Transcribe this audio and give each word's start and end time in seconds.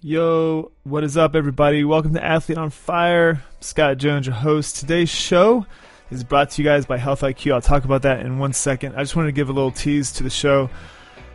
Yo, 0.00 0.70
what 0.84 1.02
is 1.02 1.16
up, 1.16 1.34
everybody? 1.34 1.82
Welcome 1.82 2.14
to 2.14 2.24
Athlete 2.24 2.56
on 2.56 2.70
Fire. 2.70 3.42
Scott 3.58 3.98
Jones, 3.98 4.26
your 4.26 4.36
host. 4.36 4.76
Today's 4.76 5.08
show 5.08 5.66
is 6.12 6.22
brought 6.22 6.50
to 6.50 6.62
you 6.62 6.68
guys 6.68 6.86
by 6.86 6.98
Health 6.98 7.22
IQ. 7.22 7.52
I'll 7.52 7.60
talk 7.60 7.84
about 7.84 8.02
that 8.02 8.24
in 8.24 8.38
one 8.38 8.52
second. 8.52 8.94
I 8.94 9.00
just 9.00 9.16
wanted 9.16 9.30
to 9.30 9.32
give 9.32 9.48
a 9.48 9.52
little 9.52 9.72
tease 9.72 10.12
to 10.12 10.22
the 10.22 10.30
show. 10.30 10.70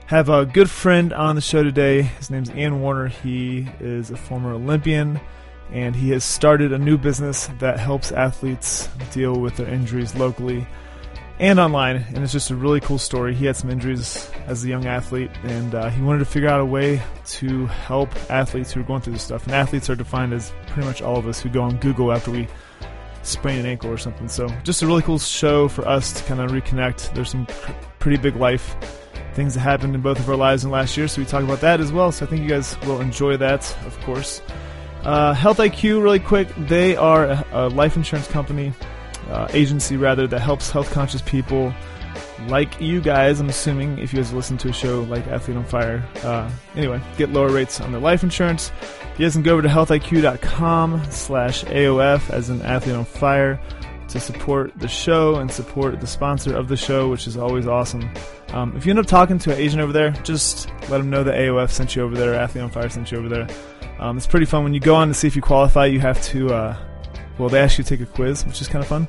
Have 0.05 0.29
a 0.29 0.45
good 0.45 0.69
friend 0.69 1.11
on 1.11 1.35
the 1.35 1.41
show 1.41 1.61
today. 1.61 2.03
His 2.03 2.29
name's 2.29 2.51
Ian 2.51 2.79
Warner. 2.79 3.09
He 3.09 3.67
is 3.81 4.11
a 4.11 4.15
former 4.15 4.53
Olympian, 4.53 5.19
and 5.73 5.93
he 5.93 6.11
has 6.11 6.23
started 6.23 6.71
a 6.71 6.79
new 6.79 6.97
business 6.97 7.49
that 7.59 7.81
helps 7.81 8.13
athletes 8.13 8.87
deal 9.11 9.41
with 9.41 9.57
their 9.57 9.67
injuries 9.67 10.15
locally 10.15 10.65
and 11.39 11.59
online. 11.59 12.05
And 12.13 12.19
it's 12.19 12.31
just 12.31 12.51
a 12.51 12.55
really 12.55 12.79
cool 12.79 12.97
story. 12.97 13.33
He 13.33 13.45
had 13.45 13.55
some 13.55 13.69
injuries 13.69 14.29
as 14.45 14.63
a 14.63 14.67
young 14.67 14.85
athlete, 14.85 15.31
and 15.43 15.73
uh, 15.75 15.89
he 15.89 16.01
wanted 16.01 16.19
to 16.19 16.25
figure 16.25 16.49
out 16.49 16.61
a 16.61 16.65
way 16.65 17.01
to 17.25 17.65
help 17.67 18.09
athletes 18.29 18.71
who 18.71 18.81
are 18.81 18.83
going 18.83 19.01
through 19.01 19.13
this 19.13 19.23
stuff. 19.23 19.45
And 19.45 19.53
athletes 19.53 19.89
are 19.89 19.95
defined 19.95 20.33
as 20.33 20.53
pretty 20.67 20.87
much 20.87 21.01
all 21.01 21.17
of 21.17 21.27
us 21.27 21.41
who 21.41 21.49
go 21.49 21.61
on 21.61 21.77
Google 21.77 22.11
after 22.11 22.31
we 22.31 22.47
sprain 23.23 23.59
an 23.59 23.65
ankle 23.65 23.89
or 23.89 23.97
something. 23.97 24.27
So 24.27 24.47
just 24.63 24.81
a 24.81 24.87
really 24.87 25.01
cool 25.01 25.19
show 25.19 25.67
for 25.67 25.87
us 25.87 26.13
to 26.13 26.23
kind 26.23 26.41
of 26.41 26.51
reconnect. 26.51 27.13
There's 27.13 27.29
some 27.29 27.45
pr- 27.45 27.71
pretty 27.99 28.17
big 28.17 28.35
life 28.35 28.75
things 29.33 29.55
that 29.55 29.61
happened 29.61 29.95
in 29.95 30.01
both 30.01 30.19
of 30.19 30.29
our 30.29 30.35
lives 30.35 30.63
in 30.63 30.69
last 30.69 30.95
year, 30.95 31.07
so 31.07 31.19
we 31.19 31.25
talk 31.25 31.43
about 31.43 31.59
that 31.61 31.79
as 31.79 31.91
well. 31.91 32.11
So 32.11 32.25
I 32.25 32.29
think 32.29 32.43
you 32.43 32.49
guys 32.49 32.79
will 32.81 33.01
enjoy 33.01 33.37
that, 33.37 33.75
of 33.85 33.99
course. 34.01 34.41
Uh, 35.03 35.33
Health 35.33 35.57
IQ, 35.57 36.03
really 36.03 36.19
quick, 36.19 36.47
they 36.55 36.95
are 36.95 37.43
a 37.51 37.67
life 37.69 37.95
insurance 37.95 38.27
company 38.27 38.73
uh, 39.29 39.47
agency 39.51 39.97
rather 39.97 40.27
that 40.27 40.39
helps 40.39 40.71
health 40.71 40.91
conscious 40.91 41.21
people 41.21 41.73
like 42.47 42.79
you 42.79 43.01
guys. 43.01 43.39
I'm 43.39 43.49
assuming 43.49 43.97
if 43.99 44.13
you 44.13 44.19
guys 44.19 44.33
listen 44.33 44.57
to 44.59 44.69
a 44.69 44.73
show 44.73 45.01
like 45.03 45.27
Athlete 45.27 45.57
on 45.57 45.65
Fire. 45.65 46.03
Uh, 46.23 46.49
anyway, 46.75 47.01
get 47.17 47.29
lower 47.29 47.49
rates 47.49 47.79
on 47.81 47.91
their 47.91 48.01
life 48.01 48.23
insurance. 48.23 48.71
You 49.17 49.25
guys 49.25 49.33
can 49.33 49.43
go 49.43 49.53
over 49.53 49.61
to 49.61 49.67
healthiq.com 49.67 51.11
slash 51.11 51.63
AOF 51.65 52.29
as 52.29 52.49
an 52.49 52.61
Athlete 52.63 52.95
on 52.95 53.05
Fire 53.05 53.59
to 54.09 54.19
support 54.19 54.71
the 54.79 54.87
show 54.87 55.35
and 55.35 55.51
support 55.51 55.99
the 55.99 56.07
sponsor 56.07 56.55
of 56.55 56.67
the 56.67 56.77
show, 56.77 57.09
which 57.09 57.27
is 57.27 57.37
always 57.37 57.67
awesome. 57.67 58.07
Um, 58.49 58.75
if 58.75 58.85
you 58.85 58.91
end 58.91 58.99
up 58.99 59.07
talking 59.07 59.39
to 59.39 59.51
an 59.51 59.59
agent 59.59 59.81
over 59.81 59.93
there, 59.93 60.11
just 60.23 60.69
let 60.89 60.99
them 60.99 61.09
know 61.09 61.23
that 61.23 61.35
AOF 61.35 61.71
sent 61.71 61.95
you 61.95 62.03
over 62.03 62.15
there, 62.15 62.35
Athlete 62.35 62.63
on 62.63 62.69
Fire 62.69 62.89
sent 62.89 63.11
you 63.11 63.17
over 63.17 63.29
there. 63.29 63.47
Um, 63.99 64.17
it's 64.17 64.27
pretty 64.27 64.45
fun. 64.45 64.63
When 64.63 64.73
you 64.73 64.79
go 64.79 64.95
on 64.95 65.07
to 65.07 65.13
see 65.13 65.27
if 65.27 65.35
you 65.35 65.41
qualify, 65.41 65.85
you 65.85 65.99
have 65.99 66.21
to 66.25 66.53
uh, 66.53 66.77
well, 67.37 67.49
they 67.49 67.59
ask 67.59 67.77
you 67.77 67.83
to 67.83 67.97
take 67.97 68.07
a 68.07 68.11
quiz, 68.11 68.45
which 68.45 68.61
is 68.61 68.67
kind 68.67 68.83
of 68.83 68.87
fun, 68.87 69.07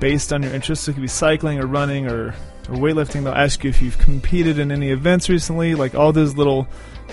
based 0.00 0.32
on 0.32 0.42
your 0.42 0.52
interests. 0.52 0.84
So 0.84 0.90
it 0.90 0.94
could 0.94 1.02
be 1.02 1.08
cycling 1.08 1.58
or 1.58 1.66
running 1.66 2.08
or, 2.08 2.28
or 2.68 2.76
weightlifting. 2.76 3.24
They'll 3.24 3.34
ask 3.34 3.62
you 3.64 3.70
if 3.70 3.82
you've 3.82 3.98
competed 3.98 4.58
in 4.58 4.72
any 4.72 4.90
events 4.90 5.28
recently. 5.28 5.74
Like 5.74 5.94
all 5.94 6.12
those 6.12 6.36
little 6.36 6.66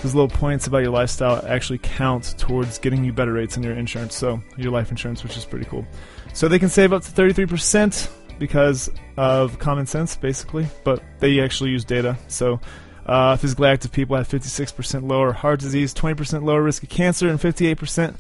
those 0.04 0.14
little 0.14 0.30
points 0.30 0.68
about 0.68 0.80
your 0.80 0.92
lifestyle 0.92 1.44
actually 1.48 1.80
count 1.80 2.36
towards 2.38 2.78
getting 2.78 3.04
you 3.04 3.12
better 3.12 3.34
rates 3.34 3.58
in 3.58 3.64
your 3.64 3.74
insurance. 3.74 4.16
So 4.16 4.42
your 4.56 4.72
life 4.72 4.92
insurance, 4.92 5.24
which 5.24 5.36
is 5.36 5.46
pretty 5.46 5.66
cool. 5.66 5.86
So 6.34 6.48
they 6.48 6.60
can 6.60 6.70
save 6.70 6.94
up 6.94 7.02
to 7.04 7.12
33% 7.12 8.10
because 8.38 8.92
of 9.18 9.58
common 9.58 9.88
sense, 9.88 10.16
basically, 10.16 10.68
but 10.84 11.02
they 11.20 11.40
actually 11.40 11.72
use 11.72 11.84
data. 11.84 12.18
So 12.28 12.60
uh, 13.08 13.38
physically 13.38 13.70
active 13.70 13.92
people 13.92 14.16
have 14.18 14.28
56% 14.28 15.10
lower 15.10 15.32
heart 15.32 15.60
disease, 15.60 15.94
20% 15.94 16.44
lower 16.44 16.62
risk 16.62 16.84
of 16.84 16.90
cancer, 16.90 17.28
and 17.28 17.40
58% 17.40 18.16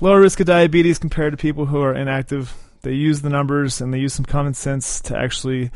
lower 0.00 0.20
risk 0.20 0.40
of 0.40 0.46
diabetes 0.46 0.98
compared 0.98 1.32
to 1.32 1.36
people 1.36 1.66
who 1.66 1.80
are 1.80 1.94
inactive. 1.94 2.54
They 2.82 2.92
use 2.92 3.22
the 3.22 3.30
numbers 3.30 3.80
and 3.80 3.92
they 3.92 3.98
use 3.98 4.14
some 4.14 4.24
common 4.24 4.54
sense 4.54 5.00
to 5.02 5.18
actually 5.18 5.70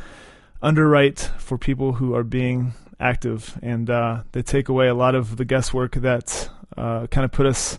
underwrite 0.63 1.19
for 1.39 1.59
people 1.59 1.95
who 1.95 2.15
are 2.15 2.25
being 2.25 2.75
active, 3.01 3.59
and 3.63 3.89
uh, 3.89 4.23
they 4.33 4.43
take 4.43 4.69
away 4.69 4.89
a 4.89 4.95
lot 4.95 5.15
of 5.15 5.37
the 5.37 5.45
guesswork 5.45 5.95
that 5.97 6.49
uh, 6.77 7.07
kind 7.07 7.25
of 7.25 7.33
put 7.33 7.47
us. 7.47 7.79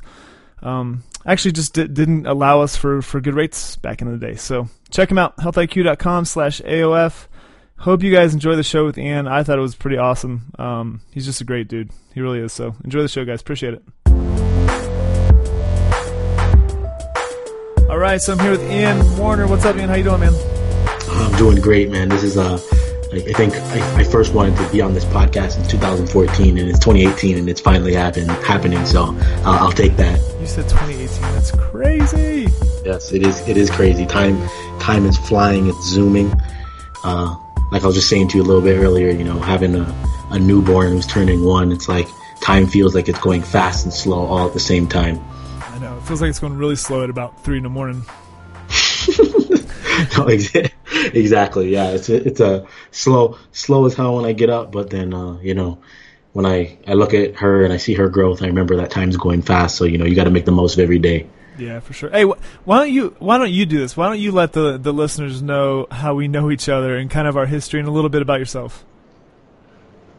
Um, 0.62 1.03
actually, 1.25 1.53
just 1.53 1.73
di- 1.73 1.88
didn't 1.88 2.28
allow 2.28 2.62
us 2.62 2.75
for, 2.75 3.02
for 3.02 3.22
good 3.22 3.36
rates 3.36 3.75
back 3.75 4.02
in 4.02 4.12
the 4.12 4.17
day. 4.17 4.36
So 4.36 4.67
check 4.89 5.09
them 5.09 5.17
out, 5.17 5.38
healthiq.com 5.38 6.25
slash 6.25 6.62
AOF. 6.62 7.28
Hope 7.78 8.03
you 8.03 8.13
guys 8.13 8.34
enjoy 8.34 8.56
the 8.56 8.63
show 8.63 8.85
with 8.85 8.97
Ian. 8.97 9.28
I 9.28 9.44
thought 9.44 9.57
it 9.57 9.62
was 9.62 9.75
pretty 9.75 9.97
awesome. 9.97 10.53
Um, 10.59 11.01
he's 11.12 11.25
just 11.25 11.41
a 11.41 11.46
great 11.46 11.68
dude. 11.68 11.90
He 12.13 12.22
really 12.22 12.40
is. 12.40 12.53
So 12.53 12.75
enjoy 12.84 13.01
the 13.01 13.07
show, 13.07 13.25
guys. 13.25 13.41
Appreciate 13.41 13.74
it. 13.74 14.31
All 17.91 17.97
right, 17.97 18.22
so 18.22 18.31
I'm 18.31 18.40
here 18.40 18.52
with 18.52 18.72
Ian 18.72 19.18
Warner. 19.18 19.47
What's 19.47 19.66
up, 19.66 19.75
Ian? 19.75 19.90
How 19.90 19.96
you 19.96 20.06
doing, 20.06 20.22
man? 20.22 20.34
I'm 21.09 21.38
doing 21.38 21.59
great, 21.59 21.90
man. 21.90 22.07
This 22.07 22.24
is 22.24 22.38
uh, 22.38 22.53
I 23.12 23.19
think 23.34 23.53
I, 23.53 24.00
I, 24.00 24.03
first 24.06 24.34
wanted 24.34 24.56
to 24.59 24.72
be 24.72 24.79
on 24.79 24.94
this 24.94 25.03
podcast 25.03 25.62
in 25.62 25.68
2014, 25.68 26.57
and 26.57 26.69
it's 26.69 26.80
2018, 26.80 27.38
and 27.38 27.50
it's 27.50 27.59
finally 27.59 27.94
happened 27.94 28.31
happening. 28.31 28.85
So 28.85 29.07
uh, 29.07 29.57
I'll 29.59 29.74
take 29.74 29.97
that. 29.97 30.18
You 30.40 30.47
said 30.47 30.69
2018. 30.69 31.22
That's 31.34 31.51
crazy. 31.51 32.47
Yes, 32.85 33.12
it 33.12 33.28
is. 33.28 33.46
It 33.46 33.57
is 33.57 33.69
crazy. 33.69 34.06
Time 34.06 34.41
time 34.80 35.06
is 35.06 35.18
flying. 35.18 35.68
It's 35.68 35.85
zooming. 35.90 36.31
Uh, 37.03 37.35
like 37.74 37.84
I 37.84 37.88
was 37.88 37.97
just 37.97 38.07
saying 38.07 38.30
to 38.30 38.38
you 38.38 38.44
a 38.44 38.47
little 38.47 38.62
bit 38.62 38.80
earlier, 38.80 39.09
you 39.09 39.25
know, 39.25 39.38
having 39.38 39.75
a, 39.75 40.09
a 40.30 40.40
newborn 40.40 40.94
who's 40.94 41.07
turning 41.07 41.44
one, 41.44 41.74
it's 41.74 41.90
like 41.90 42.07
time 42.40 42.68
feels 42.68 42.96
like 42.96 43.09
it's 43.09 43.19
going 43.19 43.41
fast 43.41 43.84
and 43.84 43.94
slow 43.94 44.28
all 44.28 44.47
at 44.47 44.53
the 44.53 44.62
same 44.62 44.88
time. 44.88 45.22
It 46.01 46.07
feels 46.07 46.19
like 46.19 46.29
it's 46.29 46.39
going 46.39 46.57
really 46.57 46.75
slow 46.75 47.03
at 47.03 47.12
about 47.12 47.45
three 47.45 47.57
in 47.57 47.63
the 47.63 47.69
morning. 47.69 48.01
no, 50.17 50.28
exactly. 50.28 51.69
Yeah, 51.69 51.91
it's 51.91 52.09
a, 52.09 52.28
it's 52.28 52.39
a 52.39 52.67
slow 52.89 53.38
slow 53.51 53.85
as 53.85 53.94
hell 53.94 54.16
when 54.16 54.25
I 54.25 54.34
get 54.34 54.50
up, 54.50 54.72
but 54.72 54.89
then 54.89 55.13
uh, 55.13 55.38
you 55.41 55.53
know 55.53 55.78
when 56.34 56.47
I 56.47 56.79
I 56.88 56.94
look 56.94 57.13
at 57.13 57.35
her 57.35 57.63
and 57.63 57.72
I 57.72 57.78
see 57.78 57.94
her 57.94 58.09
growth, 58.09 58.41
I 58.41 58.47
remember 58.47 58.78
that 58.78 58.89
time's 58.89 59.16
going 59.16 59.44
fast. 59.44 59.78
So 59.78 59.85
you 59.85 60.00
know 60.00 60.06
you 60.06 60.16
got 60.16 60.23
to 60.23 60.31
make 60.31 60.45
the 60.45 60.51
most 60.51 60.73
of 60.73 60.79
every 60.79 60.97
day. 60.97 61.28
Yeah, 61.59 61.81
for 61.81 61.94
sure. 61.94 62.09
Hey, 62.09 62.23
wh- 62.23 62.68
why 62.68 62.79
don't 62.79 62.91
you 62.91 63.16
why 63.19 63.38
don't 63.38 63.51
you 63.51 63.68
do 63.68 63.78
this? 63.78 63.95
Why 63.95 64.07
don't 64.07 64.19
you 64.19 64.31
let 64.31 64.53
the 64.53 64.79
the 64.79 64.91
listeners 64.91 65.44
know 65.44 65.85
how 65.91 66.16
we 66.16 66.28
know 66.28 66.50
each 66.50 66.68
other 66.68 66.97
and 66.97 67.12
kind 67.12 67.28
of 67.28 67.38
our 67.38 67.45
history 67.45 67.79
and 67.79 67.88
a 67.88 67.91
little 67.91 68.09
bit 68.09 68.23
about 68.23 68.39
yourself? 68.39 68.83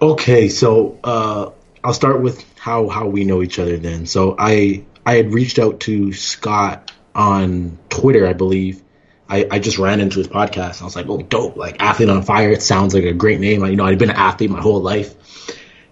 Okay, 0.01 0.49
so 0.49 1.01
uh, 1.03 1.51
I'll 1.83 1.95
start 1.95 2.23
with 2.23 2.45
how 2.57 2.89
how 2.89 3.09
we 3.09 3.25
know 3.25 3.43
each 3.43 3.59
other. 3.59 3.79
Then, 3.79 4.07
so 4.07 4.37
I 4.39 4.85
I 5.05 5.17
had 5.17 5.33
reached 5.33 5.59
out 5.59 5.81
to 5.81 6.13
Scott 6.13 6.93
on 7.15 7.79
Twitter, 7.89 8.27
I 8.27 8.33
believe. 8.33 8.83
I, 9.29 9.47
I 9.51 9.59
just 9.59 9.79
ran 9.79 10.01
into 10.01 10.19
his 10.19 10.29
podcast. 10.29 10.75
and 10.75 10.83
I 10.83 10.85
was 10.85 10.97
like, 10.97 11.09
oh, 11.09 11.23
dope. 11.23 11.57
Like, 11.57 11.81
Athlete 11.81 12.09
on 12.09 12.23
Fire. 12.23 12.51
It 12.51 12.63
sounds 12.63 12.95
like 12.95 13.05
a 13.05 13.13
great 13.13 13.41
name. 13.41 13.65
I, 13.65 13.69
you 13.69 13.77
know, 13.77 13.85
I'd 13.85 13.99
been 13.99 14.11
an 14.11 14.17
athlete 14.17 14.51
my 14.51 14.61
whole 14.61 14.81
life. 14.81 15.15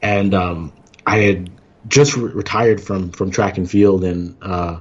And 0.03 0.34
um, 0.34 0.72
I 1.06 1.19
had 1.21 1.50
just 1.88 2.16
re- 2.16 2.32
retired 2.32 2.81
from, 2.81 3.12
from 3.12 3.31
track 3.31 3.56
and 3.56 3.69
field. 3.69 4.04
And 4.04 4.37
uh, 4.43 4.81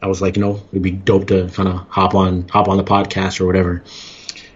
I 0.00 0.06
was 0.06 0.22
like, 0.22 0.36
you 0.36 0.42
know, 0.42 0.62
it'd 0.70 0.82
be 0.82 0.90
dope 0.90 1.28
to 1.28 1.48
kind 1.48 1.68
of 1.68 1.86
hop 1.88 2.14
on 2.14 2.48
hop 2.48 2.68
on 2.68 2.76
the 2.76 2.84
podcast 2.84 3.40
or 3.40 3.46
whatever. 3.46 3.84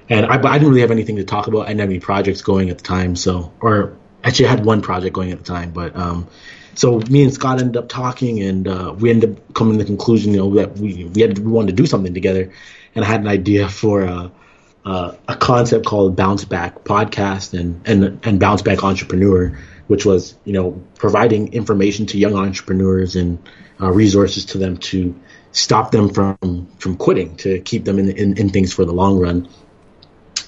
And 0.09 0.27
I, 0.27 0.37
I 0.37 0.59
didn't 0.59 0.69
really 0.69 0.81
have 0.81 0.91
anything 0.91 1.17
to 1.17 1.25
talk 1.25 1.47
about. 1.47 1.63
I 1.63 1.69
didn't 1.69 1.81
have 1.81 1.91
any 1.91 2.01
projects 2.01 2.43
going 2.43 2.71
at 2.71 2.79
the 2.79 2.85
time. 2.85 3.17
So, 3.17 3.53
or 3.61 3.97
actually, 4.25 4.47
I 4.47 4.51
had 4.51 4.65
one 4.65 4.83
project 4.83 5.15
going 5.15 5.31
at 5.31 5.39
the 5.39 5.45
time. 5.45 5.73
But 5.73 5.97
um, 5.97 6.29
so 6.75 6.99
me 6.99 7.23
and 7.23 7.33
Scott 7.33 7.61
ended 7.61 7.77
up 7.77 7.89
talking, 7.89 8.43
and 8.43 8.67
uh, 8.67 8.95
we 8.99 9.11
ended 9.11 9.31
up 9.31 9.55
coming 9.55 9.79
to 9.79 9.85
the 9.85 9.87
conclusion, 9.87 10.33
you 10.33 10.39
know, 10.39 10.55
that 10.55 10.79
we 10.79 11.05
we 11.05 11.23
had 11.23 11.39
we 11.39 11.51
wanted 11.51 11.77
to 11.77 11.83
do 11.83 11.87
something 11.87 12.15
together, 12.15 12.53
and 12.95 13.05
I 13.05 13.09
had 13.09 13.21
an 13.21 13.29
idea 13.29 13.69
for 13.69 14.05
uh, 14.05 14.31
uh, 14.85 15.15
a 15.29 15.37
concept 15.37 15.87
called 15.87 16.17
Bounce 16.17 16.45
Back 16.45 16.85
Podcast 16.85 17.59
and 17.59 17.87
and 17.87 18.21
and 18.25 18.41
Bounce 18.41 18.63
Back 18.63 18.83
Entrepreneur, 18.83 19.59
which 19.87 20.07
was 20.07 20.35
you 20.45 20.53
know 20.53 20.83
providing 20.97 21.53
information 21.53 22.07
to 22.07 22.19
young 22.19 22.35
entrepreneurs 22.35 23.17
and 23.17 23.39
uh, 23.81 23.91
resources 23.91 24.47
to 24.47 24.59
them 24.59 24.79
to 24.79 25.19
stop 25.53 25.91
them 25.91 26.09
from 26.09 26.69
from 26.79 26.97
quitting, 26.97 27.37
to 27.37 27.61
keep 27.61 27.85
them 27.85 27.99
in 27.99 28.11
in, 28.11 28.39
in 28.39 28.51
things 28.51 28.73
for 28.73 28.85
the 28.85 28.93
long 28.93 29.19
run, 29.19 29.49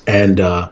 and 0.07 0.41
uh, 0.41 0.71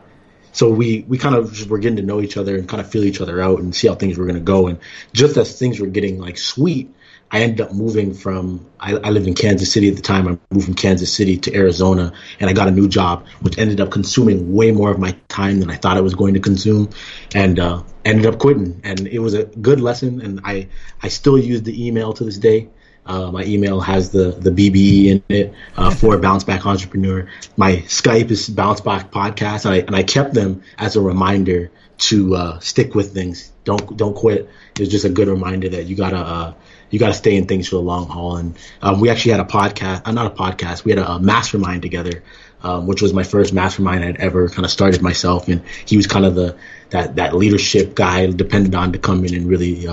so 0.53 0.69
we 0.69 1.03
we 1.07 1.17
kind 1.17 1.35
of 1.35 1.51
just 1.51 1.69
were 1.69 1.79
getting 1.79 1.97
to 1.97 2.03
know 2.03 2.21
each 2.21 2.37
other 2.37 2.55
and 2.55 2.69
kind 2.69 2.79
of 2.79 2.89
feel 2.89 3.03
each 3.03 3.19
other 3.19 3.41
out 3.41 3.59
and 3.59 3.75
see 3.75 3.87
how 3.87 3.95
things 3.95 4.17
were 4.17 4.25
going 4.25 4.35
to 4.35 4.41
go. 4.41 4.67
And 4.67 4.79
just 5.11 5.35
as 5.35 5.59
things 5.59 5.79
were 5.79 5.87
getting 5.87 6.19
like 6.19 6.37
sweet, 6.37 6.93
I 7.31 7.41
ended 7.41 7.61
up 7.61 7.73
moving 7.73 8.13
from 8.13 8.67
I, 8.79 8.93
I 8.93 9.09
lived 9.09 9.25
in 9.25 9.33
Kansas 9.33 9.73
City 9.73 9.89
at 9.89 9.95
the 9.95 10.03
time. 10.03 10.27
I 10.27 10.37
moved 10.53 10.65
from 10.65 10.75
Kansas 10.75 11.11
City 11.11 11.37
to 11.39 11.55
Arizona, 11.55 12.13
and 12.39 12.49
I 12.49 12.53
got 12.53 12.67
a 12.67 12.71
new 12.71 12.87
job, 12.87 13.27
which 13.41 13.57
ended 13.57 13.81
up 13.81 13.89
consuming 13.89 14.53
way 14.53 14.71
more 14.71 14.91
of 14.91 14.99
my 14.99 15.17
time 15.27 15.59
than 15.59 15.71
I 15.71 15.75
thought 15.75 15.97
it 15.97 16.03
was 16.03 16.13
going 16.13 16.35
to 16.35 16.39
consume, 16.39 16.91
and 17.33 17.59
uh, 17.59 17.81
ended 18.05 18.27
up 18.27 18.37
quitting. 18.37 18.81
And 18.83 19.07
it 19.07 19.19
was 19.19 19.33
a 19.33 19.45
good 19.45 19.81
lesson, 19.81 20.21
and 20.21 20.41
I 20.43 20.69
I 21.01 21.07
still 21.07 21.39
use 21.39 21.63
the 21.63 21.87
email 21.87 22.13
to 22.13 22.23
this 22.23 22.37
day. 22.37 22.69
Uh, 23.05 23.31
my 23.31 23.43
email 23.43 23.81
has 23.81 24.11
the 24.11 24.31
the 24.31 24.49
BBE 24.49 25.05
in 25.07 25.23
it 25.29 25.53
uh, 25.75 25.91
for 25.95 26.17
Bounce 26.17 26.43
Back 26.43 26.65
Entrepreneur. 26.65 27.27
My 27.57 27.77
Skype 27.87 28.31
is 28.31 28.49
Bounce 28.49 28.81
Back 28.81 29.11
Podcast, 29.11 29.65
and 29.65 29.73
I, 29.73 29.77
and 29.79 29.95
I 29.95 30.03
kept 30.03 30.33
them 30.33 30.63
as 30.77 30.95
a 30.95 31.01
reminder 31.01 31.71
to 31.97 32.35
uh, 32.35 32.59
stick 32.59 32.95
with 32.95 33.13
things. 33.13 33.51
Don't 33.63 33.95
don't 33.97 34.15
quit. 34.15 34.49
It's 34.79 34.91
just 34.91 35.05
a 35.05 35.09
good 35.09 35.27
reminder 35.27 35.69
that 35.69 35.85
you 35.85 35.95
gotta 35.95 36.17
uh, 36.17 36.53
you 36.89 36.99
gotta 36.99 37.13
stay 37.13 37.35
in 37.35 37.47
things 37.47 37.67
for 37.67 37.75
the 37.75 37.81
long 37.81 38.07
haul. 38.07 38.37
And 38.37 38.57
um, 38.81 38.99
we 38.99 39.09
actually 39.09 39.31
had 39.31 39.41
a 39.41 39.45
podcast, 39.45 40.03
uh, 40.05 40.11
not 40.11 40.27
a 40.27 40.35
podcast. 40.35 40.85
We 40.85 40.91
had 40.91 40.99
a, 40.99 41.13
a 41.13 41.19
mastermind 41.19 41.81
together, 41.81 42.23
um, 42.61 42.87
which 42.87 43.01
was 43.01 43.13
my 43.13 43.23
first 43.23 43.53
mastermind 43.53 44.03
I'd 44.03 44.17
ever 44.17 44.49
kind 44.49 44.65
of 44.65 44.71
started 44.71 45.01
myself. 45.01 45.47
And 45.47 45.63
he 45.85 45.97
was 45.97 46.07
kind 46.07 46.25
of 46.25 46.35
the 46.35 46.57
that 46.89 47.15
that 47.17 47.35
leadership 47.35 47.95
guy 47.95 48.27
depended 48.27 48.75
on 48.75 48.93
to 48.93 48.99
come 48.99 49.25
in 49.25 49.33
and 49.33 49.47
really 49.47 49.87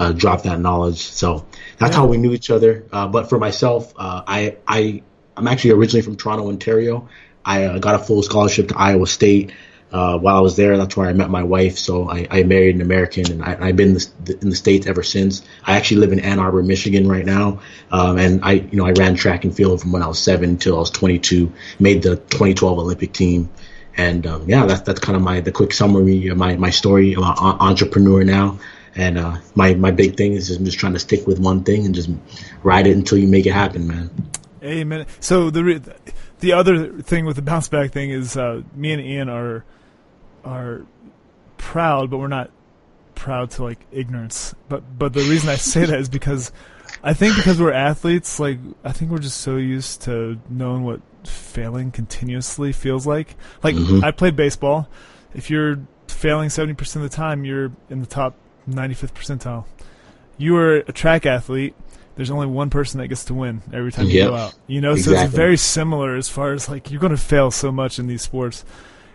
uh, 0.00 0.12
drop 0.12 0.42
that 0.44 0.58
knowledge. 0.58 0.98
So 0.98 1.46
that's 1.78 1.92
yeah. 1.92 1.98
how 1.98 2.06
we 2.06 2.16
knew 2.16 2.32
each 2.32 2.50
other. 2.50 2.86
Uh, 2.90 3.06
but 3.06 3.28
for 3.28 3.38
myself, 3.38 3.92
uh, 3.96 4.22
I 4.26 4.56
I 4.66 5.02
I'm 5.36 5.46
actually 5.46 5.72
originally 5.72 6.02
from 6.02 6.16
Toronto, 6.16 6.48
Ontario. 6.48 7.08
I 7.44 7.64
uh, 7.64 7.78
got 7.78 7.94
a 7.94 7.98
full 7.98 8.22
scholarship 8.22 8.68
to 8.68 8.78
Iowa 8.78 9.06
State. 9.06 9.52
Uh, 9.92 10.16
while 10.18 10.36
I 10.36 10.40
was 10.40 10.54
there, 10.54 10.76
that's 10.76 10.96
where 10.96 11.08
I 11.08 11.12
met 11.12 11.30
my 11.30 11.42
wife. 11.42 11.76
So 11.76 12.08
I, 12.08 12.24
I 12.30 12.42
married 12.44 12.76
an 12.76 12.80
American, 12.80 13.32
and 13.32 13.42
I, 13.42 13.66
have 13.66 13.76
been 13.76 13.88
in 13.88 13.94
the, 13.94 14.38
in 14.40 14.50
the, 14.50 14.54
states 14.54 14.86
ever 14.86 15.02
since. 15.02 15.42
I 15.64 15.76
actually 15.76 16.02
live 16.02 16.12
in 16.12 16.20
Ann 16.20 16.38
Arbor, 16.38 16.62
Michigan, 16.62 17.08
right 17.08 17.26
now, 17.26 17.60
um, 17.90 18.16
and 18.16 18.44
I, 18.44 18.52
you 18.52 18.76
know, 18.78 18.86
I 18.86 18.92
ran 18.92 19.16
track 19.16 19.44
and 19.44 19.54
field 19.54 19.80
from 19.80 19.90
when 19.90 20.04
I 20.04 20.06
was 20.06 20.20
seven 20.20 20.58
till 20.58 20.76
I 20.76 20.78
was 20.78 20.90
22. 20.90 21.52
Made 21.80 22.02
the 22.04 22.14
2012 22.14 22.78
Olympic 22.78 23.12
team, 23.12 23.50
and 23.96 24.24
um, 24.28 24.48
yeah, 24.48 24.64
that's 24.64 24.82
that's 24.82 25.00
kind 25.00 25.16
of 25.16 25.22
my 25.22 25.40
the 25.40 25.50
quick 25.50 25.72
summary 25.72 26.28
of 26.28 26.38
my 26.38 26.54
my 26.54 26.70
story 26.70 27.14
about 27.14 27.38
entrepreneur 27.40 28.22
now. 28.22 28.60
And 28.96 29.18
uh, 29.18 29.36
my 29.54 29.74
my 29.74 29.90
big 29.90 30.16
thing 30.16 30.32
is 30.32 30.48
just, 30.48 30.62
just 30.64 30.78
trying 30.78 30.94
to 30.94 30.98
stick 30.98 31.26
with 31.26 31.38
one 31.38 31.62
thing 31.62 31.86
and 31.86 31.94
just 31.94 32.10
ride 32.62 32.86
it 32.86 32.96
until 32.96 33.18
you 33.18 33.28
make 33.28 33.46
it 33.46 33.52
happen, 33.52 33.86
man. 33.86 34.10
Amen. 34.62 35.06
So 35.20 35.50
the 35.50 35.80
the 36.40 36.52
other 36.52 37.00
thing 37.00 37.24
with 37.24 37.36
the 37.36 37.42
bounce 37.42 37.68
back 37.68 37.92
thing 37.92 38.10
is 38.10 38.36
uh, 38.36 38.62
me 38.74 38.92
and 38.92 39.02
Ian 39.02 39.28
are 39.28 39.64
are 40.44 40.86
proud, 41.56 42.10
but 42.10 42.18
we're 42.18 42.28
not 42.28 42.50
proud 43.14 43.50
to 43.52 43.62
like 43.62 43.78
ignorance. 43.92 44.54
But 44.68 44.98
but 44.98 45.12
the 45.12 45.20
reason 45.20 45.48
I 45.48 45.56
say 45.56 45.84
that 45.84 46.00
is 46.00 46.08
because 46.08 46.52
I 47.02 47.14
think 47.14 47.36
because 47.36 47.60
we're 47.60 47.72
athletes, 47.72 48.40
like 48.40 48.58
I 48.84 48.92
think 48.92 49.10
we're 49.10 49.18
just 49.18 49.40
so 49.40 49.56
used 49.56 50.02
to 50.02 50.38
knowing 50.48 50.82
what 50.82 51.00
failing 51.24 51.90
continuously 51.90 52.72
feels 52.72 53.06
like. 53.06 53.36
Like 53.62 53.76
mm-hmm. 53.76 54.04
I 54.04 54.10
played 54.10 54.36
baseball. 54.36 54.88
If 55.32 55.48
you're 55.48 55.78
failing 56.08 56.50
seventy 56.50 56.74
percent 56.74 57.04
of 57.04 57.10
the 57.10 57.16
time, 57.16 57.44
you're 57.44 57.72
in 57.88 58.00
the 58.00 58.06
top 58.06 58.34
ninety 58.66 58.94
fifth 58.94 59.14
percentile. 59.14 59.64
You 60.38 60.56
are 60.56 60.76
a 60.76 60.92
track 60.92 61.26
athlete. 61.26 61.74
There's 62.16 62.30
only 62.30 62.46
one 62.46 62.70
person 62.70 63.00
that 63.00 63.08
gets 63.08 63.24
to 63.26 63.34
win 63.34 63.62
every 63.72 63.92
time 63.92 64.06
you 64.06 64.24
go 64.24 64.34
out. 64.34 64.54
You 64.66 64.80
know, 64.80 64.92
exactly. 64.92 65.16
so 65.16 65.24
it's 65.24 65.34
very 65.34 65.56
similar 65.56 66.16
as 66.16 66.28
far 66.28 66.52
as 66.52 66.68
like 66.68 66.90
you're 66.90 67.00
going 67.00 67.12
to 67.12 67.16
fail 67.16 67.50
so 67.50 67.72
much 67.72 67.98
in 67.98 68.06
these 68.06 68.22
sports 68.22 68.64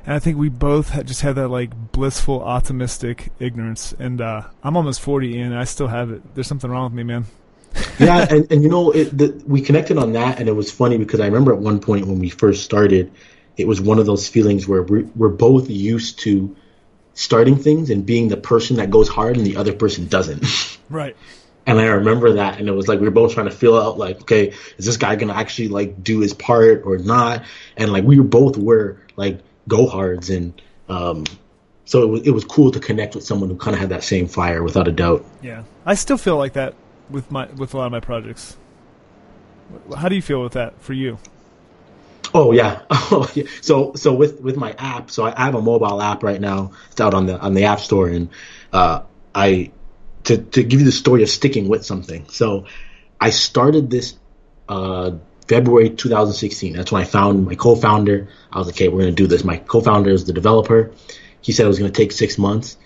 and 0.05 0.13
I 0.13 0.19
think 0.19 0.37
we 0.37 0.49
both 0.49 0.89
had 0.89 1.07
just 1.07 1.21
had 1.21 1.35
that 1.35 1.47
like 1.47 1.71
blissful, 1.91 2.41
optimistic 2.41 3.31
ignorance. 3.39 3.93
And 3.97 4.21
uh, 4.21 4.43
I'm 4.63 4.77
almost 4.77 5.01
40, 5.01 5.39
and 5.39 5.57
I 5.57 5.63
still 5.63 5.87
have 5.87 6.11
it. 6.11 6.35
There's 6.35 6.47
something 6.47 6.69
wrong 6.69 6.85
with 6.85 6.93
me, 6.93 7.03
man. 7.03 7.25
yeah, 7.99 8.25
and, 8.29 8.49
and 8.51 8.63
you 8.63 8.69
know, 8.69 8.91
it, 8.91 9.17
the, 9.17 9.43
we 9.47 9.61
connected 9.61 9.97
on 9.97 10.13
that, 10.13 10.39
and 10.39 10.47
it 10.47 10.53
was 10.53 10.71
funny 10.71 10.97
because 10.97 11.19
I 11.19 11.25
remember 11.25 11.53
at 11.53 11.59
one 11.59 11.79
point 11.79 12.05
when 12.05 12.19
we 12.19 12.29
first 12.29 12.63
started, 12.63 13.11
it 13.57 13.67
was 13.67 13.81
one 13.81 13.99
of 13.99 14.05
those 14.05 14.27
feelings 14.27 14.67
where 14.67 14.83
we're, 14.83 15.05
we're 15.15 15.29
both 15.29 15.69
used 15.69 16.19
to 16.19 16.55
starting 17.15 17.55
things 17.55 17.89
and 17.89 18.05
being 18.05 18.27
the 18.27 18.37
person 18.37 18.77
that 18.77 18.91
goes 18.91 19.09
hard 19.09 19.37
and 19.37 19.45
the 19.45 19.57
other 19.57 19.73
person 19.73 20.07
doesn't. 20.07 20.45
Right. 20.87 21.17
And 21.65 21.79
I 21.79 21.85
remember 21.85 22.33
that, 22.33 22.59
and 22.59 22.69
it 22.69 22.71
was 22.73 22.87
like 22.87 22.99
we 22.99 23.05
were 23.05 23.11
both 23.11 23.33
trying 23.33 23.47
to 23.47 23.51
feel 23.51 23.75
out, 23.75 23.97
like, 23.97 24.21
okay, 24.21 24.53
is 24.77 24.85
this 24.85 24.97
guy 24.97 25.15
gonna 25.15 25.33
actually 25.33 25.69
like 25.69 26.03
do 26.03 26.19
his 26.19 26.31
part 26.31 26.83
or 26.85 26.99
not? 26.99 27.43
And 27.75 27.91
like 27.91 28.03
we 28.03 28.19
were 28.19 28.23
both 28.23 28.55
were 28.55 29.01
like 29.15 29.39
go 29.67 29.87
hards 29.87 30.29
and 30.29 30.61
um, 30.89 31.25
so 31.85 32.03
it 32.03 32.05
was 32.07 32.21
it 32.27 32.31
was 32.31 32.43
cool 32.43 32.69
to 32.71 32.79
connect 32.79 33.15
with 33.15 33.23
someone 33.23 33.49
who 33.49 33.55
kind 33.55 33.73
of 33.73 33.79
had 33.79 33.89
that 33.89 34.03
same 34.03 34.27
fire 34.27 34.61
without 34.61 34.87
a 34.87 34.91
doubt. 34.91 35.25
Yeah, 35.41 35.63
I 35.87 35.95
still 35.95 36.17
feel 36.17 36.37
like 36.37 36.53
that 36.53 36.75
with 37.09 37.31
my 37.31 37.47
with 37.47 37.73
a 37.73 37.77
lot 37.77 37.87
of 37.87 37.91
my 37.91 37.99
projects. 37.99 38.57
How 39.95 40.07
do 40.07 40.15
you 40.15 40.21
feel 40.21 40.43
with 40.43 40.53
that 40.53 40.79
for 40.81 40.93
you? 40.93 41.17
Oh 42.35 42.51
yeah. 42.51 42.81
Oh 43.11 43.31
yeah. 43.35 43.43
So 43.61 43.93
so 43.93 44.13
with 44.13 44.41
with 44.41 44.57
my 44.57 44.73
app, 44.77 45.11
so 45.11 45.25
I 45.25 45.45
have 45.45 45.55
a 45.55 45.61
mobile 45.61 46.01
app 46.01 46.23
right 46.23 46.41
now. 46.41 46.71
It's 46.91 46.99
out 46.99 47.13
on 47.13 47.27
the 47.27 47.39
on 47.39 47.53
the 47.53 47.65
app 47.65 47.79
store, 47.79 48.07
and 48.09 48.29
uh, 48.73 49.03
I 49.33 49.71
to 50.25 50.37
to 50.37 50.63
give 50.63 50.79
you 50.79 50.85
the 50.85 50.91
story 50.91 51.23
of 51.23 51.29
sticking 51.29 51.69
with 51.69 51.85
something. 51.85 52.27
So 52.29 52.65
I 53.21 53.29
started 53.29 53.89
this 53.89 54.15
uh, 54.67 55.11
February 55.47 55.91
2016. 55.91 56.73
That's 56.73 56.91
when 56.91 57.03
I 57.03 57.05
found 57.05 57.45
my 57.45 57.55
co-founder. 57.55 58.27
I 58.51 58.57
was 58.57 58.67
like, 58.67 58.75
okay, 58.75 58.87
we're 58.89 59.03
going 59.03 59.15
to 59.15 59.23
do 59.23 59.27
this. 59.27 59.43
My 59.43 59.57
co-founder 59.57 60.09
is 60.09 60.25
the 60.25 60.33
developer. 60.33 60.91
He 61.41 61.51
said 61.51 61.65
it 61.65 61.69
was 61.69 61.79
going 61.79 61.91
to 61.91 61.97
take 61.97 62.11
six 62.11 62.37
months. 62.37 62.77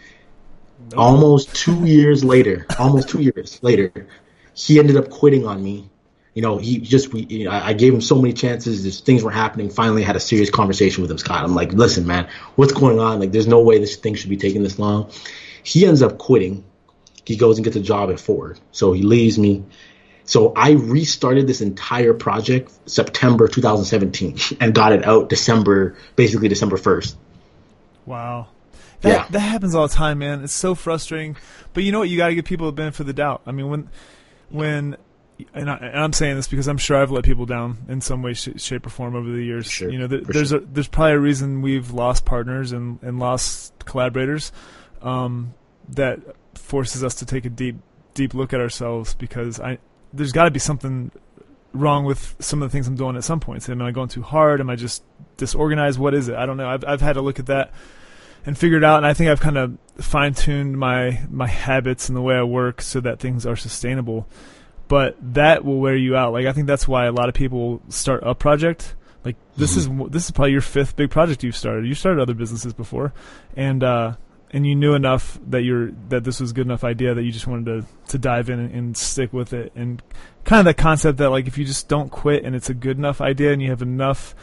Almost 0.98 1.56
two 1.56 1.86
years 1.86 2.24
later, 2.24 2.66
almost 2.78 3.10
two 3.10 3.22
years 3.22 3.60
later, 3.62 4.08
he 4.54 4.80
ended 4.80 4.98
up 4.98 5.10
quitting 5.10 5.46
on 5.48 5.64
me. 5.64 5.90
You 6.40 6.44
know, 6.44 6.58
he 6.58 6.78
just, 6.78 7.12
we, 7.12 7.26
you 7.26 7.44
know, 7.44 7.52
I 7.52 7.74
gave 7.74 7.94
him 7.94 8.00
so 8.00 8.16
many 8.16 8.34
chances. 8.34 9.02
Things 9.02 9.24
were 9.24 9.30
happening. 9.30 9.70
Finally, 9.70 10.04
had 10.04 10.16
a 10.16 10.22
serious 10.22 10.50
conversation 10.50 11.02
with 11.02 11.12
him, 11.12 11.18
Scott. 11.18 11.44
I'm 11.44 11.54
like, 11.54 11.74
listen, 11.74 12.08
man, 12.08 12.30
what's 12.56 12.72
going 12.72 12.98
on? 12.98 13.20
Like, 13.20 13.34
there's 13.34 13.46
no 13.46 13.60
way 13.60 13.78
this 13.78 13.98
thing 13.98 14.16
should 14.16 14.30
be 14.30 14.38
taking 14.38 14.64
this 14.64 14.80
long. 14.80 15.12
He 15.64 15.86
ends 15.86 16.02
up 16.02 16.18
quitting. 16.18 16.64
He 17.26 17.36
goes 17.36 17.58
and 17.58 17.66
gets 17.66 17.76
a 17.76 17.82
job 17.82 18.10
at 18.10 18.22
Ford. 18.22 18.58
So 18.72 18.94
he 18.94 19.04
leaves 19.04 19.38
me 19.38 19.66
so 20.30 20.54
I 20.56 20.74
restarted 20.74 21.48
this 21.48 21.60
entire 21.60 22.14
project 22.14 22.72
September 22.86 23.48
2017 23.48 24.38
and 24.62 24.76
got 24.76 24.94
it 24.94 25.04
out 25.04 25.28
December, 25.28 25.98
basically 26.16 26.48
December 26.48 26.78
1st. 26.78 27.16
Wow. 28.06 28.48
That, 29.02 29.10
yeah. 29.10 29.28
that 29.32 29.40
happens 29.40 29.74
all 29.74 29.88
the 29.88 29.94
time, 29.94 30.20
man. 30.20 30.44
It's 30.44 30.54
so 30.54 30.76
frustrating. 30.76 31.36
But 31.74 31.84
you 31.84 31.92
know 31.92 32.00
what? 32.00 32.10
You 32.10 32.18
got 32.18 32.28
to 32.28 32.36
give 32.36 32.46
people 32.46 32.68
the 32.68 32.74
benefit 32.74 33.02
of 33.02 33.08
the 33.08 33.14
doubt. 33.14 33.42
I 33.48 33.52
mean, 33.52 33.70
when, 33.70 33.90
when, 34.50 34.98
and, 35.54 35.70
I, 35.70 35.92
am 35.94 36.14
saying 36.14 36.36
this 36.36 36.48
because 36.48 36.68
I'm 36.68 36.78
sure 36.78 36.98
I've 36.98 37.12
let 37.12 37.24
people 37.24 37.46
down 37.46 37.78
in 37.88 38.02
some 38.02 38.22
way, 38.22 38.34
sh- 38.34 38.50
shape, 38.58 38.86
or 38.86 38.90
form 38.90 39.16
over 39.16 39.30
the 39.30 39.44
years. 39.44 39.70
Sure. 39.70 39.90
You 39.90 40.00
know, 40.00 40.08
th- 40.08 40.24
there's 40.24 40.50
sure. 40.50 40.60
a, 40.60 40.62
there's 40.62 40.88
probably 40.88 41.14
a 41.14 41.20
reason 41.20 41.62
we've 41.62 41.92
lost 41.92 42.26
partners 42.26 42.72
and, 42.72 43.00
and 43.02 43.20
lost 43.20 43.74
collaborators, 43.86 44.52
um, 45.02 45.54
that 45.90 46.20
forces 46.56 47.04
us 47.04 47.16
to 47.16 47.26
take 47.26 47.46
a 47.46 47.50
deep, 47.50 47.78
deep 48.14 48.34
look 48.34 48.54
at 48.54 48.60
ourselves 48.60 49.14
because 49.16 49.60
I, 49.60 49.80
there's 50.14 50.32
got 50.32 50.46
to 50.46 50.52
be 50.52 50.60
something 50.60 51.12
wrong 51.74 52.06
with 52.06 52.36
some 52.40 52.62
of 52.62 52.70
the 52.70 52.72
things 52.72 52.88
I'm 52.88 52.96
doing 52.96 53.16
at 53.16 53.24
some 53.24 53.40
points. 53.40 53.70
Am 53.70 53.82
I 53.82 53.92
going 53.92 54.10
too 54.10 54.22
hard? 54.22 54.60
Am 54.60 54.70
I 54.70 54.76
just 54.76 55.04
disorganized? 55.38 56.00
What 56.00 56.14
is 56.14 56.28
it? 56.28 56.36
I 56.36 56.46
don't 56.46 56.58
know. 56.58 56.68
I've 56.68 56.84
I've 56.86 57.02
had 57.02 57.14
to 57.14 57.22
look 57.22 57.40
at 57.40 57.48
that 57.48 57.72
and 58.46 58.58
figure 58.58 58.78
it 58.78 58.84
out, 58.84 58.98
and 58.98 59.06
I 59.06 59.14
think 59.14 59.30
I've 59.30 59.40
kind 59.40 59.58
of 59.58 59.78
fine 59.98 60.34
tuned 60.34 60.78
my 60.78 61.22
my 61.30 61.48
habits 61.48 62.10
and 62.10 62.16
the 62.16 62.22
way 62.22 62.36
I 62.36 62.44
work 62.44 62.82
so 62.82 63.00
that 63.02 63.20
things 63.20 63.46
are 63.46 63.56
sustainable. 63.56 64.28
But 64.90 65.16
that 65.36 65.64
will 65.64 65.80
wear 65.80 65.96
you 65.96 66.18
out. 66.18 66.34
Like 66.34 66.46
I 66.46 66.52
think 66.52 66.68
that's 66.68 66.88
why 66.88 67.06
a 67.06 67.14
lot 67.14 67.30
of 67.30 67.36
people 67.36 67.82
start 67.88 68.24
a 68.26 68.36
project. 68.36 68.96
Like 69.24 69.38
this 69.56 69.78
mm-hmm. 69.78 70.02
is 70.02 70.10
this 70.10 70.26
is 70.26 70.32
probably 70.32 70.52
your 70.52 70.62
fifth 70.62 70.98
big 70.98 71.12
project 71.12 71.44
you've 71.44 71.56
started. 71.56 71.86
You 71.86 71.94
started 71.94 72.22
other 72.22 72.34
businesses 72.34 72.74
before, 72.74 73.14
and 73.56 73.84
uh, 73.84 74.16
and 74.52 74.66
you 74.66 74.76
knew 74.76 74.94
enough 74.94 75.40
that 75.48 75.62
you're 75.62 75.92
that 76.10 76.24
this 76.24 76.40
was 76.40 76.52
a 76.52 76.54
good 76.54 76.66
enough 76.66 76.84
idea 76.84 77.14
that 77.14 77.24
you 77.24 77.32
just 77.32 77.48
wanted 77.48 77.66
to 77.66 77.88
to 78.08 78.18
dive 78.18 78.50
in 78.50 78.60
and, 78.60 78.74
and, 78.74 78.98
stick 78.98 79.32
with 79.32 79.54
it 79.54 79.72
and 79.76 80.02
kind 80.44 80.60
of 80.60 80.66
that 80.66 80.82
concept 80.82 81.18
that 81.20 81.30
like 81.30 81.48
if 81.48 81.58
you 81.58 81.66
just 81.66 81.88
don't 81.88 82.10
quit 82.10 82.44
and 82.44 82.56
it's 82.56 82.70
a 82.70 82.74
good 82.74 82.98
enough 82.98 83.22
idea 83.22 83.54
and 83.54 83.62
you 83.62 83.70
have 83.70 83.82
enough 83.82 84.36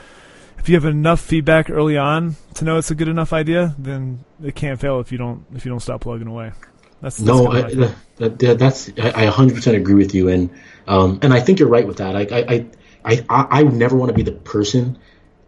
if 0.58 0.68
you 0.68 0.74
have 0.74 0.84
enough 0.84 1.20
feedback 1.20 1.68
early 1.68 1.96
on 1.96 2.36
to 2.54 2.64
know 2.64 2.78
it's 2.78 2.90
a 2.90 2.94
good 2.94 3.08
enough 3.08 3.32
idea 3.32 3.74
then 3.78 4.24
it 4.42 4.54
can't 4.54 4.80
fail 4.80 5.00
if 5.00 5.10
you 5.10 5.18
don't 5.18 5.44
if 5.54 5.64
you 5.64 5.70
don't 5.70 5.80
stop 5.80 6.00
plugging 6.00 6.28
away 6.28 6.52
that's, 7.00 7.16
that's 7.16 7.20
no 7.20 7.50
I, 7.50 7.62
that, 7.62 8.38
that, 8.38 8.58
that's 8.58 8.88
I, 8.98 9.26
I 9.26 9.30
100% 9.30 9.74
agree 9.74 9.94
with 9.94 10.14
you 10.14 10.28
and 10.28 10.50
um 10.86 11.18
and 11.22 11.32
I 11.32 11.40
think 11.40 11.58
you're 11.58 11.68
right 11.68 11.86
with 11.86 11.98
that 11.98 12.16
I 12.16 12.22
I 12.22 12.66
I 13.04 13.24
I, 13.28 13.46
I 13.60 13.62
never 13.62 13.96
want 13.96 14.10
to 14.10 14.14
be 14.14 14.22
the 14.22 14.32
person 14.32 14.98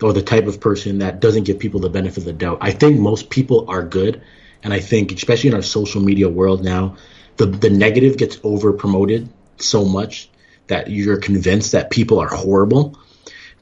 or 0.01 0.13
the 0.13 0.23
type 0.23 0.47
of 0.47 0.61
person 0.61 0.99
that 0.99 1.21
doesn't 1.21 1.45
give 1.45 1.59
people 1.59 1.81
the 1.81 1.91
benefit 1.91 2.19
of 2.19 2.25
the 2.25 2.33
doubt. 2.33 2.59
I 2.61 2.71
think 2.71 3.01
most 3.01 3.31
people 3.31 3.69
are 3.69 3.83
good 3.83 4.23
and 4.63 4.73
I 4.73 4.81
think, 4.81 5.13
especially 5.13 5.49
in 5.49 5.55
our 5.55 5.63
social 5.63 6.01
media 6.01 6.29
world 6.29 6.65
now, 6.65 6.97
the, 7.37 7.47
the 7.47 7.71
negative 7.71 8.17
gets 8.17 8.39
over 8.43 8.73
promoted 8.73 9.29
so 9.59 9.85
much 9.85 10.29
that 10.67 10.91
you're 10.91 11.19
convinced 11.19 11.73
that 11.73 11.91
people 11.91 12.19
are 12.19 12.29
horrible. 12.29 12.99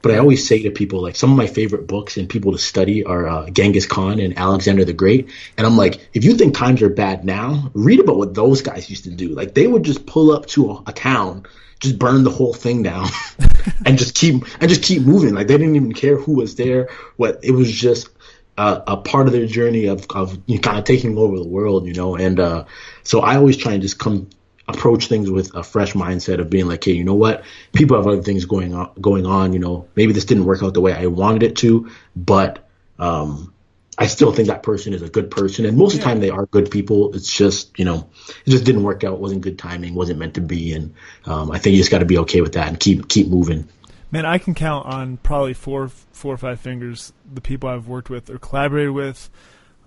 But 0.01 0.11
I 0.11 0.17
always 0.19 0.47
say 0.47 0.63
to 0.63 0.71
people, 0.71 1.01
like 1.01 1.15
some 1.15 1.31
of 1.31 1.37
my 1.37 1.47
favorite 1.47 1.87
books 1.87 2.17
and 2.17 2.29
people 2.29 2.51
to 2.51 2.57
study 2.57 3.03
are 3.03 3.27
uh, 3.27 3.49
Genghis 3.49 3.85
Khan 3.85 4.19
and 4.19 4.37
Alexander 4.37 4.85
the 4.85 4.93
Great. 4.93 5.29
And 5.57 5.65
I'm 5.65 5.77
like, 5.77 6.09
if 6.13 6.23
you 6.23 6.35
think 6.35 6.55
times 6.55 6.81
are 6.81 6.89
bad 6.89 7.25
now, 7.25 7.71
read 7.73 7.99
about 7.99 8.17
what 8.17 8.33
those 8.33 8.61
guys 8.61 8.89
used 8.89 9.05
to 9.05 9.11
do. 9.11 9.29
Like 9.29 9.53
they 9.53 9.67
would 9.67 9.83
just 9.83 10.05
pull 10.05 10.31
up 10.31 10.45
to 10.47 10.71
a, 10.71 10.83
a 10.87 10.93
town, 10.93 11.45
just 11.79 11.97
burn 11.97 12.23
the 12.23 12.29
whole 12.29 12.53
thing 12.53 12.83
down, 12.83 13.09
and 13.85 13.97
just 13.97 14.15
keep 14.15 14.43
and 14.61 14.69
just 14.69 14.83
keep 14.83 15.01
moving. 15.01 15.33
Like 15.33 15.47
they 15.47 15.57
didn't 15.57 15.75
even 15.75 15.93
care 15.93 16.17
who 16.17 16.33
was 16.33 16.55
there. 16.55 16.89
What 17.15 17.39
it 17.43 17.51
was 17.51 17.71
just 17.71 18.09
uh, 18.57 18.81
a 18.87 18.97
part 18.97 19.27
of 19.27 19.33
their 19.33 19.45
journey 19.45 19.85
of, 19.85 20.05
of 20.09 20.37
you 20.47 20.55
know, 20.55 20.61
kind 20.61 20.79
of 20.79 20.83
taking 20.83 21.17
over 21.17 21.37
the 21.37 21.47
world, 21.47 21.85
you 21.85 21.93
know. 21.93 22.15
And 22.15 22.39
uh, 22.39 22.65
so 23.03 23.21
I 23.21 23.35
always 23.35 23.57
try 23.57 23.73
and 23.73 23.81
just 23.81 23.99
come 23.99 24.29
approach 24.67 25.07
things 25.07 25.29
with 25.29 25.55
a 25.55 25.63
fresh 25.63 25.93
mindset 25.93 26.39
of 26.39 26.49
being 26.49 26.67
like, 26.67 26.83
hey, 26.83 26.91
you 26.91 27.03
know 27.03 27.15
what? 27.15 27.43
People 27.73 27.97
have 27.97 28.07
other 28.07 28.21
things 28.21 28.45
going 28.45 28.73
on. 28.73 28.91
Going 28.99 29.25
on, 29.25 29.53
you 29.53 29.59
know. 29.59 29.87
Maybe 29.95 30.13
this 30.13 30.25
didn't 30.25 30.45
work 30.45 30.61
out 30.63 30.73
the 30.73 30.81
way 30.81 30.93
I 30.93 31.07
wanted 31.07 31.43
it 31.43 31.55
to, 31.57 31.89
but 32.15 32.67
um, 32.99 33.53
I 33.97 34.07
still 34.07 34.31
think 34.31 34.49
that 34.49 34.63
person 34.63 34.93
is 34.93 35.01
a 35.01 35.09
good 35.09 35.31
person, 35.31 35.65
and 35.65 35.77
most 35.77 35.93
yeah. 35.93 35.99
of 35.99 36.03
the 36.03 36.09
time 36.09 36.19
they 36.19 36.29
are 36.29 36.45
good 36.45 36.69
people. 36.69 37.15
It's 37.15 37.35
just 37.35 37.77
you 37.79 37.85
know, 37.85 38.09
it 38.45 38.51
just 38.51 38.65
didn't 38.65 38.83
work 38.83 39.03
out. 39.03 39.19
Wasn't 39.19 39.41
good 39.41 39.57
timing. 39.57 39.95
wasn't 39.95 40.19
meant 40.19 40.35
to 40.35 40.41
be, 40.41 40.73
and 40.73 40.93
um, 41.25 41.51
I 41.51 41.59
think 41.59 41.73
you 41.73 41.79
just 41.79 41.91
got 41.91 41.99
to 41.99 42.05
be 42.05 42.17
okay 42.19 42.41
with 42.41 42.53
that 42.53 42.67
and 42.67 42.79
keep 42.79 43.07
keep 43.07 43.27
moving. 43.27 43.67
Man, 44.11 44.25
I 44.25 44.37
can 44.37 44.53
count 44.53 44.85
on 44.85 45.17
probably 45.17 45.53
four, 45.53 45.89
four 45.89 46.33
or 46.33 46.37
five 46.37 46.61
fingers 46.61 47.11
the 47.31 47.41
people 47.41 47.67
I've 47.67 47.87
worked 47.87 48.09
with 48.09 48.29
or 48.29 48.37
collaborated 48.37 48.91
with 48.91 49.29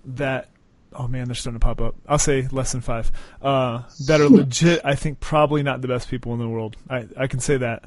that 0.05 0.49
oh 0.93 1.07
man, 1.07 1.25
they're 1.25 1.35
starting 1.35 1.59
to 1.59 1.63
pop 1.65 1.81
up. 1.81 1.95
I'll 2.07 2.19
say 2.19 2.47
less 2.51 2.71
than 2.71 2.81
five 2.81 3.11
uh, 3.41 3.83
that 4.07 4.21
are 4.21 4.29
legit. 4.29 4.81
I 4.83 4.95
think 4.95 5.19
probably 5.19 5.63
not 5.63 5.81
the 5.81 5.87
best 5.87 6.09
people 6.09 6.33
in 6.33 6.39
the 6.39 6.47
world. 6.49 6.75
I 6.89 7.07
I 7.17 7.27
can 7.27 7.39
say 7.39 7.57
that. 7.57 7.85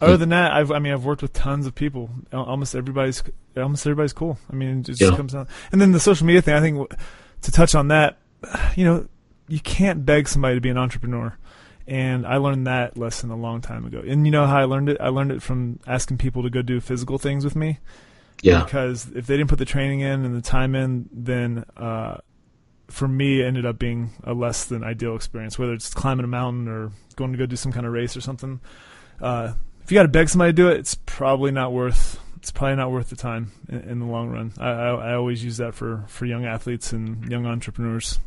Other 0.00 0.16
than 0.16 0.30
that, 0.30 0.52
I've 0.52 0.72
I 0.72 0.78
mean 0.78 0.92
I've 0.92 1.04
worked 1.04 1.22
with 1.22 1.32
tons 1.34 1.66
of 1.66 1.74
people. 1.74 2.10
Almost 2.32 2.74
everybody's 2.74 3.22
almost 3.56 3.86
everybody's 3.86 4.12
cool. 4.14 4.38
I 4.50 4.54
mean 4.56 4.80
it 4.80 4.82
just 4.86 5.00
Yeah. 5.00 5.14
comes 5.16 5.32
down. 5.34 5.46
And 5.72 5.80
then 5.80 5.92
the 5.92 6.00
social 6.00 6.26
media 6.26 6.40
thing. 6.42 6.54
I 6.54 6.60
think 6.60 6.90
to 7.42 7.50
touch 7.52 7.74
on 7.74 7.88
that, 7.88 8.18
you 8.76 8.84
know, 8.84 9.06
you 9.48 9.60
can't 9.60 10.06
beg 10.06 10.26
somebody 10.28 10.54
to 10.54 10.60
be 10.60 10.70
an 10.70 10.78
entrepreneur. 10.78 11.36
And 11.86 12.24
I 12.26 12.36
learned 12.36 12.66
that 12.66 12.96
lesson 12.96 13.30
a 13.30 13.36
long 13.36 13.60
time 13.60 13.84
ago. 13.84 14.02
And 14.06 14.24
you 14.24 14.30
know 14.30 14.46
how 14.46 14.58
I 14.58 14.64
learned 14.64 14.88
it? 14.90 14.96
I 15.00 15.08
learned 15.08 15.32
it 15.32 15.42
from 15.42 15.80
asking 15.86 16.18
people 16.18 16.42
to 16.44 16.50
go 16.50 16.62
do 16.62 16.80
physical 16.80 17.18
things 17.18 17.44
with 17.44 17.56
me 17.56 17.78
Yeah. 18.42 18.62
because 18.64 19.10
if 19.14 19.26
they 19.26 19.36
didn't 19.36 19.50
put 19.50 19.58
the 19.58 19.64
training 19.64 20.00
in 20.00 20.24
and 20.24 20.34
the 20.36 20.40
time 20.40 20.74
in, 20.76 21.08
then 21.12 21.64
uh, 21.76 22.18
for 22.90 23.08
me, 23.08 23.42
ended 23.42 23.66
up 23.66 23.78
being 23.78 24.10
a 24.24 24.34
less 24.34 24.64
than 24.64 24.84
ideal 24.84 25.16
experience. 25.16 25.58
Whether 25.58 25.72
it's 25.72 25.92
climbing 25.94 26.24
a 26.24 26.28
mountain 26.28 26.68
or 26.68 26.92
going 27.16 27.32
to 27.32 27.38
go 27.38 27.46
do 27.46 27.56
some 27.56 27.72
kind 27.72 27.86
of 27.86 27.92
race 27.92 28.16
or 28.16 28.20
something. 28.20 28.60
Uh, 29.20 29.54
if 29.82 29.90
you 29.90 29.96
got 29.96 30.02
to 30.02 30.08
beg 30.08 30.28
somebody 30.28 30.52
to 30.52 30.56
do 30.56 30.68
it, 30.68 30.78
it's 30.78 30.94
probably 30.94 31.50
not 31.50 31.72
worth. 31.72 32.18
It's 32.36 32.50
probably 32.50 32.76
not 32.76 32.90
worth 32.90 33.10
the 33.10 33.16
time 33.16 33.52
in, 33.68 33.80
in 33.80 33.98
the 33.98 34.06
long 34.06 34.30
run. 34.30 34.52
I, 34.58 34.70
I, 34.70 34.88
I 35.10 35.14
always 35.14 35.44
use 35.44 35.58
that 35.58 35.74
for, 35.74 36.04
for 36.08 36.24
young 36.24 36.46
athletes 36.46 36.92
and 36.92 37.30
young 37.30 37.46
entrepreneurs. 37.46 38.18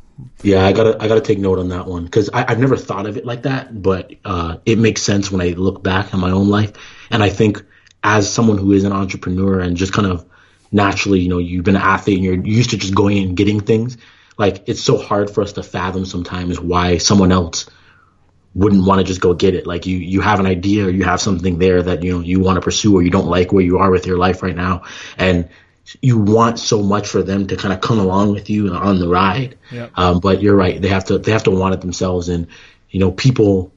Yeah, 0.43 0.63
I 0.63 0.73
gotta 0.73 0.95
I 1.01 1.07
gotta 1.07 1.21
take 1.21 1.39
note 1.39 1.57
on 1.57 1.69
that 1.69 1.87
one 1.87 2.05
because 2.05 2.29
I've 2.31 2.59
never 2.59 2.77
thought 2.77 3.07
of 3.07 3.17
it 3.17 3.25
like 3.25 3.43
that, 3.43 3.81
but 3.81 4.13
uh, 4.23 4.57
it 4.63 4.77
makes 4.77 5.01
sense 5.01 5.31
when 5.31 5.41
I 5.41 5.51
look 5.51 5.81
back 5.81 6.13
on 6.13 6.19
my 6.19 6.29
own 6.29 6.49
life, 6.49 6.73
and 7.09 7.23
I 7.23 7.29
think 7.29 7.63
as 8.03 8.31
someone 8.31 8.59
who 8.59 8.73
is 8.73 8.83
an 8.83 8.91
entrepreneur 8.91 9.59
and 9.59 9.75
just 9.75 9.91
kind 9.91 10.07
of 10.07 10.23
naturally, 10.71 11.19
you 11.21 11.29
know, 11.29 11.39
you've 11.39 11.63
been 11.63 11.75
an 11.75 11.81
athlete 11.81 12.17
and 12.17 12.25
you're 12.25 12.45
used 12.45 12.71
to 12.71 12.77
just 12.77 12.93
going 12.93 13.17
and 13.19 13.37
getting 13.37 13.59
things. 13.59 13.97
Like 14.37 14.63
it's 14.67 14.81
so 14.81 14.97
hard 14.97 15.29
for 15.29 15.41
us 15.41 15.53
to 15.53 15.63
fathom 15.63 16.05
sometimes 16.05 16.59
why 16.59 16.97
someone 16.97 17.31
else 17.31 17.69
wouldn't 18.55 18.85
want 18.85 18.99
to 18.99 19.03
just 19.03 19.21
go 19.21 19.33
get 19.33 19.55
it. 19.55 19.65
Like 19.65 19.85
you, 19.85 19.97
you 19.97 20.21
have 20.21 20.39
an 20.39 20.45
idea 20.45 20.85
or 20.85 20.89
you 20.89 21.03
have 21.03 21.19
something 21.21 21.57
there 21.57 21.81
that, 21.81 22.03
you 22.03 22.13
know, 22.13 22.19
you 22.19 22.39
want 22.39 22.55
to 22.57 22.61
pursue 22.61 22.95
or 22.95 23.01
you 23.01 23.09
don't 23.09 23.27
like 23.27 23.51
where 23.51 23.63
you 23.63 23.79
are 23.79 23.89
with 23.89 24.05
your 24.05 24.17
life 24.17 24.43
right 24.43 24.55
now. 24.55 24.83
And 25.17 25.49
you 26.01 26.17
want 26.17 26.59
so 26.59 26.81
much 26.81 27.07
for 27.07 27.23
them 27.23 27.47
to 27.47 27.55
kind 27.55 27.73
of 27.73 27.81
come 27.81 27.99
along 27.99 28.31
with 28.31 28.49
you 28.49 28.69
on 28.69 28.99
the 28.99 29.07
ride. 29.07 29.57
Yep. 29.71 29.91
Um, 29.95 30.19
but 30.19 30.41
you're 30.41 30.55
right. 30.55 30.81
They 30.81 30.87
have 30.89 31.05
to, 31.05 31.17
they 31.17 31.31
have 31.31 31.43
to 31.43 31.51
want 31.51 31.73
it 31.73 31.81
themselves. 31.81 32.29
And, 32.29 32.47
you 32.89 32.99
know, 32.99 33.11
people, 33.11 33.73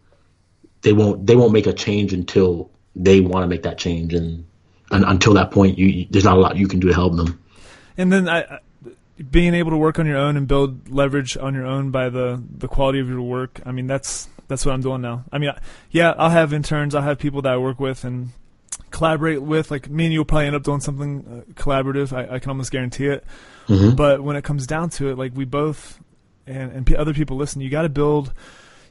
they 0.83 0.93
won't, 0.93 1.27
they 1.27 1.37
won't 1.37 1.53
make 1.53 1.67
a 1.67 1.73
change 1.73 2.13
until 2.13 2.71
they 2.95 3.21
want 3.21 3.45
to 3.45 3.49
make 3.49 3.63
that 3.63 3.79
change. 3.79 4.15
And, 4.15 4.45
and 4.91 5.05
until 5.05 5.35
that 5.35 5.51
point, 5.51 5.79
you, 5.79 6.07
there's 6.11 6.25
not 6.25 6.37
a 6.37 6.41
lot 6.41 6.57
you 6.57 6.69
can 6.69 6.81
do 6.81 6.89
to 6.89 6.95
help 6.95 7.17
them. 7.17 7.43
and 7.97 8.13
then 8.13 8.29
I, 8.29 8.43
I- 8.43 8.61
being 9.31 9.55
able 9.55 9.71
to 9.71 9.77
work 9.77 9.99
on 9.99 10.07
your 10.07 10.19
own 10.19 10.37
and 10.37 10.47
build 10.47 10.91
leverage 10.91 11.37
on 11.37 11.55
your 11.55 11.67
own 11.67 11.91
by 11.91 12.09
the 12.09 12.43
the 12.59 12.69
quality 12.69 13.01
of 13.01 13.09
your 13.09 13.23
work. 13.23 13.61
I 13.65 13.73
mean, 13.73 13.87
that's 13.87 14.29
that's 14.49 14.65
what 14.65 14.73
I'm 14.73 14.83
doing 14.83 15.01
now. 15.01 15.25
I 15.33 15.39
mean, 15.39 15.51
yeah, 15.91 16.15
I'll 16.19 16.31
have 16.31 16.53
interns, 16.53 16.95
I'll 16.95 17.03
have 17.03 17.19
people 17.19 17.43
that 17.43 17.53
I 17.53 17.57
work 17.57 17.81
with 17.81 18.05
and 18.05 18.31
collaborate 18.91 19.43
with. 19.43 19.71
Like 19.71 19.89
me 19.89 20.05
and 20.05 20.13
you 20.13 20.21
will 20.21 20.25
probably 20.27 20.47
end 20.47 20.57
up 20.57 20.63
doing 20.63 20.81
something 20.81 21.45
uh, 21.49 21.53
collaborative. 21.55 22.13
I, 22.13 22.37
I 22.37 22.39
can 22.39 22.51
almost 22.51 22.71
guarantee 22.71 23.07
it. 23.07 23.25
Mhm. 23.69 23.97
But 23.97 24.23
when 24.23 24.37
it 24.37 24.45
comes 24.45 24.67
down 24.67 24.91
to 24.91 25.09
it, 25.11 25.19
like 25.19 25.33
we 25.35 25.45
both 25.45 25.99
and 26.47 26.71
and 26.73 26.95
other 26.95 27.15
people 27.15 27.37
listen, 27.37 27.61
you 27.61 27.71
got 27.71 27.83
to 27.83 27.89
build. 27.89 28.33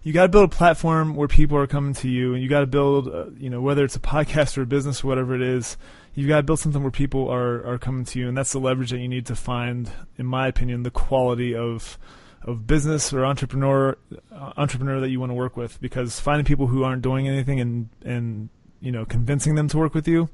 You 0.03 0.13
got 0.13 0.23
to 0.23 0.29
build 0.29 0.53
a 0.53 0.55
platform 0.55 1.15
where 1.15 1.27
people 1.27 1.57
are 1.57 1.65
coming 1.65 1.95
to 1.95 2.07
you, 2.07 2.35
and 2.35 2.43
you 2.43 2.47
got 2.47 2.59
to 2.59 2.67
build, 2.67 3.07
uh, 3.07 3.25
you 3.39 3.49
know, 3.49 3.59
whether 3.59 3.83
it's 3.83 3.95
a 3.95 3.99
podcast 4.15 4.55
or 4.55 4.61
a 4.61 4.65
business 4.67 5.03
or 5.03 5.07
whatever 5.07 5.33
it 5.33 5.41
is, 5.41 5.77
you 6.15 6.27
got 6.27 6.37
to 6.37 6.43
build 6.43 6.59
something 6.59 6.81
where 6.81 6.91
people 6.91 7.29
are, 7.29 7.65
are 7.67 7.77
coming 7.77 8.05
to 8.05 8.19
you, 8.19 8.27
and 8.29 8.37
that's 8.37 8.53
the 8.53 8.59
leverage 8.59 8.91
that 8.91 8.99
you 8.99 9.07
need 9.07 9.25
to 9.27 9.35
find, 9.35 9.91
in 10.17 10.25
my 10.25 10.47
opinion, 10.47 10.83
the 10.83 10.91
quality 10.91 11.53
of 11.55 11.97
of 12.43 12.67
business 12.67 13.11
or 13.11 13.25
entrepreneur 13.25 13.97
uh, 14.31 14.53
entrepreneur 14.55 14.99
that 14.99 15.09
you 15.09 15.19
want 15.19 15.31
to 15.31 15.33
work 15.33 15.57
with. 15.57 15.79
Because 15.81 16.19
finding 16.19 16.45
people 16.45 16.67
who 16.67 16.83
aren't 16.83 17.01
doing 17.01 17.27
anything 17.27 17.59
and 17.59 17.89
and 18.03 18.49
you 18.79 18.91
know 18.91 19.05
convincing 19.05 19.55
them 19.55 19.67
to 19.67 19.77
work 19.77 19.93
with 19.93 20.07
you, 20.07 20.29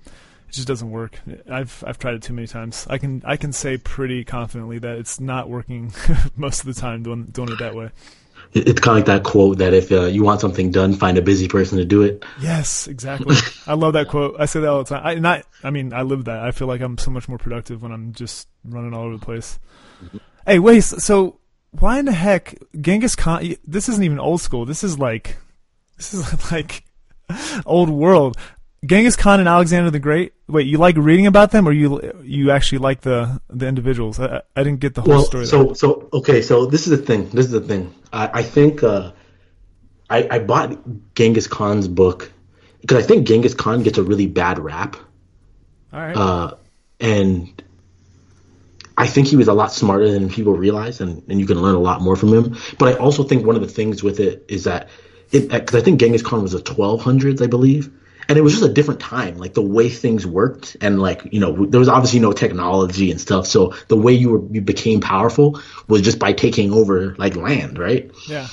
it 0.47 0.51
just 0.51 0.67
doesn't 0.67 0.91
work. 0.91 1.19
I've 1.49 1.83
I've 1.87 1.97
tried 1.97 2.13
it 2.13 2.21
too 2.21 2.33
many 2.33 2.47
times. 2.47 2.85
I 2.89 2.99
can 2.99 3.23
I 3.25 3.35
can 3.35 3.51
say 3.51 3.77
pretty 3.77 4.23
confidently 4.23 4.77
that 4.79 4.97
it's 4.97 5.19
not 5.19 5.49
working 5.49 5.93
most 6.35 6.59
of 6.59 6.73
the 6.73 6.79
time 6.79 7.01
doing 7.01 7.25
doing 7.25 7.49
it 7.49 7.59
that 7.59 7.73
way. 7.73 7.89
It- 8.53 8.67
It's 8.67 8.79
kind 8.81 8.97
of 8.99 9.07
like 9.07 9.23
that 9.23 9.23
quote 9.29 9.57
that 9.59 9.73
if 9.73 9.91
uh, 9.91 10.03
you 10.05 10.23
want 10.23 10.41
something 10.41 10.71
done, 10.71 10.93
find 10.93 11.17
a 11.17 11.21
busy 11.21 11.47
person 11.47 11.77
to 11.77 11.85
do 11.85 12.01
it. 12.03 12.23
Yes, 12.41 12.87
exactly. 12.87 13.35
I 13.67 13.73
love 13.75 13.93
that 13.93 14.07
quote. 14.07 14.35
I 14.39 14.45
say 14.45 14.59
that 14.61 14.67
all 14.69 14.83
the 14.83 14.89
time. 14.89 15.01
I 15.05 15.15
not 15.15 15.43
I 15.63 15.69
mean, 15.69 15.93
I 15.93 16.01
live 16.01 16.25
that. 16.25 16.39
I 16.43 16.51
feel 16.51 16.67
like 16.67 16.81
I'm 16.81 16.97
so 16.97 17.11
much 17.11 17.29
more 17.29 17.37
productive 17.37 17.81
when 17.81 17.91
I'm 17.91 18.13
just 18.13 18.47
running 18.65 18.93
all 18.93 19.03
over 19.05 19.17
the 19.17 19.25
place. 19.25 19.57
Hey, 20.45 20.59
wait. 20.59 20.83
So 20.83 21.39
why 21.71 21.99
in 21.99 22.05
the 22.05 22.11
heck 22.11 22.55
Genghis 22.79 23.15
Khan? 23.15 23.55
This 23.65 23.87
isn't 23.89 24.03
even 24.03 24.19
old 24.19 24.41
school. 24.41 24.65
This 24.65 24.83
is 24.83 24.99
like 24.99 25.37
this 25.97 26.13
is 26.13 26.51
like 26.51 26.83
old 27.65 27.89
world. 27.89 28.37
Genghis 28.83 29.15
Khan 29.15 29.39
and 29.39 29.47
Alexander 29.47 29.91
the 29.91 29.99
Great. 29.99 30.33
Wait, 30.47 30.65
you 30.65 30.77
like 30.79 30.97
reading 30.97 31.27
about 31.27 31.51
them, 31.51 31.67
or 31.67 31.71
you 31.71 32.01
you 32.23 32.49
actually 32.51 32.79
like 32.79 33.01
the 33.01 33.39
the 33.49 33.67
individuals? 33.67 34.19
I, 34.19 34.41
I- 34.55 34.63
didn't 34.63 34.79
get 34.79 34.95
the 34.95 35.01
whole 35.01 35.09
Well, 35.15 35.23
story. 35.23 35.45
so 35.45 35.73
so 35.73 36.09
okay, 36.13 36.41
so 36.41 36.65
this 36.65 36.87
is 36.87 36.97
the 36.97 37.05
thing. 37.05 37.29
This 37.29 37.45
is 37.45 37.51
the 37.51 37.61
thing. 37.61 37.93
I, 38.11 38.39
I 38.39 38.43
think 38.43 38.81
uh, 38.83 39.11
I 40.09 40.27
I 40.31 40.39
bought 40.39 40.77
Genghis 41.15 41.45
Khan's 41.47 41.87
book 41.87 42.31
because 42.81 43.03
I 43.03 43.07
think 43.07 43.27
Genghis 43.27 43.53
Khan 43.53 43.83
gets 43.83 43.99
a 43.99 44.03
really 44.03 44.25
bad 44.25 44.57
rap, 44.57 44.95
all 45.93 45.99
right. 45.99 46.17
uh, 46.17 46.55
and 46.99 47.61
I 48.97 49.05
think 49.05 49.27
he 49.27 49.35
was 49.35 49.47
a 49.47 49.53
lot 49.53 49.71
smarter 49.71 50.09
than 50.11 50.27
people 50.29 50.53
realize, 50.53 51.01
and, 51.01 51.21
and 51.29 51.39
you 51.39 51.45
can 51.45 51.61
learn 51.61 51.75
a 51.75 51.79
lot 51.79 52.01
more 52.01 52.15
from 52.15 52.33
him. 52.33 52.57
But 52.79 52.95
I 52.95 52.97
also 52.97 53.23
think 53.23 53.45
one 53.45 53.55
of 53.55 53.61
the 53.61 53.67
things 53.67 54.01
with 54.01 54.19
it 54.19 54.43
is 54.47 54.63
that 54.63 54.89
it 55.31 55.49
because 55.49 55.75
I 55.75 55.81
think 55.81 55.99
Genghis 55.99 56.23
Khan 56.23 56.41
was 56.41 56.53
the 56.53 56.59
1200s, 56.61 57.43
I 57.43 57.47
believe. 57.47 57.91
And 58.31 58.37
it 58.37 58.43
was 58.43 58.53
just 58.53 58.63
a 58.63 58.71
different 58.71 59.01
time, 59.01 59.37
like 59.37 59.53
the 59.53 59.61
way 59.61 59.89
things 59.89 60.25
worked, 60.25 60.77
and 60.79 61.01
like 61.01 61.33
you 61.33 61.41
know, 61.41 61.65
there 61.65 61.81
was 61.81 61.89
obviously 61.89 62.21
no 62.21 62.31
technology 62.31 63.11
and 63.11 63.19
stuff. 63.19 63.45
So 63.45 63.73
the 63.89 63.97
way 63.97 64.13
you 64.13 64.29
were 64.29 64.53
you 64.53 64.61
became 64.61 65.01
powerful 65.01 65.59
was 65.89 66.01
just 66.01 66.17
by 66.17 66.31
taking 66.31 66.71
over 66.71 67.13
like 67.17 67.35
land, 67.35 67.77
right? 67.77 68.09
yeah. 68.29 68.47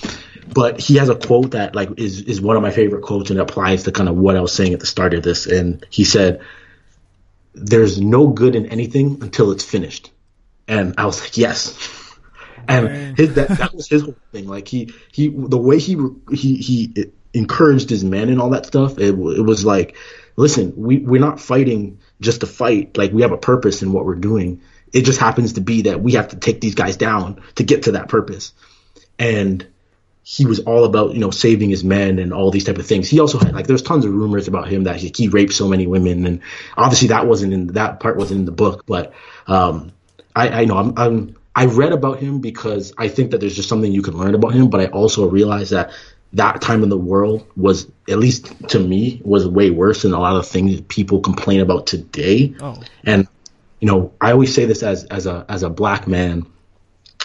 but 0.52 0.80
he 0.80 0.97
has 0.97 1.11
a 1.11 1.14
quote 1.14 1.52
that 1.52 1.76
like 1.76 1.90
is 1.97 2.23
is 2.23 2.40
one 2.40 2.56
of 2.56 2.62
my 2.62 2.73
favorite 2.73 3.02
quotes 3.02 3.30
and 3.30 3.38
it 3.38 3.42
applies 3.42 3.85
to 3.85 3.92
kind 3.92 4.08
of 4.08 4.16
what 4.16 4.35
I 4.35 4.40
was 4.40 4.52
saying 4.52 4.75
at 4.75 4.80
the 4.80 4.87
start 4.87 5.14
of 5.14 5.23
this. 5.23 5.47
And 5.47 5.87
he 5.90 6.02
said, 6.02 6.40
"There's 7.54 8.00
no 8.00 8.26
good 8.26 8.56
in 8.56 8.66
anything 8.66 9.18
until 9.23 9.52
it's 9.52 9.64
finished." 9.64 10.11
And 10.66 10.97
I 10.99 11.06
was 11.06 11.20
like, 11.20 11.37
"Yes." 11.37 11.78
And 12.66 13.16
his 13.16 13.35
that, 13.35 13.49
that 13.49 13.75
was 13.75 13.88
his 13.88 14.02
whole 14.02 14.16
thing. 14.32 14.49
Like 14.49 14.66
he 14.66 14.92
he 15.12 15.28
the 15.28 15.56
way 15.56 15.78
he 15.78 15.97
he 16.32 16.56
he 16.56 17.12
encouraged 17.35 17.90
his 17.90 18.04
men 18.04 18.28
and 18.28 18.40
all 18.40 18.50
that 18.50 18.66
stuff. 18.66 18.99
It 18.99 19.11
it 19.11 19.14
was 19.14 19.64
like, 19.64 19.97
listen, 20.37 20.75
we 20.76 20.99
we're 20.99 21.20
not 21.20 21.40
fighting 21.40 22.00
just 22.20 22.40
to 22.40 22.47
fight. 22.47 22.97
Like 22.97 23.12
we 23.12 23.23
have 23.23 23.32
a 23.32 23.38
purpose 23.38 23.82
in 23.82 23.92
what 23.92 24.04
we're 24.04 24.16
doing. 24.16 24.62
It 24.92 25.04
just 25.04 25.20
happens 25.20 25.54
to 25.54 25.61
be 25.61 25.82
that 25.82 26.00
we 26.00 26.12
have 26.12 26.28
to 26.28 26.37
take 26.37 26.61
these 26.61 26.75
guys 26.75 26.97
down 26.97 27.42
to 27.56 27.64
get 27.64 27.85
to 27.85 27.92
that 27.92 28.08
purpose. 28.08 28.52
And 29.18 29.66
he 30.30 30.44
was 30.44 30.61
all 30.61 30.85
about 30.85 31.14
you 31.14 31.20
know 31.20 31.30
saving 31.30 31.70
his 31.70 31.82
men 31.82 32.18
and 32.18 32.35
all 32.35 32.50
these 32.50 32.64
type 32.64 32.76
of 32.76 32.87
things. 32.87 33.08
He 33.08 33.18
also 33.18 33.38
had 33.38 33.54
like 33.54 33.66
there's 33.66 33.82
tons 33.82 34.04
of 34.04 34.12
rumors 34.12 34.47
about 34.47 34.68
him 34.68 34.85
that 34.85 34.97
he, 34.97 35.11
he 35.16 35.28
raped 35.28 35.54
so 35.54 35.68
many 35.68 35.87
women, 35.87 36.26
and 36.26 36.40
obviously 36.76 37.08
that 37.08 37.26
wasn't 37.26 37.54
in 37.54 37.66
that 37.68 38.00
part 38.00 38.18
wasn't 38.18 38.40
in 38.40 38.44
the 38.44 38.52
book. 38.52 38.85
But 38.85 39.14
um, 39.47 39.92
I, 40.37 40.49
I 40.49 40.64
know 40.66 40.76
I'm, 40.76 40.92
I'm 40.99 41.37
I 41.54 41.64
read 41.64 41.92
about 41.92 42.18
him 42.18 42.40
because 42.40 42.92
I 42.99 43.08
think 43.08 43.30
that 43.30 43.40
there's 43.40 43.56
just 43.56 43.70
something 43.70 43.90
you 43.90 44.02
can 44.02 44.18
learn 44.18 44.35
about 44.35 44.52
him. 44.52 44.68
But 44.68 44.80
I 44.80 44.87
also 44.87 45.28
realized 45.30 45.73
that 45.73 45.92
that 46.35 46.61
time 46.61 46.82
in 46.82 46.88
the 46.88 46.99
world 46.99 47.47
was 47.56 47.90
at 48.08 48.18
least 48.18 48.68
to 48.68 48.78
me 48.78 49.20
was 49.25 49.47
way 49.47 49.70
worse 49.70 50.02
than 50.02 50.12
a 50.12 50.20
lot 50.20 50.37
of 50.37 50.47
things 50.47 50.80
people 50.82 51.20
complain 51.20 51.61
about 51.61 51.87
today. 51.87 52.54
Oh. 52.61 52.80
And 53.04 53.26
you 53.80 53.88
know 53.88 54.12
I 54.20 54.32
always 54.32 54.54
say 54.54 54.66
this 54.66 54.82
as 54.82 55.04
as 55.04 55.26
a 55.26 55.47
as 55.49 55.62
a 55.62 55.70
black 55.70 56.06
man. 56.06 56.47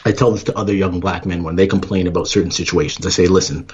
I 0.05 0.11
tell 0.11 0.31
this 0.31 0.43
to 0.45 0.57
other 0.57 0.73
young 0.73 0.99
black 0.99 1.25
men 1.25 1.43
when 1.43 1.55
they 1.55 1.67
complain 1.67 2.07
about 2.07 2.27
certain 2.27 2.51
situations. 2.51 3.05
I 3.05 3.09
say, 3.09 3.27
listen, 3.27 3.67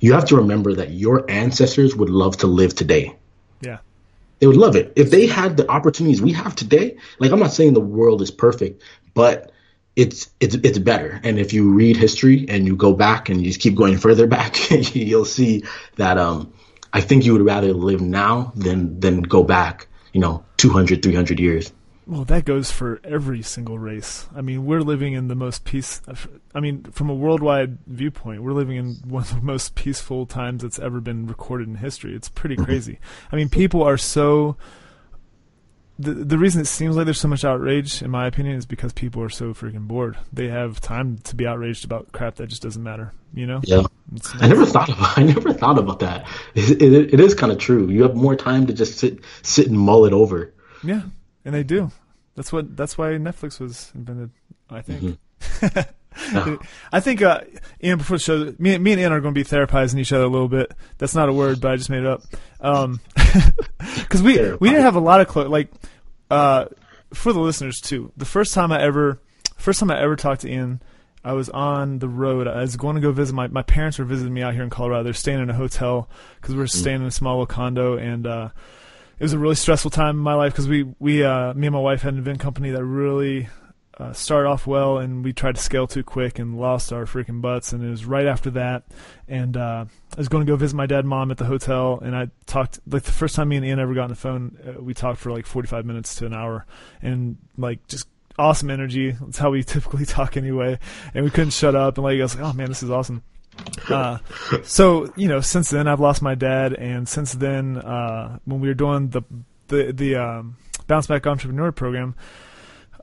you 0.00 0.12
have 0.12 0.26
to 0.26 0.36
remember 0.36 0.74
that 0.74 0.90
your 0.90 1.28
ancestors 1.28 1.96
would 1.96 2.10
love 2.10 2.36
to 2.38 2.46
live 2.46 2.74
today. 2.74 3.16
Yeah. 3.60 3.78
They 4.38 4.46
would 4.46 4.56
love 4.56 4.76
it. 4.76 4.92
If 4.96 5.10
they 5.10 5.26
had 5.26 5.56
the 5.56 5.68
opportunities 5.68 6.22
we 6.22 6.32
have 6.32 6.54
today, 6.54 6.98
like 7.18 7.32
I'm 7.32 7.40
not 7.40 7.52
saying 7.52 7.74
the 7.74 7.80
world 7.80 8.22
is 8.22 8.30
perfect, 8.30 8.82
but 9.14 9.52
it's 9.96 10.30
it's 10.40 10.54
it's 10.54 10.78
better. 10.78 11.20
And 11.22 11.38
if 11.38 11.52
you 11.52 11.72
read 11.72 11.96
history 11.96 12.46
and 12.48 12.66
you 12.66 12.76
go 12.76 12.92
back 12.94 13.28
and 13.28 13.40
you 13.40 13.46
just 13.48 13.60
keep 13.60 13.74
going 13.74 13.98
further 14.06 14.26
back, 14.26 14.70
you'll 14.94 15.24
see 15.24 15.64
that 15.96 16.18
um 16.18 16.52
I 16.92 17.00
think 17.00 17.24
you 17.24 17.32
would 17.32 17.44
rather 17.44 17.72
live 17.72 18.00
now 18.00 18.52
than 18.54 19.00
than 19.00 19.22
go 19.22 19.42
back, 19.42 19.88
you 20.12 20.20
know, 20.20 20.44
200, 20.58 21.02
300 21.02 21.40
years. 21.40 21.72
Well, 22.04 22.24
that 22.24 22.44
goes 22.44 22.70
for 22.70 23.00
every 23.04 23.42
single 23.42 23.78
race. 23.78 24.26
I 24.34 24.40
mean, 24.40 24.66
we're 24.66 24.80
living 24.80 25.12
in 25.12 25.28
the 25.28 25.36
most 25.36 25.64
peace. 25.64 26.02
I 26.52 26.58
mean, 26.58 26.82
from 26.84 27.08
a 27.08 27.14
worldwide 27.14 27.78
viewpoint, 27.86 28.42
we're 28.42 28.52
living 28.52 28.76
in 28.76 28.96
one 29.04 29.22
of 29.22 29.34
the 29.34 29.40
most 29.40 29.76
peaceful 29.76 30.26
times 30.26 30.62
that's 30.62 30.80
ever 30.80 31.00
been 31.00 31.28
recorded 31.28 31.68
in 31.68 31.76
history. 31.76 32.14
It's 32.14 32.28
pretty 32.28 32.56
crazy. 32.64 32.98
I 33.30 33.36
mean, 33.36 33.48
people 33.48 33.84
are 33.84 33.96
so 33.96 34.56
the 36.02 36.12
the 36.12 36.38
reason 36.38 36.60
it 36.60 36.66
seems 36.66 36.96
like 36.96 37.04
there's 37.04 37.20
so 37.20 37.28
much 37.28 37.44
outrage, 37.44 38.02
in 38.02 38.10
my 38.10 38.26
opinion, 38.26 38.56
is 38.56 38.66
because 38.66 38.92
people 38.92 39.22
are 39.22 39.28
so 39.28 39.54
freaking 39.54 39.86
bored. 39.86 40.18
They 40.32 40.48
have 40.48 40.80
time 40.80 41.18
to 41.24 41.36
be 41.36 41.46
outraged 41.46 41.84
about 41.84 42.12
crap 42.12 42.36
that 42.36 42.48
just 42.48 42.62
doesn't 42.62 42.82
matter. 42.82 43.12
You 43.34 43.46
know? 43.46 43.60
Yeah. 43.64 43.82
I 44.34 44.48
never 44.48 44.66
thought 44.66 44.88
about. 44.88 45.18
I 45.18 45.22
never 45.22 45.52
thought 45.52 45.78
about 45.78 46.00
that. 46.00 46.26
It, 46.54 46.82
it, 46.82 47.14
it 47.14 47.20
is 47.20 47.34
kind 47.34 47.52
of 47.52 47.58
true. 47.58 47.88
You 47.88 48.02
have 48.02 48.14
more 48.14 48.36
time 48.36 48.66
to 48.66 48.72
just 48.72 48.98
sit 48.98 49.20
sit 49.42 49.68
and 49.68 49.78
mull 49.78 50.04
it 50.04 50.12
over. 50.12 50.52
Yeah, 50.82 51.02
and 51.44 51.54
they 51.54 51.62
do. 51.62 51.90
That's 52.34 52.52
what. 52.52 52.76
That's 52.76 52.98
why 52.98 53.10
Netflix 53.12 53.60
was 53.60 53.92
invented. 53.94 54.30
I 54.68 54.82
think. 54.82 55.00
Mm-hmm. 55.00 55.80
I 56.92 57.00
think, 57.00 57.22
uh, 57.22 57.40
Ian, 57.82 57.98
before 57.98 58.16
the 58.16 58.22
show, 58.22 58.54
me, 58.58 58.78
me 58.78 58.92
and 58.92 59.00
Ian 59.00 59.12
are 59.12 59.20
going 59.20 59.34
to 59.34 59.38
be 59.38 59.48
therapizing 59.48 59.98
each 59.98 60.12
other 60.12 60.24
a 60.24 60.28
little 60.28 60.48
bit. 60.48 60.72
That's 60.98 61.14
not 61.14 61.28
a 61.28 61.32
word, 61.32 61.60
but 61.60 61.72
I 61.72 61.76
just 61.76 61.90
made 61.90 62.00
it 62.00 62.06
up. 62.06 62.22
Um, 62.60 63.00
cause 64.08 64.22
we, 64.22 64.52
we 64.56 64.68
didn't 64.68 64.82
have 64.82 64.96
a 64.96 65.00
lot 65.00 65.20
of 65.20 65.28
close, 65.28 65.48
like, 65.48 65.70
uh, 66.32 66.66
for 67.12 67.32
the 67.32 67.40
listeners 67.40 67.80
too. 67.80 68.12
The 68.16 68.24
first 68.24 68.54
time 68.54 68.72
I 68.72 68.82
ever, 68.82 69.20
first 69.56 69.80
time 69.80 69.90
I 69.90 70.00
ever 70.00 70.16
talked 70.16 70.40
to 70.42 70.50
Ian, 70.50 70.82
I 71.22 71.34
was 71.34 71.50
on 71.50 71.98
the 71.98 72.08
road. 72.08 72.48
I 72.48 72.62
was 72.62 72.76
going 72.76 72.96
to 72.96 73.02
go 73.02 73.12
visit 73.12 73.34
my, 73.34 73.48
my 73.48 73.62
parents 73.62 73.98
were 73.98 74.04
visiting 74.04 74.32
me 74.32 74.42
out 74.42 74.54
here 74.54 74.62
in 74.62 74.70
Colorado. 74.70 75.04
They're 75.04 75.12
staying 75.12 75.40
in 75.40 75.50
a 75.50 75.54
hotel 75.54 76.08
because 76.40 76.54
we 76.54 76.62
are 76.62 76.66
mm. 76.66 76.70
staying 76.70 77.02
in 77.02 77.06
a 77.06 77.10
small 77.10 77.34
little 77.34 77.46
condo 77.46 77.96
and, 77.96 78.26
uh, 78.26 78.48
it 79.18 79.22
was 79.22 79.34
a 79.34 79.38
really 79.38 79.54
stressful 79.54 79.92
time 79.92 80.16
in 80.16 80.22
my 80.22 80.34
life 80.34 80.52
because 80.52 80.66
we, 80.66 80.82
we, 80.98 81.22
uh, 81.22 81.54
me 81.54 81.68
and 81.68 81.74
my 81.74 81.80
wife 81.80 82.02
had 82.02 82.14
an 82.14 82.18
event 82.18 82.40
company 82.40 82.70
that 82.70 82.84
really, 82.84 83.48
uh, 83.98 84.12
started 84.12 84.48
off 84.48 84.66
well 84.66 84.98
and 84.98 85.24
we 85.24 85.32
tried 85.32 85.54
to 85.56 85.60
scale 85.60 85.86
too 85.86 86.02
quick 86.02 86.38
and 86.38 86.58
lost 86.58 86.92
our 86.92 87.04
freaking 87.04 87.40
butts. 87.40 87.72
And 87.72 87.84
it 87.84 87.90
was 87.90 88.04
right 88.04 88.26
after 88.26 88.50
that. 88.52 88.84
And 89.28 89.56
uh, 89.56 89.84
I 90.12 90.16
was 90.16 90.28
going 90.28 90.44
to 90.46 90.50
go 90.50 90.56
visit 90.56 90.74
my 90.74 90.86
dad 90.86 91.04
mom 91.04 91.30
at 91.30 91.36
the 91.36 91.44
hotel. 91.44 92.00
And 92.02 92.16
I 92.16 92.28
talked 92.46 92.80
like 92.86 93.02
the 93.02 93.12
first 93.12 93.34
time 93.34 93.48
me 93.48 93.56
and 93.56 93.66
Ian 93.66 93.78
ever 93.78 93.94
got 93.94 94.04
on 94.04 94.10
the 94.10 94.16
phone 94.16 94.58
uh, 94.66 94.80
we 94.82 94.94
talked 94.94 95.18
for 95.18 95.30
like 95.30 95.46
45 95.46 95.84
minutes 95.84 96.14
to 96.16 96.26
an 96.26 96.32
hour. 96.32 96.64
And 97.02 97.36
like 97.58 97.86
just 97.86 98.08
awesome 98.38 98.70
energy. 98.70 99.10
That's 99.10 99.38
how 99.38 99.50
we 99.50 99.62
typically 99.64 100.06
talk 100.06 100.36
anyway. 100.36 100.78
And 101.14 101.24
we 101.24 101.30
couldn't 101.30 101.52
shut 101.52 101.74
up. 101.74 101.98
And 101.98 102.04
like 102.04 102.18
I 102.18 102.22
was 102.22 102.34
like 102.34 102.44
oh 102.44 102.52
man 102.54 102.68
this 102.68 102.82
is 102.82 102.90
awesome. 102.90 103.22
Uh, 103.90 104.16
so 104.62 105.12
you 105.16 105.28
know 105.28 105.40
since 105.40 105.68
then 105.68 105.86
I've 105.86 106.00
lost 106.00 106.22
my 106.22 106.34
dad. 106.34 106.72
And 106.72 107.06
since 107.06 107.34
then 107.34 107.76
uh, 107.76 108.38
when 108.46 108.60
we 108.60 108.68
were 108.68 108.74
doing 108.74 109.10
the 109.10 109.22
the 109.68 109.92
the 109.92 110.16
um, 110.16 110.56
bounce 110.86 111.06
back 111.06 111.26
entrepreneur 111.26 111.72
program 111.72 112.14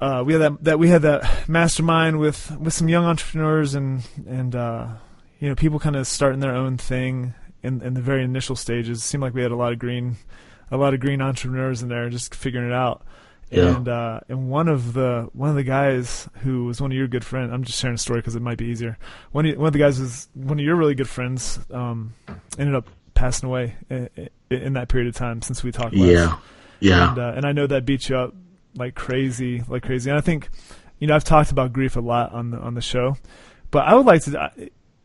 uh, 0.02 0.24
we 0.26 0.34
had 0.34 0.42
that, 0.42 0.64
that 0.64 0.80
we 0.80 0.90
had 0.90 1.02
that 1.02 1.50
mastermind 1.50 2.20
with 2.20 2.58
with 2.58 2.74
some 2.74 2.88
young 2.88 3.06
entrepreneurs 3.06 3.76
and 3.76 4.08
and 4.28 4.56
uh, 4.56 4.88
you 5.40 5.50
know 5.50 5.56
people 5.56 5.80
kind 5.80 5.96
of 5.96 6.08
starting 6.08 6.40
their 6.40 6.56
own 6.56 6.78
thing 6.78 7.34
in 7.64 7.82
in 7.82 7.94
the 7.94 8.02
very 8.02 8.24
initial 8.24 8.56
stages. 8.56 9.00
It 9.00 9.02
seemed 9.02 9.22
like 9.22 9.34
we 9.34 9.42
had 9.42 9.52
a 9.52 9.56
lot 9.56 9.74
of 9.74 9.80
green 9.80 10.16
a 10.72 10.78
lot 10.78 10.94
of 10.94 11.00
green 11.00 11.22
entrepreneurs 11.22 11.82
in 11.82 11.90
there 11.90 12.10
just 12.10 12.34
figuring 12.34 12.68
it 12.68 12.74
out. 12.74 13.04
Yeah. 13.50 13.76
And 13.76 13.90
uh, 13.90 14.20
and 14.30 14.50
one 14.50 14.68
of 14.68 14.94
the 14.94 15.28
one 15.34 15.50
of 15.50 15.56
the 15.56 15.64
guys 15.64 16.30
who 16.44 16.66
was 16.66 16.80
one 16.80 16.92
of 16.92 16.98
your 16.98 17.08
good 17.08 17.26
friends. 17.26 17.52
I'm 17.52 17.64
just 17.64 17.80
sharing 17.80 17.96
a 17.96 17.98
story 17.98 18.20
because 18.20 18.36
it 18.36 18.42
might 18.42 18.60
be 18.60 18.66
easier. 18.66 18.98
One 19.32 19.46
of, 19.48 19.58
one 19.58 19.68
of 19.68 19.74
the 19.74 19.80
guys 19.80 20.00
was 20.00 20.30
one 20.36 20.60
of 20.60 20.66
your 20.66 20.76
really 20.76 20.94
good 20.94 21.10
friends. 21.10 21.60
Um, 21.72 22.14
ended 22.60 22.76
up 22.76 22.88
passing 23.16 23.50
away 23.50 23.76
in, 23.90 24.30
in, 24.52 24.74
that 24.74 24.88
period 24.88 25.10
of 25.10 25.16
time 25.16 25.42
since 25.42 25.64
we 25.64 25.72
talked. 25.72 25.96
Last. 25.96 26.08
Yeah, 26.08 26.38
yeah. 26.80 27.10
And, 27.10 27.20
uh, 27.20 27.34
and 27.38 27.46
I 27.46 27.52
know 27.52 27.66
that 27.66 27.86
beat 27.86 28.08
you 28.08 28.18
up 28.18 28.36
like 28.76 28.96
crazy, 28.96 29.64
like 29.68 29.84
crazy. 29.84 30.10
And 30.10 30.18
I 30.18 30.22
think, 30.22 30.50
you 31.00 31.08
know, 31.08 31.16
I've 31.16 31.24
talked 31.24 31.52
about 31.52 31.74
grief 31.74 31.96
a 31.96 32.02
lot 32.02 32.34
on 32.34 32.52
the 32.52 32.58
on 32.58 32.74
the 32.74 32.82
show, 32.82 33.18
but 33.72 33.88
I 33.88 33.96
would 33.96 34.06
like 34.06 34.24
to, 34.24 34.52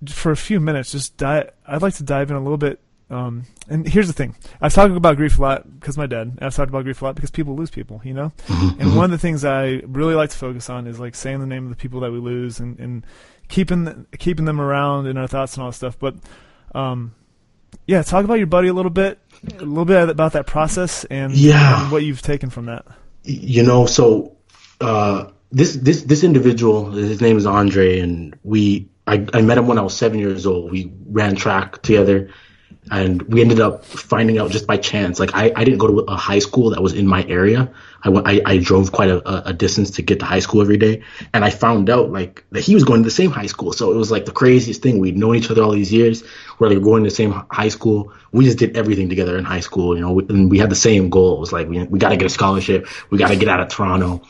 for 0.08 0.32
a 0.32 0.36
few 0.36 0.60
minutes, 0.60 0.92
just 0.92 1.16
dive. 1.16 1.50
I'd 1.66 1.82
like 1.82 1.94
to 1.94 2.02
dive 2.02 2.30
in 2.30 2.36
a 2.36 2.42
little 2.42 2.58
bit. 2.58 2.80
Um, 3.10 3.44
and 3.68 3.86
here's 3.86 4.06
the 4.06 4.12
thing: 4.12 4.34
I've 4.60 4.72
talked 4.72 4.94
about 4.94 5.16
grief 5.16 5.38
a 5.38 5.42
lot 5.42 5.80
because 5.80 5.96
my 5.96 6.06
dad. 6.06 6.38
I've 6.40 6.54
talked 6.54 6.70
about 6.70 6.84
grief 6.84 7.02
a 7.02 7.06
lot 7.06 7.14
because 7.14 7.30
people 7.30 7.54
lose 7.54 7.70
people, 7.70 8.00
you 8.04 8.14
know. 8.14 8.32
Mm-hmm. 8.46 8.80
And 8.80 8.96
one 8.96 9.04
of 9.06 9.10
the 9.10 9.18
things 9.18 9.44
I 9.44 9.82
really 9.86 10.14
like 10.14 10.30
to 10.30 10.36
focus 10.36 10.70
on 10.70 10.86
is 10.86 10.98
like 10.98 11.14
saying 11.14 11.40
the 11.40 11.46
name 11.46 11.64
of 11.64 11.70
the 11.70 11.76
people 11.76 12.00
that 12.00 12.12
we 12.12 12.18
lose 12.18 12.60
and, 12.60 12.78
and 12.80 13.06
keeping 13.48 14.06
keeping 14.18 14.46
them 14.46 14.60
around 14.60 15.06
in 15.06 15.16
our 15.16 15.28
thoughts 15.28 15.54
and 15.54 15.62
all 15.62 15.70
that 15.70 15.76
stuff. 15.76 15.98
But 15.98 16.16
um, 16.74 17.14
yeah, 17.86 18.02
talk 18.02 18.24
about 18.24 18.34
your 18.34 18.46
buddy 18.46 18.68
a 18.68 18.72
little 18.72 18.90
bit, 18.90 19.18
a 19.58 19.64
little 19.64 19.84
bit 19.84 20.08
about 20.08 20.32
that 20.32 20.46
process 20.46 21.04
and, 21.04 21.34
yeah. 21.34 21.82
and 21.82 21.92
what 21.92 22.02
you've 22.02 22.22
taken 22.22 22.50
from 22.50 22.66
that 22.66 22.86
you 23.24 23.62
know, 23.62 23.86
so 23.86 24.36
uh, 24.80 25.30
this 25.50 25.74
this 25.76 26.02
this 26.02 26.22
individual, 26.22 26.90
his 26.90 27.20
name 27.20 27.36
is 27.36 27.46
Andre, 27.46 28.00
and 28.00 28.38
we 28.42 28.88
I, 29.06 29.26
I 29.32 29.42
met 29.42 29.58
him 29.58 29.66
when 29.66 29.78
I 29.78 29.82
was 29.82 29.96
seven 29.96 30.18
years 30.18 30.46
old. 30.46 30.70
We 30.70 30.92
ran 31.06 31.34
track 31.34 31.82
together, 31.82 32.30
and 32.90 33.22
we 33.22 33.40
ended 33.40 33.60
up 33.60 33.84
finding 33.84 34.38
out 34.38 34.50
just 34.50 34.66
by 34.66 34.76
chance. 34.76 35.18
Like 35.18 35.34
I, 35.34 35.52
I 35.56 35.64
didn't 35.64 35.78
go 35.78 35.86
to 35.88 35.98
a 36.00 36.16
high 36.16 36.38
school 36.38 36.70
that 36.70 36.82
was 36.82 36.92
in 36.92 37.06
my 37.06 37.24
area. 37.24 37.70
I 38.04 38.10
I, 38.10 38.40
I 38.44 38.58
drove 38.58 38.92
quite 38.92 39.08
a, 39.08 39.48
a 39.48 39.52
distance 39.52 39.92
to 39.92 40.02
get 40.02 40.20
to 40.20 40.24
high 40.24 40.40
school 40.40 40.60
every 40.60 40.76
day, 40.76 41.02
and 41.32 41.44
I 41.44 41.50
found 41.50 41.90
out 41.90 42.10
like 42.10 42.44
that 42.50 42.62
he 42.62 42.74
was 42.74 42.84
going 42.84 43.02
to 43.02 43.04
the 43.04 43.14
same 43.14 43.30
high 43.30 43.46
school. 43.46 43.72
So 43.72 43.92
it 43.92 43.96
was 43.96 44.10
like 44.10 44.24
the 44.24 44.32
craziest 44.32 44.82
thing. 44.82 44.98
We'd 44.98 45.16
known 45.16 45.36
each 45.36 45.50
other 45.50 45.62
all 45.62 45.72
these 45.72 45.92
years. 45.92 46.22
We're 46.58 46.68
like 46.68 46.82
going 46.82 47.04
to 47.04 47.10
the 47.10 47.16
same 47.16 47.32
high 47.50 47.68
school. 47.68 48.12
We 48.32 48.44
just 48.44 48.58
did 48.58 48.76
everything 48.76 49.08
together 49.08 49.38
in 49.38 49.44
high 49.44 49.60
school, 49.60 49.96
you 49.96 50.02
know. 50.02 50.18
And 50.20 50.50
we 50.50 50.58
had 50.58 50.70
the 50.70 50.76
same 50.76 51.10
goal. 51.10 51.36
It 51.36 51.40
was 51.40 51.52
like 51.52 51.68
we 51.68 51.82
we 51.84 51.98
got 51.98 52.10
to 52.10 52.16
get 52.16 52.26
a 52.26 52.30
scholarship. 52.30 52.86
We 53.10 53.18
got 53.18 53.28
to 53.28 53.36
get 53.36 53.48
out 53.48 53.60
of 53.60 53.68
Toronto, 53.68 54.22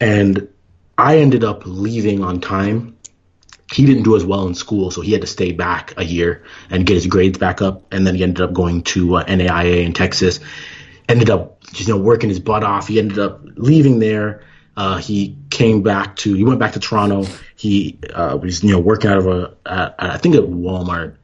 and 0.00 0.48
I 0.96 1.18
ended 1.18 1.44
up 1.44 1.62
leaving 1.64 2.22
on 2.22 2.40
time 2.40 2.94
he 3.72 3.86
didn't 3.86 4.02
do 4.02 4.16
as 4.16 4.24
well 4.24 4.46
in 4.46 4.54
school, 4.54 4.90
so 4.90 5.00
he 5.00 5.12
had 5.12 5.22
to 5.22 5.26
stay 5.26 5.52
back 5.52 5.94
a 5.96 6.04
year 6.04 6.44
and 6.70 6.86
get 6.86 6.94
his 6.94 7.06
grades 7.06 7.38
back 7.38 7.62
up. 7.62 7.92
And 7.92 8.06
then 8.06 8.14
he 8.14 8.22
ended 8.22 8.42
up 8.42 8.52
going 8.52 8.82
to 8.84 9.16
uh, 9.16 9.24
NAIA 9.24 9.84
in 9.84 9.92
Texas. 9.92 10.40
Ended 11.08 11.30
up, 11.30 11.53
you 11.74 11.86
know, 11.88 11.98
working 11.98 12.28
his 12.28 12.40
butt 12.40 12.64
off. 12.64 12.88
He 12.88 12.98
ended 12.98 13.18
up 13.18 13.40
leaving 13.56 13.98
there. 13.98 14.44
Uh, 14.76 14.98
he 14.98 15.36
came 15.50 15.82
back 15.82 16.16
to, 16.16 16.34
he 16.34 16.44
went 16.44 16.58
back 16.58 16.72
to 16.72 16.80
Toronto. 16.80 17.26
He 17.54 17.98
uh, 18.12 18.36
was, 18.40 18.64
you 18.64 18.72
know, 18.72 18.80
working 18.80 19.10
out 19.10 19.18
of 19.18 19.26
a, 19.26 19.94
I 19.98 20.18
think 20.18 20.34
at 20.34 20.42
Walmart, 20.42 21.16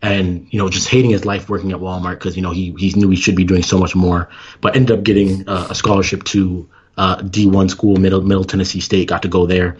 and 0.00 0.46
you 0.50 0.58
know, 0.58 0.68
just 0.68 0.88
hating 0.88 1.10
his 1.10 1.24
life 1.24 1.48
working 1.48 1.72
at 1.72 1.78
Walmart 1.78 2.14
because 2.14 2.36
you 2.36 2.42
know 2.42 2.52
he 2.52 2.72
he 2.78 2.92
knew 2.92 3.10
he 3.10 3.16
should 3.16 3.34
be 3.34 3.42
doing 3.42 3.64
so 3.64 3.78
much 3.78 3.96
more. 3.96 4.28
But 4.60 4.76
ended 4.76 4.96
up 4.96 5.04
getting 5.04 5.48
uh, 5.48 5.68
a 5.70 5.74
scholarship 5.74 6.22
to 6.24 6.68
uh, 6.96 7.16
D1 7.16 7.68
school, 7.68 7.96
Middle 7.96 8.22
Middle 8.22 8.44
Tennessee 8.44 8.78
State. 8.78 9.08
Got 9.08 9.22
to 9.22 9.28
go 9.28 9.46
there 9.46 9.76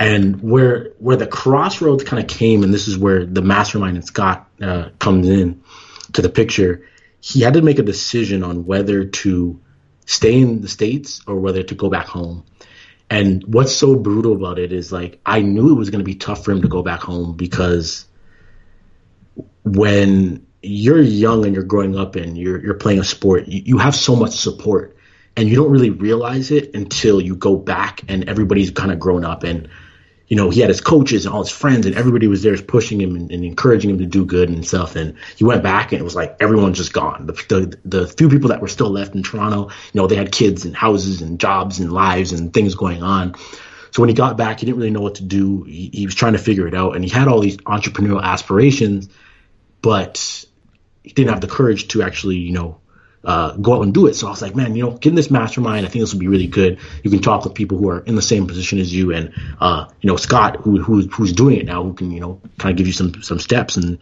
and 0.00 0.40
where 0.40 0.92
where 0.98 1.16
the 1.16 1.26
crossroads 1.26 2.02
kind 2.02 2.22
of 2.22 2.28
came, 2.28 2.64
and 2.64 2.72
this 2.72 2.88
is 2.88 2.96
where 2.96 3.26
the 3.26 3.42
mastermind 3.42 3.96
and 3.96 4.04
Scott 4.04 4.48
uh, 4.60 4.88
comes 4.98 5.28
in 5.28 5.62
to 6.14 6.22
the 6.22 6.30
picture. 6.30 6.88
He 7.20 7.40
had 7.40 7.54
to 7.54 7.62
make 7.62 7.78
a 7.78 7.82
decision 7.82 8.42
on 8.42 8.64
whether 8.64 9.04
to 9.04 9.60
stay 10.06 10.40
in 10.40 10.60
the 10.60 10.68
states 10.68 11.20
or 11.26 11.38
whether 11.38 11.62
to 11.62 11.74
go 11.74 11.88
back 11.88 12.06
home. 12.06 12.44
And 13.08 13.42
what's 13.44 13.74
so 13.74 13.96
brutal 13.96 14.34
about 14.34 14.58
it 14.58 14.72
is 14.72 14.92
like 14.92 15.20
I 15.26 15.40
knew 15.42 15.70
it 15.70 15.78
was 15.78 15.90
going 15.90 16.00
to 16.00 16.04
be 16.04 16.14
tough 16.14 16.44
for 16.44 16.52
him 16.52 16.62
to 16.62 16.68
go 16.68 16.82
back 16.82 17.00
home 17.00 17.36
because 17.36 18.06
when 19.64 20.46
you're 20.62 21.00
young 21.00 21.44
and 21.44 21.54
you're 21.54 21.64
growing 21.64 21.96
up 21.96 22.16
and 22.16 22.38
you're 22.38 22.62
you're 22.62 22.74
playing 22.74 23.00
a 23.00 23.04
sport, 23.04 23.48
you, 23.48 23.62
you 23.64 23.78
have 23.78 23.94
so 23.94 24.14
much 24.14 24.32
support 24.32 24.96
and 25.36 25.48
you 25.48 25.56
don't 25.56 25.70
really 25.70 25.90
realize 25.90 26.50
it 26.50 26.74
until 26.74 27.20
you 27.20 27.34
go 27.34 27.56
back 27.56 28.02
and 28.08 28.28
everybody's 28.28 28.70
kind 28.70 28.92
of 28.92 28.98
grown 28.98 29.24
up 29.24 29.42
and 29.42 29.68
you 30.30 30.36
know, 30.36 30.48
he 30.48 30.60
had 30.60 30.68
his 30.70 30.80
coaches 30.80 31.26
and 31.26 31.34
all 31.34 31.42
his 31.42 31.50
friends 31.50 31.86
and 31.86 31.96
everybody 31.96 32.28
was 32.28 32.44
there 32.44 32.56
pushing 32.56 33.00
him 33.00 33.16
and, 33.16 33.32
and, 33.32 33.44
encouraging 33.44 33.90
him 33.90 33.98
to 33.98 34.06
do 34.06 34.24
good 34.24 34.48
and 34.48 34.64
stuff. 34.64 34.94
And 34.94 35.16
he 35.34 35.42
went 35.42 35.64
back 35.64 35.90
and 35.90 36.00
it 36.00 36.04
was 36.04 36.14
like 36.14 36.36
everyone's 36.38 36.78
just 36.78 36.92
gone. 36.92 37.26
The, 37.26 37.32
the, 37.32 37.78
the 37.84 38.06
few 38.06 38.28
people 38.28 38.50
that 38.50 38.62
were 38.62 38.68
still 38.68 38.90
left 38.90 39.16
in 39.16 39.24
Toronto, 39.24 39.70
you 39.92 40.00
know, 40.00 40.06
they 40.06 40.14
had 40.14 40.30
kids 40.30 40.64
and 40.64 40.74
houses 40.74 41.20
and 41.20 41.40
jobs 41.40 41.80
and 41.80 41.92
lives 41.92 42.30
and 42.30 42.54
things 42.54 42.76
going 42.76 43.02
on. 43.02 43.34
So 43.90 44.02
when 44.02 44.08
he 44.08 44.14
got 44.14 44.36
back, 44.36 44.60
he 44.60 44.66
didn't 44.66 44.78
really 44.78 44.92
know 44.92 45.00
what 45.00 45.16
to 45.16 45.24
do. 45.24 45.64
He, 45.64 45.90
he 45.92 46.06
was 46.06 46.14
trying 46.14 46.34
to 46.34 46.38
figure 46.38 46.68
it 46.68 46.74
out 46.74 46.94
and 46.94 47.04
he 47.04 47.10
had 47.10 47.26
all 47.26 47.40
these 47.40 47.56
entrepreneurial 47.56 48.22
aspirations, 48.22 49.08
but 49.82 50.44
he 51.02 51.10
didn't 51.10 51.30
have 51.30 51.40
the 51.40 51.48
courage 51.48 51.88
to 51.88 52.02
actually, 52.02 52.36
you 52.36 52.52
know, 52.52 52.78
uh, 53.22 53.56
go 53.56 53.74
out 53.74 53.82
and 53.82 53.92
do 53.92 54.06
it. 54.06 54.14
So 54.14 54.26
I 54.26 54.30
was 54.30 54.40
like, 54.40 54.56
man, 54.56 54.74
you 54.74 54.84
know, 54.84 54.92
get 54.92 55.10
in 55.10 55.14
this 55.14 55.30
mastermind. 55.30 55.84
I 55.84 55.88
think 55.88 56.02
this 56.02 56.12
will 56.12 56.20
be 56.20 56.28
really 56.28 56.46
good. 56.46 56.78
You 57.02 57.10
can 57.10 57.20
talk 57.20 57.44
with 57.44 57.54
people 57.54 57.76
who 57.76 57.90
are 57.90 58.00
in 58.00 58.14
the 58.14 58.22
same 58.22 58.46
position 58.46 58.78
as 58.78 58.92
you, 58.92 59.12
and 59.12 59.34
uh, 59.60 59.86
you 60.00 60.08
know, 60.08 60.16
Scott, 60.16 60.56
who, 60.56 60.80
who 60.80 61.02
who's 61.08 61.32
doing 61.32 61.58
it 61.58 61.66
now, 61.66 61.82
who 61.82 61.92
can 61.92 62.10
you 62.10 62.20
know 62.20 62.40
kind 62.58 62.72
of 62.72 62.78
give 62.78 62.86
you 62.86 62.92
some 62.92 63.22
some 63.22 63.38
steps 63.38 63.76
and 63.76 63.98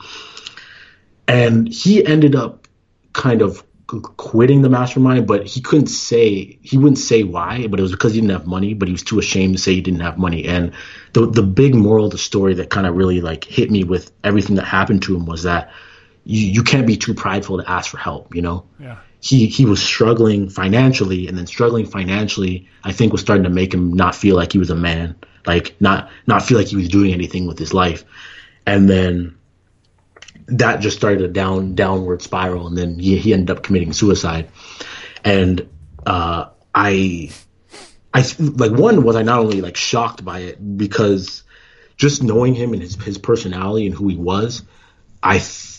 and 1.27 1.69
he 1.69 2.05
ended 2.05 2.37
up 2.37 2.69
kind 3.13 3.43
of 3.43 3.65
quitting 3.87 4.61
the 4.61 4.69
mastermind, 4.69 5.27
but 5.27 5.47
he 5.47 5.63
couldn't 5.63 5.87
say 5.87 6.59
he 6.63 6.77
wouldn't 6.77 6.99
say 6.99 7.23
why, 7.23 7.67
but 7.67 7.81
it 7.81 7.83
was 7.83 7.91
because 7.91 8.13
he 8.13 8.21
didn't 8.21 8.33
have 8.33 8.47
money, 8.47 8.75
but 8.75 8.87
he 8.87 8.93
was 8.93 9.03
too 9.03 9.19
ashamed 9.19 9.57
to 9.57 9.63
say 9.63 9.75
he 9.75 9.81
didn't 9.81 10.01
have 10.01 10.19
money. 10.19 10.45
And 10.45 10.73
the 11.13 11.27
the 11.27 11.43
big 11.43 11.75
moral 11.75 12.05
of 12.05 12.13
the 12.13 12.19
story 12.19 12.55
that 12.55 12.71
kind 12.71 12.87
of 12.87 12.95
really 12.95 13.21
like 13.21 13.45
hit 13.45 13.71
me 13.71 13.83
with 13.85 14.13
everything 14.23 14.57
that 14.57 14.65
happened 14.65 15.03
to 15.03 15.17
him 15.17 15.27
was 15.27 15.43
that 15.43 15.73
you, 16.25 16.47
you 16.47 16.63
can't 16.63 16.87
be 16.87 16.97
too 16.97 17.15
prideful 17.15 17.59
to 17.59 17.69
ask 17.69 17.91
for 17.91 17.97
help, 17.97 18.35
you 18.35 18.43
know? 18.43 18.67
Yeah 18.79 18.99
he 19.21 19.47
he 19.47 19.65
was 19.65 19.83
struggling 19.83 20.49
financially 20.49 21.27
and 21.27 21.37
then 21.37 21.47
struggling 21.47 21.85
financially 21.85 22.69
i 22.85 22.93
think 22.93 23.11
was 23.11 23.21
starting 23.21 23.45
to 23.45 23.51
make 23.51 23.75
him 23.75 23.93
not 23.93 24.15
feel 24.15 24.37
like 24.37 24.53
he 24.53 24.59
was 24.59 24.71
a 24.71 24.77
man 24.77 25.17
like 25.49 25.75
not 25.81 26.11
not 26.27 26.43
feel 26.43 26.59
like 26.59 26.69
he 26.69 26.77
was 26.77 26.89
doing 26.89 27.13
anything 27.13 27.47
with 27.47 27.59
his 27.59 27.73
life. 27.75 28.05
And 28.67 28.89
then 28.89 29.37
that 30.47 30.81
just 30.81 30.97
started 30.97 31.23
a 31.23 31.29
down 31.29 31.75
downward 31.75 32.23
spiral 32.23 32.67
and 32.67 32.77
then 32.77 32.99
he, 32.99 33.19
he 33.19 33.33
ended 33.33 33.57
up 33.57 33.63
committing 33.63 33.93
suicide. 33.93 34.51
And 35.25 35.67
uh, 36.07 36.51
I, 36.75 37.31
I 38.13 38.25
like 38.39 38.73
one 38.73 39.03
was 39.03 39.17
I 39.17 39.23
not 39.23 39.41
only 39.41 39.63
like 39.63 39.77
shocked 39.77 40.25
by 40.25 40.41
it 40.41 40.77
because 40.77 41.43
just 41.97 42.23
knowing 42.23 42.55
him 42.55 42.75
and 42.75 42.83
his 42.83 42.95
his 42.97 43.19
personality 43.19 43.87
and 43.87 43.95
who 43.95 44.09
he 44.09 44.17
was, 44.17 44.63
I 45.23 45.39
th- 45.39 45.78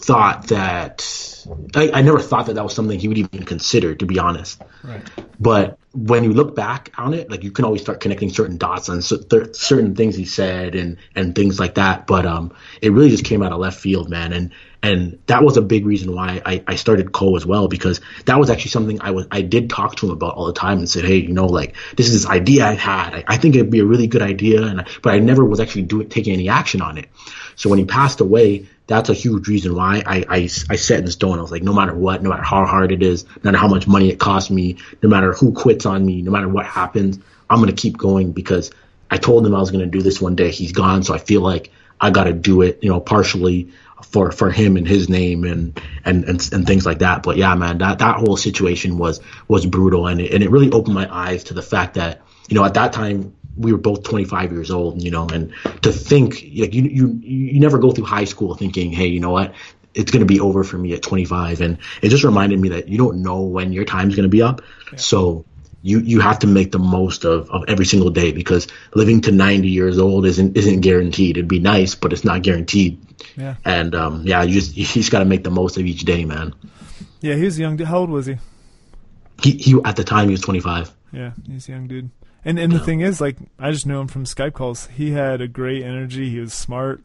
thought 0.00 0.48
that 0.48 1.46
I, 1.74 1.90
I, 1.92 2.02
never 2.02 2.20
thought 2.20 2.46
that 2.46 2.54
that 2.54 2.64
was 2.64 2.74
something 2.74 2.98
he 2.98 3.08
would 3.08 3.18
even 3.18 3.44
consider, 3.44 3.94
to 3.94 4.06
be 4.06 4.18
honest. 4.18 4.62
Right. 4.82 5.02
But 5.38 5.78
when 5.92 6.24
you 6.24 6.32
look 6.32 6.54
back 6.54 6.92
on 6.96 7.14
it, 7.14 7.30
like 7.30 7.44
you 7.44 7.50
can 7.50 7.64
always 7.64 7.82
start 7.82 8.00
connecting 8.00 8.30
certain 8.30 8.56
dots 8.56 8.88
on 8.88 9.02
certain 9.02 9.94
things 9.94 10.16
he 10.16 10.24
said 10.24 10.74
and 10.74 10.98
and 11.14 11.34
things 11.34 11.58
like 11.58 11.74
that. 11.74 12.06
But 12.06 12.26
um, 12.26 12.54
it 12.80 12.92
really 12.92 13.10
just 13.10 13.24
came 13.24 13.42
out 13.42 13.52
of 13.52 13.58
left 13.58 13.78
field, 13.78 14.08
man. 14.08 14.32
And 14.32 14.52
and 14.82 15.18
that 15.26 15.42
was 15.42 15.56
a 15.56 15.62
big 15.62 15.84
reason 15.84 16.14
why 16.14 16.40
I, 16.44 16.62
I 16.66 16.74
started 16.76 17.12
Co 17.12 17.36
as 17.36 17.44
well 17.44 17.68
because 17.68 18.00
that 18.24 18.38
was 18.38 18.48
actually 18.48 18.70
something 18.70 19.00
I 19.02 19.10
was 19.10 19.26
I 19.30 19.42
did 19.42 19.68
talk 19.68 19.96
to 19.96 20.06
him 20.06 20.12
about 20.12 20.34
all 20.34 20.46
the 20.46 20.52
time 20.52 20.78
and 20.78 20.88
said, 20.88 21.04
hey, 21.04 21.16
you 21.16 21.32
know, 21.32 21.46
like 21.46 21.74
this 21.96 22.06
is 22.06 22.12
this 22.12 22.30
idea 22.30 22.66
I 22.66 22.74
had. 22.74 23.14
I, 23.14 23.24
I 23.26 23.36
think 23.36 23.56
it'd 23.56 23.70
be 23.70 23.80
a 23.80 23.84
really 23.84 24.06
good 24.06 24.22
idea, 24.22 24.62
and 24.62 24.86
but 25.02 25.12
I 25.12 25.18
never 25.18 25.44
was 25.44 25.60
actually 25.60 25.82
doing 25.82 26.08
taking 26.08 26.32
any 26.32 26.48
action 26.48 26.80
on 26.80 26.96
it. 26.98 27.08
So 27.56 27.68
when 27.68 27.78
he 27.78 27.84
passed 27.84 28.20
away, 28.20 28.66
that's 28.90 29.08
a 29.08 29.14
huge 29.14 29.46
reason 29.46 29.76
why 29.76 30.02
I, 30.04 30.24
I, 30.28 30.36
I 30.68 30.76
set 30.76 30.98
in 30.98 31.08
stone. 31.12 31.38
I 31.38 31.42
was 31.42 31.52
like, 31.52 31.62
no 31.62 31.72
matter 31.72 31.94
what, 31.94 32.24
no 32.24 32.30
matter 32.30 32.42
how 32.42 32.66
hard 32.66 32.90
it 32.90 33.04
is, 33.04 33.24
no 33.24 33.42
matter 33.44 33.56
how 33.56 33.68
much 33.68 33.86
money 33.86 34.10
it 34.10 34.18
costs 34.18 34.50
me, 34.50 34.78
no 35.00 35.08
matter 35.08 35.32
who 35.32 35.52
quits 35.52 35.86
on 35.86 36.04
me, 36.04 36.22
no 36.22 36.32
matter 36.32 36.48
what 36.48 36.66
happens, 36.66 37.20
I'm 37.48 37.60
going 37.60 37.72
to 37.72 37.80
keep 37.80 37.96
going 37.96 38.32
because 38.32 38.72
I 39.08 39.16
told 39.16 39.46
him 39.46 39.54
I 39.54 39.60
was 39.60 39.70
going 39.70 39.84
to 39.84 39.98
do 39.98 40.02
this 40.02 40.20
one 40.20 40.34
day. 40.34 40.50
He's 40.50 40.72
gone. 40.72 41.04
So 41.04 41.14
I 41.14 41.18
feel 41.18 41.40
like 41.40 41.70
I 42.00 42.10
got 42.10 42.24
to 42.24 42.32
do 42.32 42.62
it, 42.62 42.80
you 42.82 42.90
know, 42.90 42.98
partially 42.98 43.70
for, 44.08 44.32
for 44.32 44.50
him 44.50 44.76
and 44.76 44.88
his 44.88 45.08
name 45.08 45.44
and, 45.44 45.80
and, 46.04 46.24
and, 46.24 46.52
and 46.52 46.66
things 46.66 46.84
like 46.84 46.98
that. 46.98 47.22
But 47.22 47.36
yeah, 47.36 47.54
man, 47.54 47.78
that, 47.78 48.00
that 48.00 48.16
whole 48.16 48.36
situation 48.36 48.98
was, 48.98 49.20
was 49.46 49.66
brutal. 49.66 50.08
And 50.08 50.20
it, 50.20 50.34
and 50.34 50.42
it 50.42 50.50
really 50.50 50.72
opened 50.72 50.96
my 50.96 51.08
eyes 51.14 51.44
to 51.44 51.54
the 51.54 51.62
fact 51.62 51.94
that, 51.94 52.22
you 52.48 52.56
know, 52.56 52.64
at 52.64 52.74
that 52.74 52.92
time, 52.92 53.36
we 53.60 53.72
were 53.72 53.78
both 53.78 54.02
25 54.02 54.52
years 54.52 54.70
old, 54.70 55.02
you 55.02 55.10
know, 55.10 55.28
and 55.28 55.52
to 55.82 55.92
think 55.92 56.34
like 56.56 56.74
you 56.74 56.82
you 56.82 57.20
you 57.22 57.60
never 57.60 57.78
go 57.78 57.92
through 57.92 58.06
high 58.06 58.24
school 58.24 58.54
thinking, 58.54 58.92
hey, 58.92 59.06
you 59.06 59.20
know 59.20 59.30
what, 59.30 59.54
it's 59.94 60.10
going 60.10 60.20
to 60.20 60.26
be 60.26 60.40
over 60.40 60.64
for 60.64 60.78
me 60.78 60.92
at 60.94 61.02
25, 61.02 61.60
and 61.60 61.78
it 62.02 62.08
just 62.08 62.24
reminded 62.24 62.58
me 62.58 62.70
that 62.70 62.88
you 62.88 62.98
don't 62.98 63.22
know 63.22 63.42
when 63.42 63.72
your 63.72 63.84
time's 63.84 64.16
going 64.16 64.24
to 64.24 64.30
be 64.30 64.42
up, 64.42 64.62
yeah. 64.92 64.98
so 64.98 65.44
you 65.82 66.00
you 66.00 66.20
have 66.20 66.40
to 66.40 66.46
make 66.46 66.72
the 66.72 66.78
most 66.78 67.24
of, 67.24 67.50
of 67.50 67.64
every 67.68 67.86
single 67.86 68.10
day 68.10 68.32
because 68.32 68.68
living 68.94 69.22
to 69.22 69.32
90 69.32 69.68
years 69.68 69.98
old 69.98 70.26
isn't 70.26 70.56
isn't 70.56 70.80
guaranteed. 70.80 71.36
It'd 71.36 71.48
be 71.48 71.58
nice, 71.58 71.94
but 71.94 72.12
it's 72.12 72.24
not 72.24 72.42
guaranteed. 72.42 73.00
Yeah. 73.36 73.56
And 73.64 73.94
um, 73.94 74.22
yeah, 74.26 74.42
you 74.42 74.54
just 74.54 74.76
you 74.76 74.84
just 74.84 75.10
got 75.10 75.20
to 75.20 75.24
make 75.24 75.44
the 75.44 75.50
most 75.50 75.76
of 75.78 75.86
each 75.86 76.02
day, 76.02 76.24
man. 76.24 76.54
Yeah, 77.20 77.34
he 77.34 77.44
was 77.44 77.58
young. 77.58 77.78
How 77.78 77.98
old 77.98 78.10
was 78.10 78.26
he? 78.26 78.36
He 79.42 79.52
he 79.52 79.80
at 79.84 79.96
the 79.96 80.04
time 80.04 80.26
he 80.26 80.32
was 80.32 80.42
25. 80.42 80.90
Yeah, 81.12 81.32
he's 81.46 81.68
a 81.68 81.72
young 81.72 81.88
dude. 81.88 82.10
And 82.44 82.58
and 82.58 82.72
the 82.72 82.80
thing 82.80 83.00
is, 83.00 83.20
like, 83.20 83.36
I 83.58 83.70
just 83.70 83.86
knew 83.86 84.00
him 84.00 84.08
from 84.08 84.24
Skype 84.24 84.54
calls. 84.54 84.86
He 84.88 85.10
had 85.10 85.40
a 85.40 85.48
great 85.48 85.82
energy. 85.82 86.30
He 86.30 86.40
was 86.40 86.54
smart. 86.54 87.02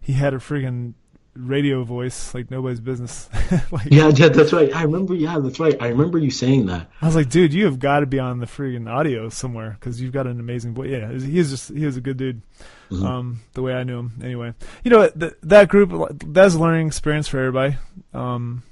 He 0.00 0.14
had 0.14 0.34
a 0.34 0.38
freaking 0.38 0.94
radio 1.36 1.82
voice 1.82 2.32
like 2.32 2.50
nobody's 2.50 2.80
business. 2.80 3.28
like, 3.70 3.86
yeah, 3.90 4.08
yeah, 4.08 4.28
that's 4.28 4.52
right. 4.52 4.74
I 4.74 4.82
remember. 4.82 5.14
Yeah, 5.14 5.38
that's 5.38 5.60
right. 5.60 5.76
I 5.80 5.88
remember 5.88 6.18
you 6.18 6.30
saying 6.30 6.66
that. 6.66 6.88
I 7.00 7.06
was 7.06 7.14
like, 7.14 7.28
dude, 7.28 7.52
you 7.52 7.64
have 7.66 7.78
got 7.78 8.00
to 8.00 8.06
be 8.06 8.18
on 8.18 8.38
the 8.38 8.46
freaking 8.46 8.90
audio 8.90 9.28
somewhere 9.28 9.76
because 9.78 10.00
you've 10.00 10.12
got 10.12 10.26
an 10.26 10.40
amazing 10.40 10.74
voice. 10.74 10.90
Yeah, 10.90 11.12
he 11.12 11.38
is 11.38 11.50
just 11.50 11.72
he 11.72 11.86
was 11.86 11.96
a 11.96 12.00
good 12.00 12.16
dude. 12.16 12.42
Mm-hmm. 12.90 13.04
Um, 13.04 13.40
the 13.54 13.62
way 13.62 13.74
I 13.74 13.84
knew 13.84 13.98
him, 13.98 14.12
anyway. 14.22 14.54
You 14.84 14.90
know, 14.90 15.08
th- 15.08 15.34
that 15.42 15.68
group 15.68 16.20
that's 16.26 16.54
a 16.54 16.58
learning 16.58 16.86
experience 16.86 17.28
for 17.28 17.38
everybody. 17.38 17.76
Um, 18.12 18.62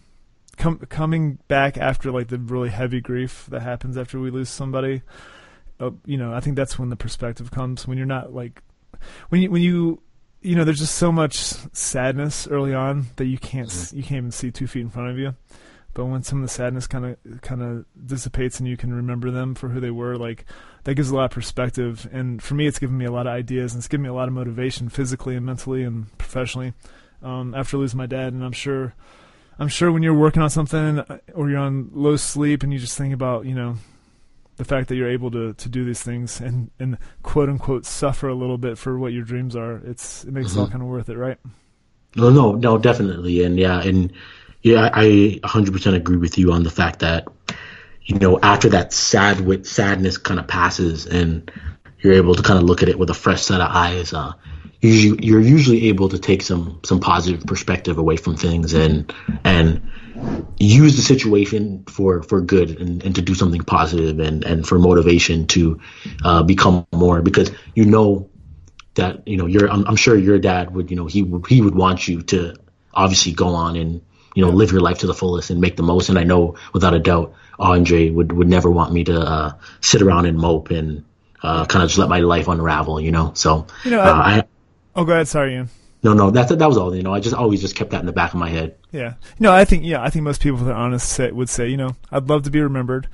com- 0.56 0.78
coming 0.78 1.38
back 1.48 1.78
after 1.78 2.10
like 2.10 2.28
the 2.28 2.38
really 2.38 2.68
heavy 2.68 3.00
grief 3.00 3.46
that 3.50 3.62
happens 3.62 3.96
after 3.96 4.20
we 4.20 4.30
lose 4.30 4.48
somebody 4.48 5.02
uh, 5.82 5.90
you 6.06 6.16
know, 6.16 6.32
I 6.32 6.40
think 6.40 6.56
that's 6.56 6.78
when 6.78 6.88
the 6.88 6.96
perspective 6.96 7.50
comes 7.50 7.86
when 7.86 7.98
you're 7.98 8.06
not 8.06 8.32
like 8.32 8.62
when 9.28 9.42
you 9.42 9.50
when 9.50 9.62
you 9.62 10.00
you 10.42 10.56
know, 10.56 10.64
there's 10.64 10.80
just 10.80 10.96
so 10.96 11.12
much 11.12 11.36
sadness 11.36 12.48
early 12.48 12.74
on 12.74 13.06
that 13.16 13.26
you 13.26 13.38
can't 13.38 13.68
mm-hmm. 13.68 13.96
you 13.96 14.02
can't 14.02 14.18
even 14.18 14.30
see 14.32 14.50
two 14.50 14.66
feet 14.66 14.80
in 14.80 14.90
front 14.90 15.10
of 15.10 15.18
you. 15.18 15.34
But 15.94 16.06
when 16.06 16.22
some 16.22 16.38
of 16.38 16.42
the 16.42 16.52
sadness 16.52 16.86
kind 16.86 17.04
of 17.04 17.40
kind 17.42 17.62
of 17.62 17.84
dissipates 18.06 18.58
and 18.58 18.68
you 18.68 18.76
can 18.76 18.92
remember 18.92 19.30
them 19.30 19.54
for 19.54 19.68
who 19.68 19.80
they 19.80 19.90
were, 19.90 20.16
like 20.16 20.44
that 20.84 20.94
gives 20.94 21.10
a 21.10 21.16
lot 21.16 21.26
of 21.26 21.30
perspective. 21.30 22.08
And 22.12 22.42
for 22.42 22.54
me, 22.54 22.66
it's 22.66 22.78
given 22.78 22.96
me 22.96 23.04
a 23.04 23.12
lot 23.12 23.26
of 23.26 23.32
ideas 23.32 23.72
and 23.72 23.80
it's 23.80 23.88
given 23.88 24.02
me 24.02 24.08
a 24.08 24.14
lot 24.14 24.28
of 24.28 24.34
motivation 24.34 24.88
physically 24.88 25.36
and 25.36 25.46
mentally 25.46 25.84
and 25.84 26.16
professionally. 26.18 26.72
Um, 27.22 27.54
after 27.54 27.76
losing 27.76 27.98
my 27.98 28.06
dad, 28.06 28.32
and 28.32 28.42
I'm 28.42 28.52
sure, 28.52 28.94
I'm 29.56 29.68
sure 29.68 29.92
when 29.92 30.02
you're 30.02 30.12
working 30.12 30.42
on 30.42 30.50
something 30.50 30.98
uh, 30.98 31.18
or 31.34 31.48
you're 31.48 31.58
on 31.60 31.90
low 31.92 32.16
sleep 32.16 32.64
and 32.64 32.72
you 32.72 32.80
just 32.80 32.98
think 32.98 33.14
about 33.14 33.46
you 33.46 33.54
know 33.54 33.76
the 34.62 34.68
fact 34.68 34.88
that 34.88 34.94
you're 34.94 35.10
able 35.10 35.30
to, 35.32 35.54
to 35.54 35.68
do 35.68 35.84
these 35.84 36.02
things 36.02 36.40
and, 36.40 36.70
and 36.78 36.96
quote 37.24 37.48
unquote 37.48 37.84
suffer 37.84 38.28
a 38.28 38.34
little 38.34 38.58
bit 38.58 38.78
for 38.78 38.96
what 38.96 39.12
your 39.12 39.24
dreams 39.24 39.56
are, 39.56 39.78
it's 39.78 40.24
it 40.24 40.32
makes 40.32 40.50
mm-hmm. 40.50 40.58
it 40.58 40.60
all 40.60 40.66
mm-hmm. 40.66 40.72
kind 40.72 40.82
of 40.82 40.88
worth 40.88 41.08
it, 41.08 41.16
right? 41.16 41.38
No, 42.14 42.30
no, 42.30 42.52
no, 42.52 42.78
definitely, 42.78 43.42
and 43.42 43.58
yeah, 43.58 43.82
and 43.82 44.12
yeah, 44.62 44.90
I 44.92 45.40
100% 45.42 45.94
agree 45.94 46.18
with 46.18 46.38
you 46.38 46.52
on 46.52 46.62
the 46.62 46.70
fact 46.70 47.00
that 47.00 47.26
you 48.04 48.18
know 48.18 48.38
after 48.40 48.68
that 48.68 48.92
sad 48.92 49.40
with 49.40 49.66
sadness 49.66 50.18
kind 50.18 50.38
of 50.38 50.46
passes 50.46 51.06
and 51.06 51.50
you're 52.00 52.12
able 52.12 52.34
to 52.34 52.42
kind 52.42 52.58
of 52.58 52.64
look 52.64 52.82
at 52.82 52.88
it 52.88 52.98
with 52.98 53.10
a 53.10 53.14
fresh 53.14 53.42
set 53.42 53.60
of 53.60 53.68
eyes. 53.70 54.12
Uh, 54.12 54.32
usually, 54.82 55.24
you're 55.24 55.40
usually 55.40 55.88
able 55.88 56.08
to 56.10 56.18
take 56.18 56.42
some 56.42 56.80
some 56.84 57.00
positive 57.00 57.46
perspective 57.46 57.98
away 57.98 58.16
from 58.16 58.36
things 58.36 58.74
and 58.74 59.12
and 59.44 59.88
use 60.58 60.96
the 60.96 61.02
situation 61.02 61.84
for 61.84 62.22
for 62.22 62.40
good 62.40 62.80
and, 62.80 63.02
and 63.04 63.14
to 63.14 63.22
do 63.22 63.34
something 63.34 63.62
positive 63.62 64.18
and 64.18 64.44
and 64.44 64.66
for 64.66 64.78
motivation 64.78 65.46
to 65.46 65.80
uh, 66.24 66.42
become 66.42 66.86
more 66.92 67.22
because 67.22 67.50
you 67.74 67.84
know 67.84 68.28
that 68.94 69.26
you 69.26 69.36
know 69.36 69.46
you're 69.46 69.70
I'm, 69.70 69.86
I'm, 69.86 69.96
sure 69.96 70.16
your 70.16 70.38
dad 70.38 70.74
would 70.74 70.90
you 70.90 70.96
know 70.96 71.06
he 71.06 71.22
would 71.22 71.46
he 71.46 71.62
would 71.62 71.74
want 71.74 72.06
you 72.06 72.22
to 72.22 72.56
obviously 72.92 73.32
go 73.32 73.48
on 73.48 73.76
and 73.76 74.02
you 74.34 74.44
know 74.44 74.50
live 74.50 74.72
your 74.72 74.80
life 74.80 74.98
to 74.98 75.06
the 75.06 75.14
fullest 75.14 75.50
and 75.50 75.60
make 75.60 75.76
the 75.76 75.82
most. 75.82 76.08
And 76.08 76.18
I 76.18 76.24
know 76.24 76.56
without 76.72 76.92
a 76.92 76.98
doubt 76.98 77.34
Andre 77.58 78.10
would 78.10 78.32
would 78.32 78.48
never 78.48 78.70
want 78.70 78.92
me 78.92 79.04
to 79.04 79.18
uh, 79.18 79.52
sit 79.80 80.02
around 80.02 80.26
and 80.26 80.36
mope 80.36 80.70
and 80.70 81.04
uh, 81.42 81.64
kind 81.66 81.82
of 81.82 81.88
just 81.88 81.98
let 81.98 82.08
my 82.08 82.20
life 82.20 82.48
unravel 82.48 83.00
you 83.00 83.10
know? 83.10 83.32
So 83.34 83.66
you 83.84 83.92
know 83.92 84.00
I, 84.00 84.08
uh, 84.08 84.14
I 84.14 84.44
oh 84.94 85.04
go 85.04 85.12
ahead 85.12 85.28
sorry 85.28 85.54
Ian 85.54 85.68
no, 86.02 86.14
no, 86.14 86.30
that 86.32 86.48
that 86.48 86.66
was 86.66 86.76
all. 86.76 86.94
You 86.94 87.02
know, 87.02 87.14
I 87.14 87.20
just 87.20 87.34
always 87.34 87.60
just 87.60 87.76
kept 87.76 87.90
that 87.90 88.00
in 88.00 88.06
the 88.06 88.12
back 88.12 88.34
of 88.34 88.40
my 88.40 88.48
head. 88.48 88.76
Yeah, 88.90 89.14
you 89.38 89.44
know, 89.44 89.52
I 89.52 89.64
think 89.64 89.84
yeah, 89.84 90.02
I 90.02 90.10
think 90.10 90.24
most 90.24 90.42
people 90.42 90.58
that 90.58 90.72
are 90.72 90.74
honest 90.74 91.08
say, 91.08 91.30
would 91.30 91.48
say, 91.48 91.68
you 91.68 91.76
know, 91.76 91.96
I'd 92.10 92.28
love 92.28 92.42
to 92.42 92.50
be 92.50 92.60
remembered, 92.60 93.08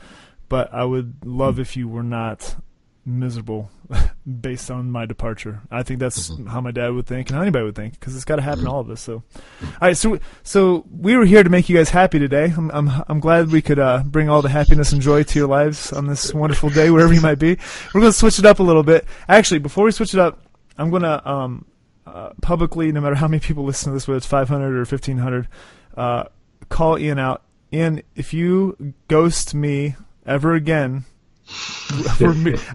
but 0.49 0.73
I 0.73 0.85
would 0.85 1.17
love 1.25 1.55
mm-hmm. 1.55 1.63
if 1.63 1.77
you 1.77 1.87
were 1.87 2.03
not 2.03 2.57
miserable 3.05 3.71
based 4.41 4.71
on 4.71 4.91
my 4.91 5.05
departure. 5.05 5.61
I 5.71 5.83
think 5.83 6.01
that's 6.01 6.31
mm-hmm. 6.31 6.47
how 6.47 6.63
my 6.63 6.71
dad 6.71 6.93
would 6.93 7.07
think 7.07 7.29
and 7.29 7.37
how 7.37 7.43
anybody 7.43 7.65
would 7.65 7.75
think 7.75 8.01
because 8.01 8.17
it's 8.17 8.25
got 8.25 8.37
to 8.37 8.43
happen 8.43 8.61
mm-hmm. 8.61 8.69
to 8.69 8.73
all 8.73 8.81
of 8.81 8.89
us. 8.89 9.03
So, 9.03 9.23
all 9.63 9.71
right, 9.83 9.97
so 9.97 10.19
so 10.43 10.87
we 10.91 11.15
were 11.15 11.27
here 11.27 11.43
to 11.43 11.51
make 11.51 11.69
you 11.69 11.77
guys 11.77 11.91
happy 11.91 12.19
today. 12.19 12.55
I'm 12.57 12.71
I'm, 12.71 12.91
I'm 13.07 13.21
glad 13.21 13.53
we 13.53 13.61
could 13.61 13.79
uh, 13.79 14.03
bring 14.03 14.31
all 14.31 14.41
the 14.41 14.49
happiness 14.49 14.93
and 14.93 15.03
joy 15.03 15.25
to 15.25 15.39
your 15.39 15.49
lives 15.49 15.93
on 15.93 16.07
this 16.07 16.33
wonderful 16.33 16.71
day 16.71 16.91
wherever 16.91 17.13
you 17.13 17.21
might 17.21 17.39
be. 17.39 17.59
We're 17.93 18.01
gonna 18.01 18.15
switch 18.15 18.39
it 18.39 18.47
up 18.47 18.61
a 18.61 18.63
little 18.63 18.83
bit. 18.83 19.05
Actually, 19.29 19.59
before 19.59 19.85
we 19.85 19.91
switch 19.91 20.15
it 20.15 20.21
up, 20.21 20.48
I'm 20.79 20.91
gonna 20.91 21.21
um, 21.25 21.65
uh, 22.07 22.31
publicly, 22.41 22.93
no 22.93 23.01
matter 23.01 23.15
how 23.15 23.29
many 23.29 23.41
people 23.41 23.65
listen 23.65 23.91
to 23.91 23.95
this, 23.95 24.09
whether 24.09 24.19
it's 24.19 24.27
500 24.27 24.75
or 24.75 24.79
1500, 24.79 25.49
uh, 25.97 26.25
call 26.69 26.99
Ian 26.99 27.19
out. 27.19 27.43
Ian, 27.73 28.03
if 28.15 28.33
you 28.33 28.95
ghost 29.09 29.55
me 29.55 29.97
ever 30.25 30.55
again, 30.55 31.05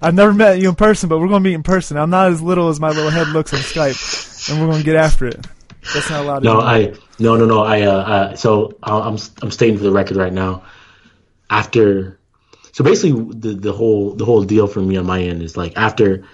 I've 0.01 0.13
never 0.13 0.33
met 0.33 0.59
you 0.59 0.69
in 0.69 0.75
person, 0.75 1.09
but 1.09 1.19
we're 1.19 1.27
going 1.27 1.43
to 1.43 1.49
meet 1.49 1.55
in 1.55 1.63
person. 1.63 1.97
I'm 1.97 2.09
not 2.09 2.31
as 2.31 2.41
little 2.41 2.69
as 2.69 2.79
my 2.79 2.89
little 2.89 3.09
head 3.09 3.27
looks 3.29 3.53
on 3.53 3.59
Skype, 3.59 4.49
and 4.49 4.59
we're 4.59 4.67
going 4.67 4.79
to 4.79 4.85
get 4.85 4.95
after 4.95 5.27
it. 5.27 5.45
That's 5.93 6.09
not 6.09 6.25
allowed. 6.25 6.43
No, 6.43 6.61
I 6.61 6.93
no 7.19 7.35
no 7.35 7.45
no. 7.45 7.63
I 7.63 7.81
uh, 7.81 7.91
uh 7.91 8.35
so 8.35 8.77
I'm 8.83 9.17
I'm 9.41 9.51
stating 9.51 9.77
for 9.77 9.83
the 9.83 9.91
record 9.91 10.17
right 10.17 10.31
now. 10.31 10.63
After, 11.49 12.19
so 12.71 12.83
basically 12.83 13.21
the 13.37 13.53
the 13.53 13.73
whole 13.73 14.13
the 14.13 14.25
whole 14.25 14.43
deal 14.43 14.67
for 14.67 14.79
me 14.79 14.97
on 14.97 15.05
my 15.05 15.21
end 15.21 15.43
is 15.43 15.57
like 15.57 15.73
after 15.75 16.25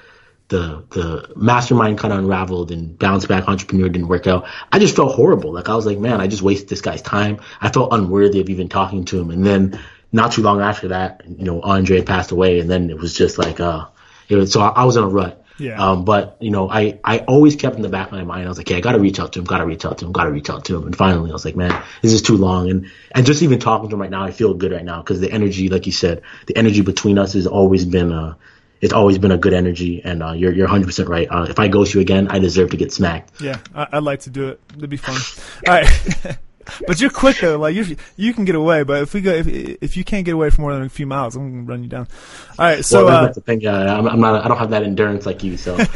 the 0.49 0.83
the 0.89 1.33
mastermind 1.35 1.97
kind 1.97 2.11
of 2.11 2.19
unraveled 2.19 2.71
and 2.71 2.97
bounce 2.99 3.25
back 3.25 3.47
entrepreneur 3.47 3.87
didn't 3.87 4.07
work 4.07 4.27
out. 4.27 4.47
I 4.71 4.79
just 4.79 4.95
felt 4.95 5.15
horrible. 5.15 5.53
Like 5.53 5.69
I 5.69 5.75
was 5.75 5.85
like, 5.85 5.97
man, 5.97 6.19
I 6.19 6.27
just 6.27 6.41
wasted 6.41 6.67
this 6.67 6.81
guy's 6.81 7.01
time. 7.01 7.39
I 7.61 7.69
felt 7.69 7.93
unworthy 7.93 8.41
of 8.41 8.49
even 8.49 8.67
talking 8.67 9.05
to 9.05 9.19
him. 9.19 9.31
And 9.31 9.45
then 9.45 9.79
not 10.11 10.33
too 10.33 10.41
long 10.41 10.59
after 10.59 10.89
that, 10.89 11.23
you 11.27 11.45
know, 11.45 11.61
Andre 11.61 12.01
passed 12.01 12.31
away, 12.31 12.59
and 12.59 12.69
then 12.69 12.89
it 12.89 12.97
was 12.97 13.13
just 13.13 13.37
like, 13.37 13.59
uh, 13.59 13.85
it 14.27 14.35
was, 14.35 14.51
so 14.51 14.61
I, 14.61 14.69
I 14.69 14.85
was 14.85 14.97
in 14.97 15.03
a 15.03 15.07
rut. 15.07 15.45
Yeah. 15.59 15.91
Um, 15.91 16.05
but 16.05 16.37
you 16.39 16.51
know, 16.51 16.69
I, 16.69 16.99
I 17.03 17.19
always 17.19 17.57
kept 17.57 17.75
in 17.75 17.81
the 17.81 17.89
back 17.89 18.07
of 18.07 18.13
my 18.13 18.23
mind. 18.23 18.45
I 18.45 18.49
was 18.49 18.57
like, 18.57 18.69
hey, 18.69 18.77
I 18.77 18.79
got 18.79 18.93
to 18.93 18.99
reach 18.99 19.19
out 19.19 19.33
to 19.33 19.39
him. 19.39 19.45
Got 19.45 19.57
to 19.57 19.65
reach 19.65 19.85
out 19.85 19.97
to 19.97 20.05
him. 20.05 20.13
Got 20.13 20.23
to 20.23 20.31
reach 20.31 20.49
out 20.49 20.65
to 20.65 20.77
him. 20.77 20.85
And 20.85 20.95
finally, 20.95 21.29
I 21.29 21.33
was 21.33 21.43
like, 21.43 21.57
man, 21.57 21.83
this 22.01 22.13
is 22.13 22.21
too 22.21 22.37
long. 22.37 22.69
And 22.69 22.89
and 23.11 23.25
just 23.25 23.43
even 23.43 23.59
talking 23.59 23.89
to 23.89 23.95
him 23.95 24.01
right 24.01 24.09
now, 24.09 24.23
I 24.23 24.31
feel 24.31 24.53
good 24.53 24.71
right 24.71 24.85
now 24.85 25.01
because 25.01 25.19
the 25.19 25.31
energy, 25.31 25.67
like 25.67 25.85
you 25.85 25.91
said, 25.91 26.21
the 26.47 26.55
energy 26.55 26.81
between 26.81 27.19
us 27.19 27.33
has 27.33 27.45
always 27.45 27.83
been 27.83 28.13
uh 28.13 28.35
it's 28.81 28.93
always 28.93 29.17
been 29.17 29.31
a 29.31 29.37
good 29.37 29.53
energy, 29.53 30.01
and 30.03 30.23
uh, 30.23 30.31
you're 30.31 30.53
you're 30.53 30.67
100 30.67 30.85
percent 30.85 31.09
right. 31.09 31.27
Uh, 31.29 31.47
if 31.49 31.59
I 31.59 31.67
ghost 31.67 31.93
you 31.93 32.01
again, 32.01 32.27
I 32.29 32.39
deserve 32.39 32.71
to 32.71 32.77
get 32.77 32.91
smacked. 32.91 33.41
Yeah, 33.41 33.59
I, 33.73 33.87
would 33.97 34.03
like 34.03 34.21
to 34.21 34.29
do 34.29 34.49
it. 34.49 34.61
It'd 34.77 34.89
be 34.89 34.97
fun. 34.97 35.19
All 35.67 35.73
right. 35.73 36.37
but 36.87 37.01
you're 37.01 37.09
quick 37.09 37.37
though. 37.37 37.57
Like 37.57 37.75
you, 37.75 37.97
you 38.15 38.33
can 38.33 38.45
get 38.45 38.55
away. 38.55 38.83
But 38.83 39.03
if 39.03 39.13
we 39.13 39.21
go, 39.21 39.33
if 39.33 39.47
if 39.47 39.97
you 39.97 40.03
can't 40.03 40.25
get 40.25 40.33
away 40.33 40.49
for 40.49 40.61
more 40.61 40.73
than 40.73 40.83
a 40.83 40.89
few 40.89 41.05
miles, 41.05 41.35
I'm 41.35 41.51
gonna 41.51 41.63
run 41.63 41.83
you 41.83 41.89
down. 41.89 42.07
All 42.57 42.65
right. 42.65 42.85
So 42.85 43.05
well, 43.05 43.17
uh, 43.17 43.21
that's 43.23 43.35
the 43.35 43.41
thing. 43.41 43.61
Yeah, 43.61 43.97
I'm, 43.97 44.07
I'm 44.07 44.19
not. 44.19 44.45
I 44.45 44.47
don't 44.47 44.57
have 44.57 44.71
that 44.71 44.83
endurance 44.83 45.25
like 45.25 45.43
you. 45.43 45.57
So. 45.57 45.77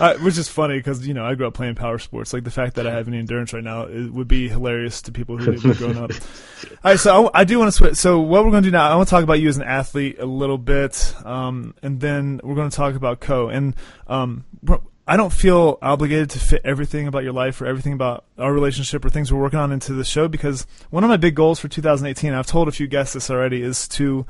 Uh, 0.00 0.16
which 0.18 0.38
is 0.38 0.48
funny 0.48 0.76
because 0.76 1.06
you 1.06 1.14
know 1.14 1.24
I 1.24 1.34
grew 1.34 1.46
up 1.46 1.54
playing 1.54 1.74
power 1.74 1.98
sports. 1.98 2.32
Like 2.32 2.44
the 2.44 2.50
fact 2.50 2.76
that 2.76 2.86
I 2.86 2.92
have 2.92 3.08
any 3.08 3.18
endurance 3.18 3.52
right 3.52 3.62
now 3.62 3.82
it 3.82 4.12
would 4.12 4.28
be 4.28 4.48
hilarious 4.48 5.02
to 5.02 5.12
people 5.12 5.36
who 5.36 5.52
have 5.52 5.78
grown 5.78 5.98
up. 5.98 6.10
All 6.84 6.92
right, 6.92 6.98
so 6.98 7.28
I, 7.28 7.40
I 7.40 7.44
do 7.44 7.58
want 7.58 7.68
to 7.68 7.72
switch. 7.72 7.96
So 7.96 8.20
what 8.20 8.44
we're 8.44 8.50
going 8.50 8.62
to 8.62 8.68
do 8.68 8.72
now, 8.72 8.90
I 8.90 8.96
want 8.96 9.08
to 9.08 9.10
talk 9.10 9.24
about 9.24 9.34
you 9.34 9.48
as 9.48 9.56
an 9.56 9.64
athlete 9.64 10.18
a 10.18 10.26
little 10.26 10.58
bit, 10.58 11.14
um, 11.24 11.74
and 11.82 12.00
then 12.00 12.40
we're 12.42 12.54
going 12.54 12.70
to 12.70 12.76
talk 12.76 12.94
about 12.94 13.20
Co. 13.20 13.48
And 13.48 13.74
um, 14.06 14.44
I 15.06 15.16
don't 15.16 15.32
feel 15.32 15.78
obligated 15.82 16.30
to 16.30 16.38
fit 16.38 16.62
everything 16.64 17.08
about 17.08 17.24
your 17.24 17.32
life 17.32 17.60
or 17.60 17.66
everything 17.66 17.92
about 17.92 18.24
our 18.38 18.52
relationship 18.52 19.04
or 19.04 19.10
things 19.10 19.32
we're 19.32 19.40
working 19.40 19.58
on 19.58 19.72
into 19.72 19.92
the 19.92 20.04
show 20.04 20.28
because 20.28 20.66
one 20.90 21.02
of 21.02 21.10
my 21.10 21.16
big 21.16 21.34
goals 21.34 21.58
for 21.58 21.68
2018, 21.68 22.32
I've 22.32 22.46
told 22.46 22.68
a 22.68 22.72
few 22.72 22.86
guests 22.86 23.14
this 23.14 23.30
already, 23.30 23.62
is 23.62 23.88
to 23.88 24.24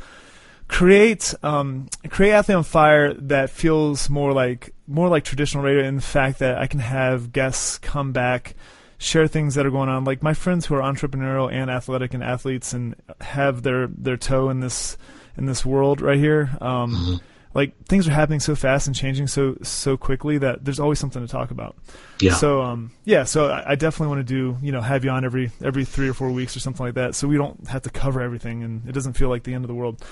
create 0.72 1.34
um, 1.42 1.86
create 2.08 2.32
athlete 2.32 2.56
on 2.56 2.64
fire 2.64 3.12
that 3.14 3.50
feels 3.50 4.08
more 4.08 4.32
like 4.32 4.74
more 4.86 5.08
like 5.08 5.22
traditional 5.22 5.62
radio 5.62 5.84
in 5.84 5.96
the 5.96 6.02
fact 6.02 6.38
that 6.38 6.58
I 6.58 6.66
can 6.66 6.80
have 6.80 7.30
guests 7.30 7.78
come 7.78 8.12
back 8.12 8.54
share 8.96 9.26
things 9.26 9.54
that 9.56 9.66
are 9.66 9.70
going 9.70 9.90
on. 9.90 10.04
Like 10.04 10.22
my 10.22 10.32
friends 10.32 10.64
who 10.64 10.74
are 10.74 10.80
entrepreneurial 10.80 11.52
and 11.52 11.70
athletic 11.70 12.14
and 12.14 12.24
athletes 12.24 12.72
and 12.72 12.94
have 13.20 13.62
their 13.62 13.86
their 13.88 14.16
toe 14.16 14.48
in 14.48 14.60
this 14.60 14.96
in 15.36 15.44
this 15.44 15.64
world 15.64 16.00
right 16.00 16.18
here 16.18 16.56
um, 16.60 16.94
mm-hmm. 16.94 17.14
like 17.54 17.74
things 17.86 18.08
are 18.08 18.12
happening 18.12 18.40
so 18.40 18.54
fast 18.54 18.86
and 18.86 18.96
changing 18.96 19.26
so 19.26 19.56
so 19.62 19.96
quickly 19.98 20.38
that 20.38 20.64
there's 20.64 20.80
always 20.80 20.98
something 20.98 21.20
to 21.20 21.30
talk 21.30 21.50
about. 21.50 21.76
Yeah. 22.18 22.32
So 22.32 22.62
um 22.62 22.92
yeah 23.04 23.24
so 23.24 23.50
I, 23.50 23.72
I 23.72 23.74
definitely 23.74 24.08
want 24.08 24.26
to 24.26 24.34
do 24.34 24.56
you 24.62 24.72
know 24.72 24.80
have 24.80 25.04
you 25.04 25.10
on 25.10 25.22
every 25.26 25.50
every 25.62 25.84
three 25.84 26.08
or 26.08 26.14
four 26.14 26.30
weeks 26.30 26.56
or 26.56 26.60
something 26.60 26.86
like 26.86 26.94
that 26.94 27.14
so 27.14 27.28
we 27.28 27.36
don't 27.36 27.68
have 27.68 27.82
to 27.82 27.90
cover 27.90 28.22
everything 28.22 28.62
and 28.62 28.88
it 28.88 28.92
doesn't 28.92 29.14
feel 29.14 29.28
like 29.28 29.42
the 29.42 29.52
end 29.52 29.64
of 29.64 29.68
the 29.68 29.74
world 29.74 30.02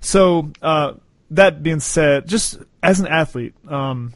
so 0.00 0.50
uh, 0.62 0.94
that 1.30 1.62
being 1.62 1.80
said, 1.80 2.26
just 2.26 2.58
as 2.82 3.00
an 3.00 3.06
athlete, 3.06 3.54
um, 3.68 4.12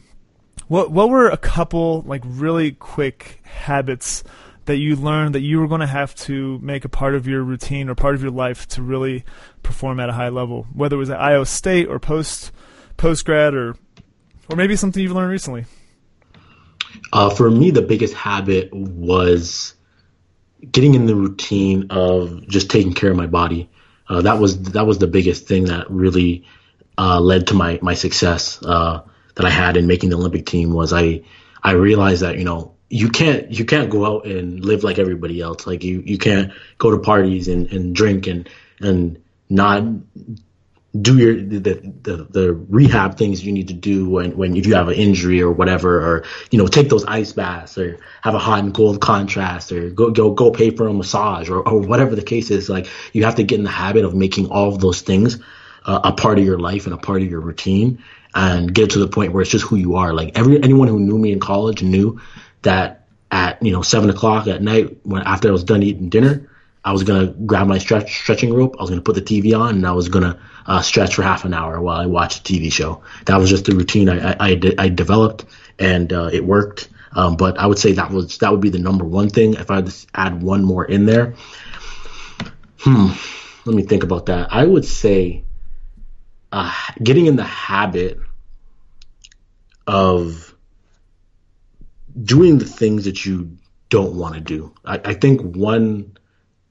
what 0.67 0.91
what 0.91 1.09
were 1.09 1.29
a 1.29 1.37
couple 1.37 2.01
like 2.01 2.21
really 2.25 2.71
quick 2.71 3.41
habits 3.43 4.23
that 4.65 4.77
you 4.77 4.95
learned 4.95 5.35
that 5.35 5.41
you 5.41 5.59
were 5.59 5.67
going 5.67 5.81
to 5.81 5.87
have 5.87 6.15
to 6.15 6.57
make 6.59 6.85
a 6.85 6.89
part 6.89 7.13
of 7.13 7.27
your 7.27 7.43
routine 7.43 7.87
or 7.87 7.93
part 7.93 8.15
of 8.15 8.23
your 8.23 8.31
life 8.31 8.67
to 8.67 8.81
really 8.81 9.23
perform 9.61 9.99
at 9.99 10.09
a 10.09 10.13
high 10.13 10.29
level, 10.29 10.65
whether 10.73 10.95
it 10.95 10.99
was 10.99 11.11
at 11.11 11.21
Iowa 11.21 11.45
State 11.45 11.87
or 11.87 11.99
post 11.99 12.51
post 12.97 13.25
grad 13.25 13.53
or 13.53 13.75
or 14.49 14.55
maybe 14.55 14.75
something 14.75 15.01
you've 15.01 15.11
learned 15.11 15.31
recently? 15.31 15.65
Uh, 17.13 17.29
for 17.29 17.49
me, 17.51 17.71
the 17.71 17.81
biggest 17.81 18.13
habit 18.13 18.73
was 18.73 19.75
getting 20.71 20.95
in 20.95 21.05
the 21.05 21.15
routine 21.15 21.87
of 21.89 22.47
just 22.47 22.69
taking 22.69 22.93
care 22.93 23.11
of 23.11 23.17
my 23.17 23.27
body. 23.27 23.69
Uh, 24.07 24.21
that 24.21 24.39
was 24.39 24.61
that 24.71 24.85
was 24.85 24.99
the 24.99 25.07
biggest 25.07 25.47
thing 25.47 25.65
that 25.65 25.89
really 25.89 26.45
uh, 26.97 27.19
led 27.19 27.47
to 27.47 27.53
my 27.53 27.79
my 27.81 27.93
success 27.93 28.61
uh, 28.63 29.01
that 29.35 29.45
I 29.45 29.49
had 29.49 29.77
in 29.77 29.87
making 29.87 30.09
the 30.09 30.17
Olympic 30.17 30.45
team. 30.45 30.73
Was 30.73 30.93
I 30.93 31.23
I 31.63 31.71
realized 31.71 32.21
that 32.21 32.37
you 32.37 32.43
know 32.43 32.75
you 32.89 33.09
can't 33.09 33.51
you 33.51 33.65
can't 33.65 33.89
go 33.89 34.05
out 34.05 34.25
and 34.25 34.63
live 34.63 34.83
like 34.83 34.99
everybody 34.99 35.41
else. 35.41 35.65
Like 35.65 35.83
you 35.83 36.01
you 36.05 36.17
can't 36.17 36.53
go 36.77 36.91
to 36.91 36.99
parties 36.99 37.47
and, 37.47 37.71
and 37.71 37.95
drink 37.95 38.27
and 38.27 38.47
and 38.79 39.21
not 39.49 39.83
do 41.01 41.17
your 41.17 41.35
the, 41.35 41.59
the 42.03 42.27
the 42.29 42.53
rehab 42.53 43.17
things 43.17 43.43
you 43.43 43.51
need 43.51 43.67
to 43.67 43.73
do 43.73 44.09
when 44.09 44.35
when 44.37 44.55
if 44.55 44.65
you 44.65 44.75
have 44.75 44.87
an 44.87 44.95
injury 44.95 45.41
or 45.41 45.51
whatever 45.51 45.99
or 45.99 46.25
you 46.51 46.59
know 46.59 46.67
take 46.67 46.89
those 46.89 47.05
ice 47.05 47.33
baths 47.33 47.77
or 47.77 47.99
have 48.21 48.33
a 48.33 48.39
hot 48.39 48.63
and 48.63 48.73
cold 48.73 49.01
contrast 49.01 49.71
or 49.71 49.89
go 49.89 50.11
go 50.11 50.31
go 50.31 50.51
pay 50.51 50.69
for 50.69 50.87
a 50.87 50.93
massage 50.93 51.49
or, 51.49 51.67
or 51.67 51.79
whatever 51.79 52.15
the 52.15 52.23
case 52.23 52.51
is 52.51 52.69
like 52.69 52.87
you 53.13 53.23
have 53.23 53.35
to 53.35 53.43
get 53.43 53.57
in 53.57 53.63
the 53.63 53.69
habit 53.69 54.05
of 54.05 54.15
making 54.15 54.47
all 54.47 54.69
of 54.69 54.79
those 54.79 55.01
things 55.01 55.39
uh, 55.85 56.01
a 56.03 56.11
part 56.11 56.39
of 56.39 56.45
your 56.45 56.59
life 56.59 56.85
and 56.85 56.93
a 56.93 56.97
part 56.97 57.21
of 57.21 57.29
your 57.29 57.39
routine 57.39 58.01
and 58.33 58.73
get 58.73 58.91
to 58.91 58.99
the 58.99 59.07
point 59.07 59.31
where 59.31 59.41
it's 59.41 59.51
just 59.51 59.65
who 59.65 59.77
you 59.77 59.95
are. 59.95 60.13
Like 60.13 60.37
every 60.37 60.61
anyone 60.61 60.87
who 60.87 60.99
knew 60.99 61.17
me 61.17 61.31
in 61.31 61.39
college 61.39 61.81
knew 61.81 62.19
that 62.63 63.07
at 63.31 63.61
you 63.63 63.71
know 63.71 63.81
seven 63.81 64.09
o'clock 64.09 64.47
at 64.47 64.61
night 64.61 64.97
when 65.03 65.23
after 65.23 65.47
I 65.47 65.51
was 65.51 65.63
done 65.63 65.81
eating 65.83 66.09
dinner 66.09 66.49
I 66.85 66.91
was 66.93 67.03
gonna 67.03 67.27
grab 67.27 67.67
my 67.67 67.79
stretch 67.79 68.15
stretching 68.19 68.53
rope 68.53 68.75
I 68.77 68.83
was 68.83 68.91
gonna 68.91 69.01
put 69.01 69.15
the 69.15 69.21
TV 69.21 69.59
on 69.59 69.75
and 69.75 69.87
I 69.87 69.91
was 69.91 70.07
gonna 70.07 70.39
uh, 70.67 70.81
stretch 70.81 71.15
for 71.15 71.23
half 71.23 71.43
an 71.43 71.53
hour 71.53 71.81
while 71.81 71.99
I 71.99 72.05
watched 72.05 72.47
a 72.47 72.53
TV 72.53 72.71
show. 72.71 73.01
That 73.25 73.37
was 73.37 73.49
just 73.49 73.65
the 73.65 73.75
routine 73.75 74.07
I 74.07 74.33
I, 74.33 74.35
I, 74.39 74.73
I 74.77 74.89
developed, 74.89 75.45
and 75.79 76.13
uh, 76.13 76.29
it 76.31 76.45
worked. 76.45 76.89
Um, 77.13 77.37
but 77.37 77.57
I 77.57 77.65
would 77.65 77.79
say 77.79 77.93
that 77.93 78.11
was 78.11 78.37
that 78.37 78.51
would 78.51 78.61
be 78.61 78.69
the 78.69 78.79
number 78.79 79.03
one 79.03 79.29
thing. 79.29 79.55
If 79.55 79.71
I 79.71 79.81
to 79.81 80.07
add 80.13 80.43
one 80.43 80.63
more 80.63 80.85
in 80.85 81.05
there, 81.05 81.35
hmm, 82.79 83.07
let 83.65 83.75
me 83.75 83.83
think 83.83 84.03
about 84.03 84.27
that. 84.27 84.53
I 84.53 84.65
would 84.65 84.85
say 84.85 85.43
uh, 86.51 86.73
getting 87.01 87.25
in 87.25 87.35
the 87.35 87.43
habit 87.43 88.19
of 89.87 90.55
doing 92.21 92.59
the 92.59 92.65
things 92.65 93.05
that 93.05 93.25
you 93.25 93.57
don't 93.89 94.15
want 94.15 94.35
to 94.35 94.41
do. 94.41 94.73
I, 94.83 94.99
I 95.03 95.13
think 95.13 95.41
one 95.55 96.14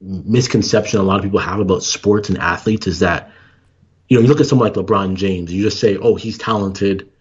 misconception 0.05 0.99
a 0.99 1.03
lot 1.03 1.17
of 1.17 1.23
people 1.23 1.39
have 1.39 1.59
about 1.59 1.83
sports 1.83 2.29
and 2.29 2.37
athletes 2.37 2.85
is 2.85 2.99
that 2.99 3.31
you 4.07 4.17
know, 4.17 4.21
you 4.21 4.27
look 4.27 4.39
at 4.39 4.45
someone 4.45 4.67
like 4.67 4.77
LeBron 4.77 5.15
James, 5.15 5.51
you 5.51 5.63
just 5.63 5.79
say, 5.79 5.97
oh, 5.97 6.15
he's 6.15 6.37
talented. 6.37 7.11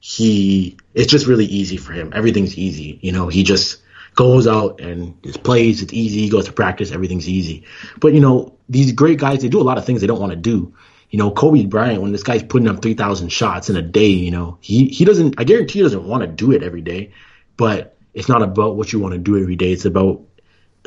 He, 0.00 0.76
it's 0.92 1.10
just 1.10 1.26
really 1.26 1.46
easy 1.46 1.76
for 1.76 1.92
him. 1.92 2.12
Everything's 2.14 2.58
easy. 2.58 2.98
You 3.02 3.12
know, 3.12 3.28
he 3.28 3.44
just 3.44 3.80
goes 4.14 4.46
out 4.46 4.80
and 4.80 5.22
just 5.22 5.42
plays. 5.42 5.82
It's 5.82 5.92
easy. 5.92 6.20
He 6.20 6.28
goes 6.28 6.46
to 6.46 6.52
practice. 6.52 6.92
Everything's 6.92 7.28
easy. 7.28 7.64
But, 7.98 8.14
you 8.14 8.20
know, 8.20 8.56
these 8.68 8.92
great 8.92 9.18
guys, 9.18 9.42
they 9.42 9.48
do 9.48 9.60
a 9.60 9.62
lot 9.62 9.78
of 9.78 9.84
things 9.84 10.00
they 10.00 10.06
don't 10.06 10.20
want 10.20 10.32
to 10.32 10.36
do. 10.36 10.74
You 11.10 11.18
know, 11.18 11.30
Kobe 11.30 11.66
Bryant, 11.66 12.02
when 12.02 12.10
this 12.10 12.24
guy's 12.24 12.42
putting 12.42 12.68
up 12.68 12.82
3,000 12.82 13.28
shots 13.28 13.70
in 13.70 13.76
a 13.76 13.82
day, 13.82 14.08
you 14.08 14.32
know, 14.32 14.58
he, 14.60 14.88
he 14.88 15.04
doesn't, 15.04 15.38
I 15.38 15.44
guarantee 15.44 15.78
he 15.78 15.82
doesn't 15.84 16.04
want 16.04 16.22
to 16.22 16.26
do 16.26 16.50
it 16.50 16.64
every 16.64 16.82
day. 16.82 17.12
But 17.56 17.96
it's 18.12 18.28
not 18.28 18.42
about 18.42 18.76
what 18.76 18.92
you 18.92 18.98
want 18.98 19.12
to 19.12 19.18
do 19.18 19.40
every 19.40 19.54
day. 19.54 19.72
It's 19.72 19.84
about 19.84 20.22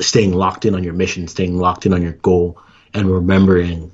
staying 0.00 0.32
locked 0.32 0.64
in 0.64 0.74
on 0.74 0.84
your 0.84 0.94
mission, 0.94 1.28
staying 1.28 1.56
locked 1.56 1.86
in 1.86 1.92
on 1.92 2.02
your 2.02 2.12
goal, 2.12 2.58
and 2.94 3.10
remembering 3.10 3.92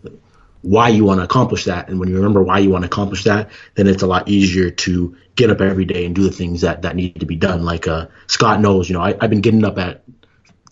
why 0.62 0.88
you 0.88 1.04
want 1.04 1.20
to 1.20 1.24
accomplish 1.24 1.64
that. 1.64 1.88
And 1.88 2.00
when 2.00 2.08
you 2.08 2.16
remember 2.16 2.42
why 2.42 2.58
you 2.60 2.70
want 2.70 2.82
to 2.82 2.86
accomplish 2.86 3.24
that, 3.24 3.50
then 3.74 3.86
it's 3.86 4.02
a 4.02 4.06
lot 4.06 4.28
easier 4.28 4.70
to 4.70 5.16
get 5.36 5.50
up 5.50 5.60
every 5.60 5.84
day 5.84 6.06
and 6.06 6.14
do 6.14 6.22
the 6.22 6.30
things 6.30 6.62
that, 6.62 6.82
that 6.82 6.96
need 6.96 7.20
to 7.20 7.26
be 7.26 7.36
done. 7.36 7.64
Like 7.64 7.86
uh, 7.86 8.06
Scott 8.28 8.60
knows, 8.60 8.88
you 8.88 8.94
know, 8.94 9.02
I, 9.02 9.14
have 9.20 9.30
been 9.30 9.42
getting 9.42 9.64
up 9.64 9.78
at 9.78 10.04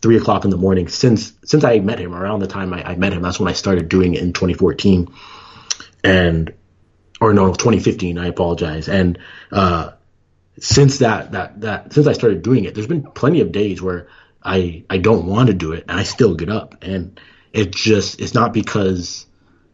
three 0.00 0.16
o'clock 0.16 0.44
in 0.44 0.50
the 0.50 0.56
morning 0.56 0.88
since 0.88 1.32
since 1.44 1.62
I 1.62 1.78
met 1.78 1.98
him. 1.98 2.14
Around 2.14 2.40
the 2.40 2.46
time 2.46 2.72
I, 2.72 2.82
I 2.90 2.96
met 2.96 3.12
him, 3.12 3.22
that's 3.22 3.38
when 3.38 3.48
I 3.48 3.52
started 3.52 3.88
doing 3.88 4.14
it 4.14 4.22
in 4.22 4.32
2014, 4.32 5.12
and 6.02 6.54
or 7.20 7.34
no, 7.34 7.48
2015. 7.48 8.18
I 8.18 8.26
apologize. 8.26 8.88
And 8.88 9.18
uh, 9.50 9.92
since 10.58 10.98
that 10.98 11.32
that 11.32 11.60
that 11.60 11.92
since 11.92 12.06
I 12.06 12.12
started 12.12 12.42
doing 12.42 12.64
it, 12.64 12.74
there's 12.74 12.86
been 12.86 13.02
plenty 13.02 13.40
of 13.40 13.52
days 13.52 13.80
where 13.80 14.08
I 14.44 14.84
I 14.90 14.98
don't 14.98 15.26
want 15.26 15.48
to 15.48 15.54
do 15.54 15.72
it, 15.72 15.84
and 15.88 15.98
I 15.98 16.02
still 16.02 16.34
get 16.34 16.48
up, 16.48 16.82
and 16.82 17.20
it 17.52 17.72
just 17.72 18.20
it's 18.20 18.34
not 18.34 18.52
because 18.52 19.26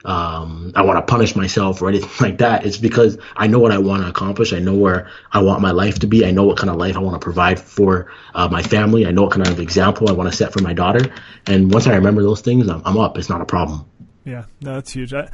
um, 0.05 0.73
I 0.75 0.83
want 0.83 0.99
to 0.99 1.11
punish 1.11 1.35
myself 1.35 1.83
or 1.83 1.89
anything 1.89 2.11
like 2.21 2.39
that. 2.39 2.65
It's 2.65 2.77
because 2.77 3.19
I 3.37 3.47
know 3.47 3.59
what 3.59 3.73
I 3.73 3.79
want 3.79 4.03
to 4.03 4.09
accomplish. 4.09 4.53
I 4.53 4.59
know 4.59 4.75
where 4.75 5.11
I 5.33 5.43
want 5.43 5.61
my 5.61 5.73
life 5.73 5.99
to 6.01 6.07
be. 6.07 6.25
I 6.25 6.31
know 6.31 6.45
what 6.45 6.57
kind 6.57 6.71
of 6.71 6.77
life 6.77 6.97
I 6.97 7.01
want 7.01 7.21
to 7.21 7.25
provide 7.25 7.59
for 7.59 8.11
uh, 8.35 8.49
my 8.49 8.63
family. 8.63 9.07
I 9.07 9.11
know 9.11 9.23
what 9.23 9.33
kind 9.33 9.47
of 9.47 9.61
example 9.61 10.09
I 10.09 10.13
want 10.13 10.31
to 10.31 10.37
set 10.37 10.53
for 10.53 10.63
my 10.63 10.73
daughter. 10.73 11.13
And 11.47 11.73
once 11.73 11.87
I 11.87 11.95
remember 11.95 12.23
those 12.23 12.41
things, 12.41 12.69
I'm, 12.69 12.83
I'm 12.85 12.97
up. 12.97 13.19
It's 13.19 13.29
not 13.29 13.41
a 13.41 13.47
problem. 13.47 13.85
Yeah, 14.25 14.45
no, 14.61 14.75
that's 14.75 14.93
huge. 14.93 15.15
I, 15.15 15.31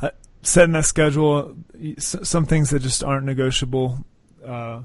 I, 0.00 0.10
setting 0.42 0.72
that 0.72 0.86
schedule, 0.86 1.56
some 1.98 2.46
things 2.46 2.70
that 2.70 2.80
just 2.80 3.04
aren't 3.04 3.26
negotiable. 3.26 4.04
Uh, 4.44 4.82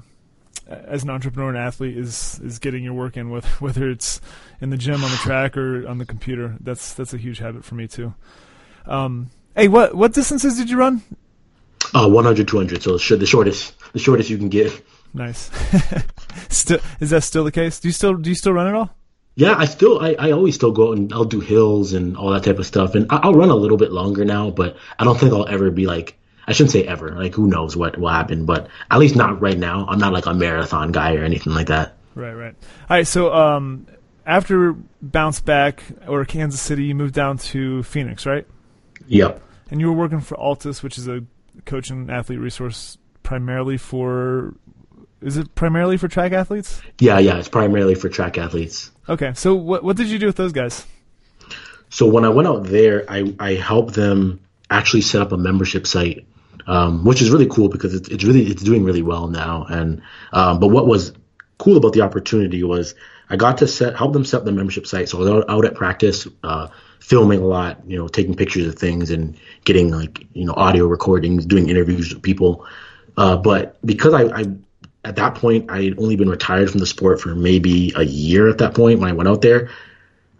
as 0.68 1.04
an 1.04 1.10
entrepreneur 1.10 1.48
and 1.48 1.58
athlete 1.58 1.96
is 1.96 2.40
is 2.42 2.58
getting 2.58 2.82
your 2.82 2.94
work 2.94 3.16
in 3.16 3.30
with 3.30 3.46
whether 3.60 3.88
it's 3.88 4.20
in 4.60 4.70
the 4.70 4.76
gym 4.76 5.04
on 5.04 5.10
the 5.10 5.16
track 5.18 5.56
or 5.56 5.86
on 5.86 5.98
the 5.98 6.06
computer 6.06 6.56
that's 6.60 6.94
that's 6.94 7.14
a 7.14 7.18
huge 7.18 7.38
habit 7.38 7.64
for 7.64 7.74
me 7.74 7.86
too 7.86 8.14
um, 8.86 9.30
hey, 9.54 9.68
what 9.68 9.94
what 9.94 10.12
distances 10.12 10.56
did 10.56 10.70
you 10.70 10.78
run? 10.78 11.02
Uh, 11.94 12.08
100, 12.08 12.48
200. 12.48 12.82
So 12.82 12.96
the 13.16 13.26
shortest, 13.26 13.74
the 13.92 13.98
shortest 13.98 14.30
you 14.30 14.38
can 14.38 14.48
get. 14.48 14.84
Nice. 15.14 15.50
still, 16.48 16.80
is 17.00 17.10
that 17.10 17.22
still 17.22 17.44
the 17.44 17.52
case? 17.52 17.80
Do 17.80 17.88
you 17.88 17.92
still 17.92 18.14
do 18.14 18.30
you 18.30 18.36
still 18.36 18.52
run 18.52 18.66
at 18.66 18.74
all? 18.74 18.90
Yeah, 19.34 19.54
I 19.56 19.66
still, 19.66 20.00
I, 20.00 20.16
I 20.18 20.30
always 20.30 20.54
still 20.54 20.72
go 20.72 20.88
out 20.88 20.96
and 20.96 21.12
I'll 21.12 21.26
do 21.26 21.40
hills 21.40 21.92
and 21.92 22.16
all 22.16 22.30
that 22.30 22.44
type 22.44 22.58
of 22.58 22.66
stuff. 22.66 22.94
And 22.94 23.06
I'll 23.10 23.34
run 23.34 23.50
a 23.50 23.54
little 23.54 23.76
bit 23.76 23.92
longer 23.92 24.24
now, 24.24 24.50
but 24.50 24.78
I 24.98 25.04
don't 25.04 25.20
think 25.20 25.34
I'll 25.34 25.46
ever 25.46 25.70
be 25.70 25.84
like, 25.84 26.18
I 26.46 26.52
shouldn't 26.52 26.72
say 26.72 26.84
ever. 26.84 27.10
Like, 27.10 27.34
who 27.34 27.48
knows 27.48 27.76
what 27.76 27.98
will 27.98 28.08
happen, 28.08 28.46
but 28.46 28.68
at 28.90 28.98
least 28.98 29.16
not 29.16 29.40
right 29.40 29.58
now. 29.58 29.86
I'm 29.88 29.98
not 29.98 30.12
like 30.12 30.26
a 30.26 30.34
marathon 30.34 30.92
guy 30.92 31.16
or 31.16 31.24
anything 31.24 31.54
like 31.54 31.66
that. 31.68 31.96
Right, 32.14 32.34
right. 32.34 32.54
All 32.88 32.96
right. 32.96 33.06
So, 33.06 33.32
um, 33.34 33.86
after 34.24 34.74
bounce 35.02 35.40
back 35.40 35.82
or 36.06 36.24
Kansas 36.24 36.60
City, 36.60 36.84
you 36.84 36.94
moved 36.94 37.14
down 37.14 37.38
to 37.38 37.82
Phoenix, 37.82 38.26
right? 38.26 38.46
Yep. 39.06 39.42
And 39.70 39.80
you 39.80 39.86
were 39.86 39.92
working 39.92 40.20
for 40.20 40.36
ALTIS, 40.36 40.82
which 40.82 40.98
is 40.98 41.08
a 41.08 41.24
coach 41.64 41.90
and 41.90 42.10
athlete 42.10 42.38
resource 42.38 42.98
primarily 43.22 43.76
for 43.76 44.54
Is 45.20 45.36
it 45.36 45.54
primarily 45.54 45.96
for 45.96 46.08
track 46.08 46.32
athletes? 46.32 46.80
Yeah, 47.00 47.18
yeah, 47.18 47.38
it's 47.38 47.48
primarily 47.48 47.94
for 47.94 48.08
track 48.08 48.38
athletes. 48.38 48.90
Okay, 49.08 49.32
so 49.34 49.54
what 49.54 49.82
what 49.82 49.96
did 49.96 50.08
you 50.08 50.18
do 50.18 50.26
with 50.26 50.36
those 50.36 50.52
guys? 50.52 50.86
So 51.88 52.06
when 52.06 52.24
I 52.24 52.28
went 52.28 52.48
out 52.48 52.64
there, 52.64 53.04
I 53.08 53.34
I 53.38 53.54
helped 53.54 53.94
them 53.94 54.40
actually 54.70 55.02
set 55.02 55.22
up 55.22 55.32
a 55.32 55.36
membership 55.36 55.86
site, 55.86 56.26
um, 56.66 57.04
which 57.04 57.22
is 57.22 57.30
really 57.30 57.46
cool 57.46 57.68
because 57.68 57.94
it's 57.94 58.08
it's 58.08 58.24
really 58.24 58.46
it's 58.46 58.62
doing 58.62 58.84
really 58.84 59.02
well 59.02 59.28
now. 59.28 59.64
And 59.68 60.02
um, 60.32 60.58
but 60.60 60.68
what 60.68 60.86
was 60.86 61.12
cool 61.58 61.76
about 61.76 61.92
the 61.92 62.02
opportunity 62.02 62.62
was 62.62 62.94
I 63.28 63.36
got 63.36 63.58
to 63.58 63.68
set 63.68 63.96
help 63.96 64.12
them 64.12 64.24
set 64.24 64.38
up 64.38 64.44
the 64.44 64.52
membership 64.52 64.86
site. 64.86 65.08
So 65.08 65.18
I 65.18 65.20
was 65.20 65.30
out, 65.30 65.44
out 65.48 65.64
at 65.64 65.74
practice, 65.74 66.26
uh, 66.42 66.68
filming 67.00 67.40
a 67.40 67.46
lot, 67.46 67.80
you 67.86 67.96
know, 67.98 68.08
taking 68.08 68.34
pictures 68.34 68.66
of 68.66 68.76
things 68.76 69.10
and 69.10 69.36
getting 69.64 69.90
like 69.90 70.26
you 70.32 70.44
know 70.44 70.54
audio 70.54 70.86
recordings, 70.86 71.46
doing 71.46 71.68
interviews 71.68 72.12
with 72.12 72.22
people. 72.22 72.66
Uh, 73.16 73.36
but 73.36 73.78
because 73.86 74.12
I, 74.12 74.24
I 74.24 74.44
at 75.04 75.16
that 75.16 75.36
point 75.36 75.70
I 75.70 75.84
had 75.84 75.98
only 75.98 76.16
been 76.16 76.28
retired 76.28 76.70
from 76.70 76.80
the 76.80 76.86
sport 76.86 77.20
for 77.20 77.34
maybe 77.34 77.92
a 77.96 78.02
year 78.02 78.48
at 78.48 78.58
that 78.58 78.74
point 78.74 79.00
when 79.00 79.08
I 79.08 79.12
went 79.12 79.28
out 79.28 79.40
there. 79.40 79.70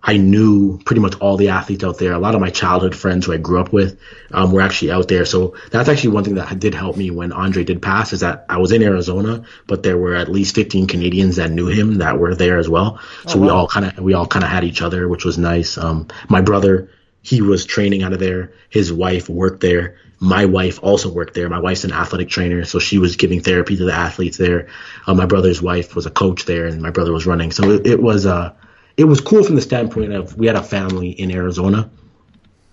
I 0.02 0.18
knew 0.18 0.78
pretty 0.84 1.00
much 1.00 1.16
all 1.16 1.36
the 1.36 1.48
athletes 1.48 1.82
out 1.82 1.98
there. 1.98 2.12
A 2.12 2.18
lot 2.18 2.36
of 2.36 2.40
my 2.40 2.50
childhood 2.50 2.94
friends 2.94 3.26
who 3.26 3.32
I 3.32 3.38
grew 3.38 3.60
up 3.60 3.72
with 3.72 3.98
um, 4.30 4.52
were 4.52 4.60
actually 4.60 4.92
out 4.92 5.08
there. 5.08 5.24
So 5.24 5.56
that's 5.70 5.88
actually 5.88 6.10
one 6.10 6.22
thing 6.22 6.36
that 6.36 6.58
did 6.60 6.74
help 6.74 6.96
me 6.96 7.10
when 7.10 7.32
Andre 7.32 7.64
did 7.64 7.82
pass 7.82 8.12
is 8.12 8.20
that 8.20 8.46
I 8.48 8.58
was 8.58 8.70
in 8.70 8.84
Arizona, 8.84 9.44
but 9.66 9.82
there 9.82 9.98
were 9.98 10.14
at 10.14 10.28
least 10.28 10.54
15 10.54 10.86
Canadians 10.86 11.36
that 11.36 11.50
knew 11.50 11.66
him 11.66 11.98
that 11.98 12.20
were 12.20 12.36
there 12.36 12.58
as 12.58 12.68
well. 12.68 13.00
So 13.26 13.38
oh, 13.38 13.42
we 13.42 13.48
all 13.48 13.66
kind 13.66 13.86
of 13.86 13.98
we 13.98 14.14
all 14.14 14.26
kind 14.26 14.44
of 14.44 14.50
had 14.50 14.62
each 14.62 14.80
other, 14.80 15.08
which 15.08 15.24
was 15.24 15.38
nice. 15.38 15.76
Um, 15.76 16.06
my 16.28 16.40
brother, 16.40 16.90
he 17.22 17.42
was 17.42 17.66
training 17.66 18.04
out 18.04 18.12
of 18.12 18.20
there. 18.20 18.52
His 18.70 18.92
wife 18.92 19.28
worked 19.28 19.60
there. 19.60 19.96
My 20.20 20.46
wife 20.46 20.78
also 20.82 21.12
worked 21.12 21.34
there. 21.34 21.48
My 21.48 21.58
wife's 21.58 21.84
an 21.84 21.92
athletic 21.92 22.28
trainer, 22.28 22.64
so 22.64 22.78
she 22.78 22.98
was 22.98 23.16
giving 23.16 23.40
therapy 23.40 23.76
to 23.76 23.84
the 23.84 23.92
athletes 23.92 24.36
there. 24.36 24.68
Uh, 25.06 25.14
my 25.14 25.26
brother's 25.26 25.60
wife 25.60 25.94
was 25.96 26.06
a 26.06 26.10
coach 26.10 26.44
there, 26.44 26.66
and 26.66 26.80
my 26.80 26.90
brother 26.90 27.12
was 27.12 27.26
running. 27.26 27.50
So 27.50 27.70
it, 27.70 27.86
it 27.86 28.02
was 28.02 28.24
uh, 28.24 28.54
it 28.96 29.04
was 29.04 29.20
cool 29.20 29.42
from 29.42 29.56
the 29.56 29.62
standpoint 29.62 30.12
of 30.12 30.36
we 30.36 30.46
had 30.46 30.56
a 30.56 30.62
family 30.62 31.10
in 31.10 31.30
Arizona. 31.30 31.90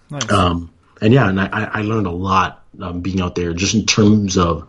Nice. 0.09 0.31
Um, 0.31 0.71
and 1.01 1.13
yeah, 1.13 1.27
and 1.27 1.39
I, 1.39 1.69
I 1.73 1.81
learned 1.81 2.07
a 2.07 2.11
lot 2.11 2.63
um, 2.81 3.01
being 3.01 3.19
out 3.21 3.35
there, 3.35 3.53
just 3.53 3.73
in 3.73 3.85
terms 3.85 4.37
of 4.37 4.67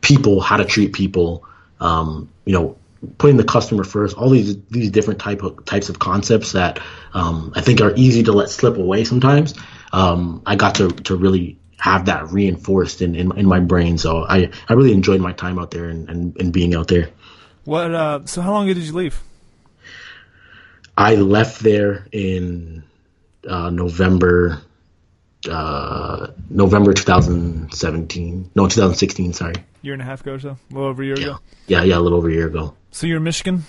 people, 0.00 0.40
how 0.40 0.56
to 0.56 0.64
treat 0.64 0.92
people, 0.92 1.44
um, 1.80 2.28
you 2.44 2.52
know, 2.52 2.76
putting 3.16 3.36
the 3.36 3.44
customer 3.44 3.84
first. 3.84 4.16
All 4.16 4.28
these 4.28 4.60
these 4.64 4.90
different 4.90 5.20
type 5.20 5.42
of 5.42 5.64
types 5.64 5.88
of 5.88 5.98
concepts 5.98 6.52
that 6.52 6.80
um, 7.14 7.52
I 7.56 7.62
think 7.62 7.80
are 7.80 7.94
easy 7.96 8.24
to 8.24 8.32
let 8.32 8.50
slip 8.50 8.76
away 8.76 9.04
sometimes. 9.04 9.54
Um, 9.92 10.42
I 10.44 10.56
got 10.56 10.74
to 10.76 10.88
to 10.88 11.16
really 11.16 11.58
have 11.78 12.06
that 12.06 12.30
reinforced 12.30 13.00
in, 13.00 13.14
in, 13.14 13.36
in 13.38 13.46
my 13.46 13.58
brain. 13.58 13.96
So 13.96 14.24
I, 14.24 14.50
I 14.68 14.74
really 14.74 14.92
enjoyed 14.92 15.22
my 15.22 15.32
time 15.32 15.58
out 15.58 15.70
there 15.70 15.88
and, 15.88 16.10
and, 16.10 16.36
and 16.38 16.52
being 16.52 16.74
out 16.74 16.88
there. 16.88 17.08
What? 17.64 17.94
Uh, 17.94 18.20
so 18.26 18.42
how 18.42 18.52
long 18.52 18.68
ago 18.68 18.74
did 18.74 18.86
you 18.86 18.92
leave? 18.92 19.18
I 21.00 21.14
left 21.14 21.60
there 21.60 22.06
in 22.12 22.84
uh, 23.48 23.70
November, 23.70 24.60
uh, 25.48 26.26
November 26.50 26.92
2017. 26.92 28.50
No, 28.54 28.68
2016. 28.68 29.32
Sorry. 29.32 29.54
Year 29.80 29.94
and 29.94 30.02
a 30.02 30.04
half 30.04 30.20
ago 30.20 30.34
or 30.34 30.38
so. 30.38 30.50
A 30.50 30.74
little 30.74 30.90
over 30.90 31.02
a 31.02 31.06
year 31.06 31.18
yeah. 31.18 31.24
ago. 31.24 31.38
Yeah, 31.68 31.84
yeah, 31.84 31.96
a 31.96 32.00
little 32.00 32.18
over 32.18 32.28
a 32.28 32.32
year 32.32 32.48
ago. 32.48 32.74
So 32.90 33.06
you're 33.06 33.16
in 33.16 33.22
Michigan. 33.22 33.64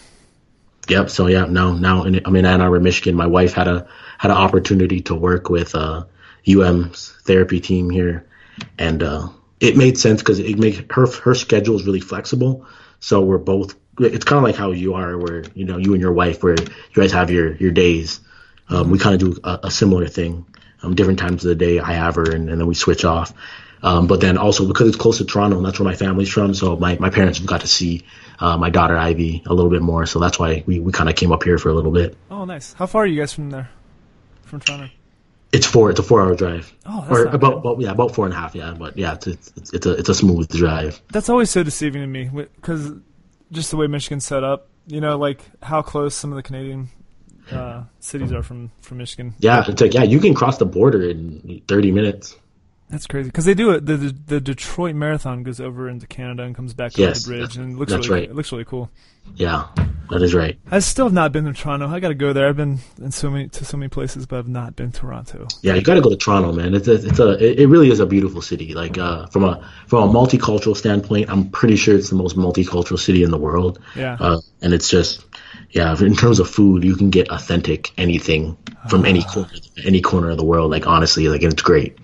Yep. 0.90 1.10
So 1.10 1.28
yeah, 1.28 1.46
now 1.46 1.72
now 1.72 2.04
in, 2.04 2.20
I'm 2.26 2.36
in 2.36 2.46
Ann 2.46 2.60
Arbor, 2.60 2.82
Michigan. 2.82 3.16
My 3.16 3.28
wife 3.28 3.54
had 3.54 3.70
a 3.70 3.88
had 4.18 4.30
an 4.30 4.38
opportunity 4.38 5.00
to 5.04 5.16
work 5.16 5.50
with 5.50 5.74
uh, 5.74 6.04
UM's 6.46 7.16
therapy 7.24 7.62
team 7.62 7.90
here, 7.90 8.28
and 8.78 9.02
uh, 9.02 9.30
it 9.62 9.78
made 9.78 9.98
sense 9.98 10.22
because 10.22 10.40
it 10.40 10.60
makes 10.60 10.82
her 10.90 11.08
her 11.08 11.36
schedule 11.36 11.78
is 11.78 11.86
really 11.86 12.02
flexible. 12.02 12.66
So 13.00 13.22
we're 13.22 13.38
both 13.38 13.76
it's 14.04 14.26
kind 14.26 14.38
of 14.38 14.44
like 14.44 14.56
how 14.56 14.72
you 14.72 14.94
are, 14.96 15.18
where 15.18 15.44
you 15.54 15.66
know 15.66 15.78
you 15.78 15.94
and 15.94 16.02
your 16.02 16.14
wife, 16.14 16.44
where 16.44 16.56
you 16.56 16.94
guys 16.94 17.12
have 17.12 17.32
your 17.32 17.56
your 17.56 17.72
days. 17.72 18.20
Um, 18.70 18.90
we 18.90 19.00
kind 19.00 19.22
of 19.22 19.34
do 19.34 19.42
a, 19.44 19.60
a, 19.64 19.72
similar 19.72 20.08
thing. 20.08 20.46
Um, 20.82 20.96
different 20.96 21.20
times 21.20 21.44
of 21.44 21.50
the 21.50 21.56
day, 21.56 21.80
I 21.80 21.92
have 21.94 22.16
her, 22.16 22.32
and, 22.32 22.50
and 22.50 22.60
then 22.60 22.68
we 22.68 22.74
switch 22.74 23.04
off. 23.04 23.34
Um, 23.84 24.08
but 24.08 24.22
then 24.22 24.38
also 24.38 24.68
because 24.68 24.88
it's 24.88 24.98
close 24.98 25.18
to 25.18 25.26
Toronto, 25.26 25.58
and 25.58 25.66
that's 25.66 25.80
where 25.80 25.90
my 25.90 25.96
family's 25.96 26.30
from, 26.30 26.54
so 26.54 26.76
my, 26.78 26.98
my 26.98 27.10
parents 27.10 27.40
got 27.40 27.62
to 27.62 27.68
see 27.68 28.06
uh, 28.40 28.58
my 28.58 28.70
daughter 28.70 28.96
Ivy 28.96 29.44
a 29.46 29.54
little 29.54 29.72
bit 29.72 29.82
more. 29.82 30.06
So 30.06 30.20
that's 30.20 30.38
why 30.40 30.64
we, 30.66 30.80
we 30.80 30.92
kind 30.92 31.10
of 31.10 31.16
came 31.16 31.32
up 31.32 31.44
here 31.44 31.58
for 31.58 31.70
a 31.70 31.74
little 31.74 31.92
bit. 31.92 32.16
Oh, 32.30 32.46
nice. 32.46 32.74
How 32.74 32.86
far 32.86 33.04
are 33.04 33.08
you 33.08 33.20
guys 33.20 33.34
from 33.34 33.50
there? 33.50 33.70
From 34.44 34.60
Toronto? 34.60 34.90
It's 35.52 35.66
four. 35.66 35.90
It's 35.90 36.00
a 36.00 36.04
four-hour 36.04 36.36
drive. 36.36 36.74
Oh, 36.86 37.08
or 37.10 37.26
about, 37.26 37.58
about, 37.58 37.82
yeah, 37.82 37.92
about 37.92 38.16
four 38.16 38.26
and 38.26 38.34
a 38.34 38.38
half. 38.38 38.56
Yeah, 38.56 38.74
but 38.78 38.98
yeah, 38.98 39.16
it's 39.16 39.28
it's, 39.28 39.74
it's 39.74 39.86
a 39.86 39.92
it's 39.94 40.10
a 40.10 40.16
smooth 40.16 40.48
drive. 40.50 41.02
That's 41.12 41.28
always 41.28 41.50
so 41.50 41.62
deceiving 41.62 42.02
to 42.02 42.08
me 42.08 42.30
because 42.30 42.94
just 43.52 43.72
the 43.72 43.78
way 43.78 43.88
Michigan's 43.88 44.26
set 44.26 44.44
up. 44.44 44.68
You 44.88 45.02
know, 45.02 45.18
like 45.18 45.42
how 45.62 45.82
close 45.82 46.16
some 46.16 46.32
of 46.32 46.36
the 46.36 46.44
Canadian 46.44 46.90
uh, 47.52 47.84
cities 48.00 48.32
are 48.32 48.44
from 48.44 48.72
from 48.82 48.98
Michigan. 48.98 49.34
Yeah, 49.40 49.66
like 49.80 49.94
yeah, 49.94 50.04
you 50.04 50.20
can 50.20 50.34
cross 50.34 50.58
the 50.58 50.66
border 50.66 51.08
in 51.08 51.62
30 51.68 51.92
minutes. 51.92 52.36
That's 52.92 53.08
crazy 53.08 53.30
because 53.30 53.46
they 53.46 53.54
do 53.54 53.72
it. 53.72 53.86
The, 53.86 53.96
the, 53.96 54.16
the 54.28 54.42
Detroit 54.42 54.96
Marathon 54.96 55.44
goes 55.44 55.62
over 55.62 55.88
into 55.88 56.06
Canada 56.08 56.44
and 56.44 56.54
comes 56.54 56.74
back 56.74 56.98
yes, 56.98 57.26
over 57.26 57.38
the 57.38 57.42
bridge, 57.42 57.58
and 57.58 57.74
it 57.74 57.78
looks 57.78 57.92
that's 57.94 58.10
really, 58.10 58.22
right. 58.22 58.30
It 58.30 58.36
looks 58.36 58.52
really 58.52 58.66
cool. 58.66 58.92
Yeah, 59.36 59.68
that 60.10 60.22
is 60.22 60.34
right. 60.34 60.60
I 60.70 60.80
still 60.80 61.06
have 61.06 61.14
not 61.14 61.32
been 61.32 61.46
to 61.46 61.54
Toronto. 61.54 61.88
I 61.88 62.02
got 62.02 62.10
to 62.10 62.16
go 62.16 62.34
there. 62.34 62.50
I've 62.50 62.58
been 62.58 62.80
in 62.98 63.12
so 63.12 63.30
many 63.30 63.48
to 63.48 63.64
so 63.64 63.78
many 63.78 63.88
places, 63.88 64.26
but 64.26 64.40
I've 64.40 64.48
not 64.48 64.76
been 64.76 64.92
to 64.92 65.00
Toronto. 65.00 65.48
Yeah, 65.62 65.76
you 65.76 65.82
got 65.82 65.94
to 65.94 66.02
go 66.02 66.10
to 66.10 66.18
Toronto, 66.18 66.52
man. 66.52 66.74
It's 66.74 66.90
a, 66.90 66.96
it's 66.96 67.20
a 67.20 67.62
it 67.62 67.68
really 67.68 67.90
is 67.90 68.02
a 68.02 68.06
beautiful 68.06 68.42
city. 68.42 68.74
Like 68.74 68.98
uh, 68.98 69.28
from 69.28 69.46
a 69.46 69.70
from 69.88 70.10
a 70.10 70.14
multicultural 70.14 70.76
standpoint, 70.76 71.30
I'm 71.30 71.50
pretty 71.50 71.78
sure 71.78 71.96
it's 71.96 72.10
the 72.10 72.18
most 72.18 72.36
multicultural 72.36 73.00
city 73.00 73.24
in 73.24 73.32
the 73.32 73.38
world. 73.38 73.80
Yeah, 73.96 74.18
uh, 74.20 74.42
and 74.62 74.74
it's 74.74 74.90
just 74.90 75.24
yeah. 75.70 75.96
In 76.02 76.16
terms 76.16 76.40
of 76.40 76.50
food, 76.50 76.84
you 76.84 76.98
can 76.98 77.10
get 77.10 77.30
authentic 77.30 77.92
anything 77.98 78.58
from 78.90 79.02
uh, 79.04 79.08
any 79.08 79.24
corner 79.24 79.50
any 79.86 80.02
corner 80.02 80.32
of 80.32 80.38
the 80.38 80.46
world. 80.46 80.72
Like 80.72 80.88
honestly, 80.88 81.30
like 81.30 81.44
it's 81.44 81.62
great. 81.62 81.98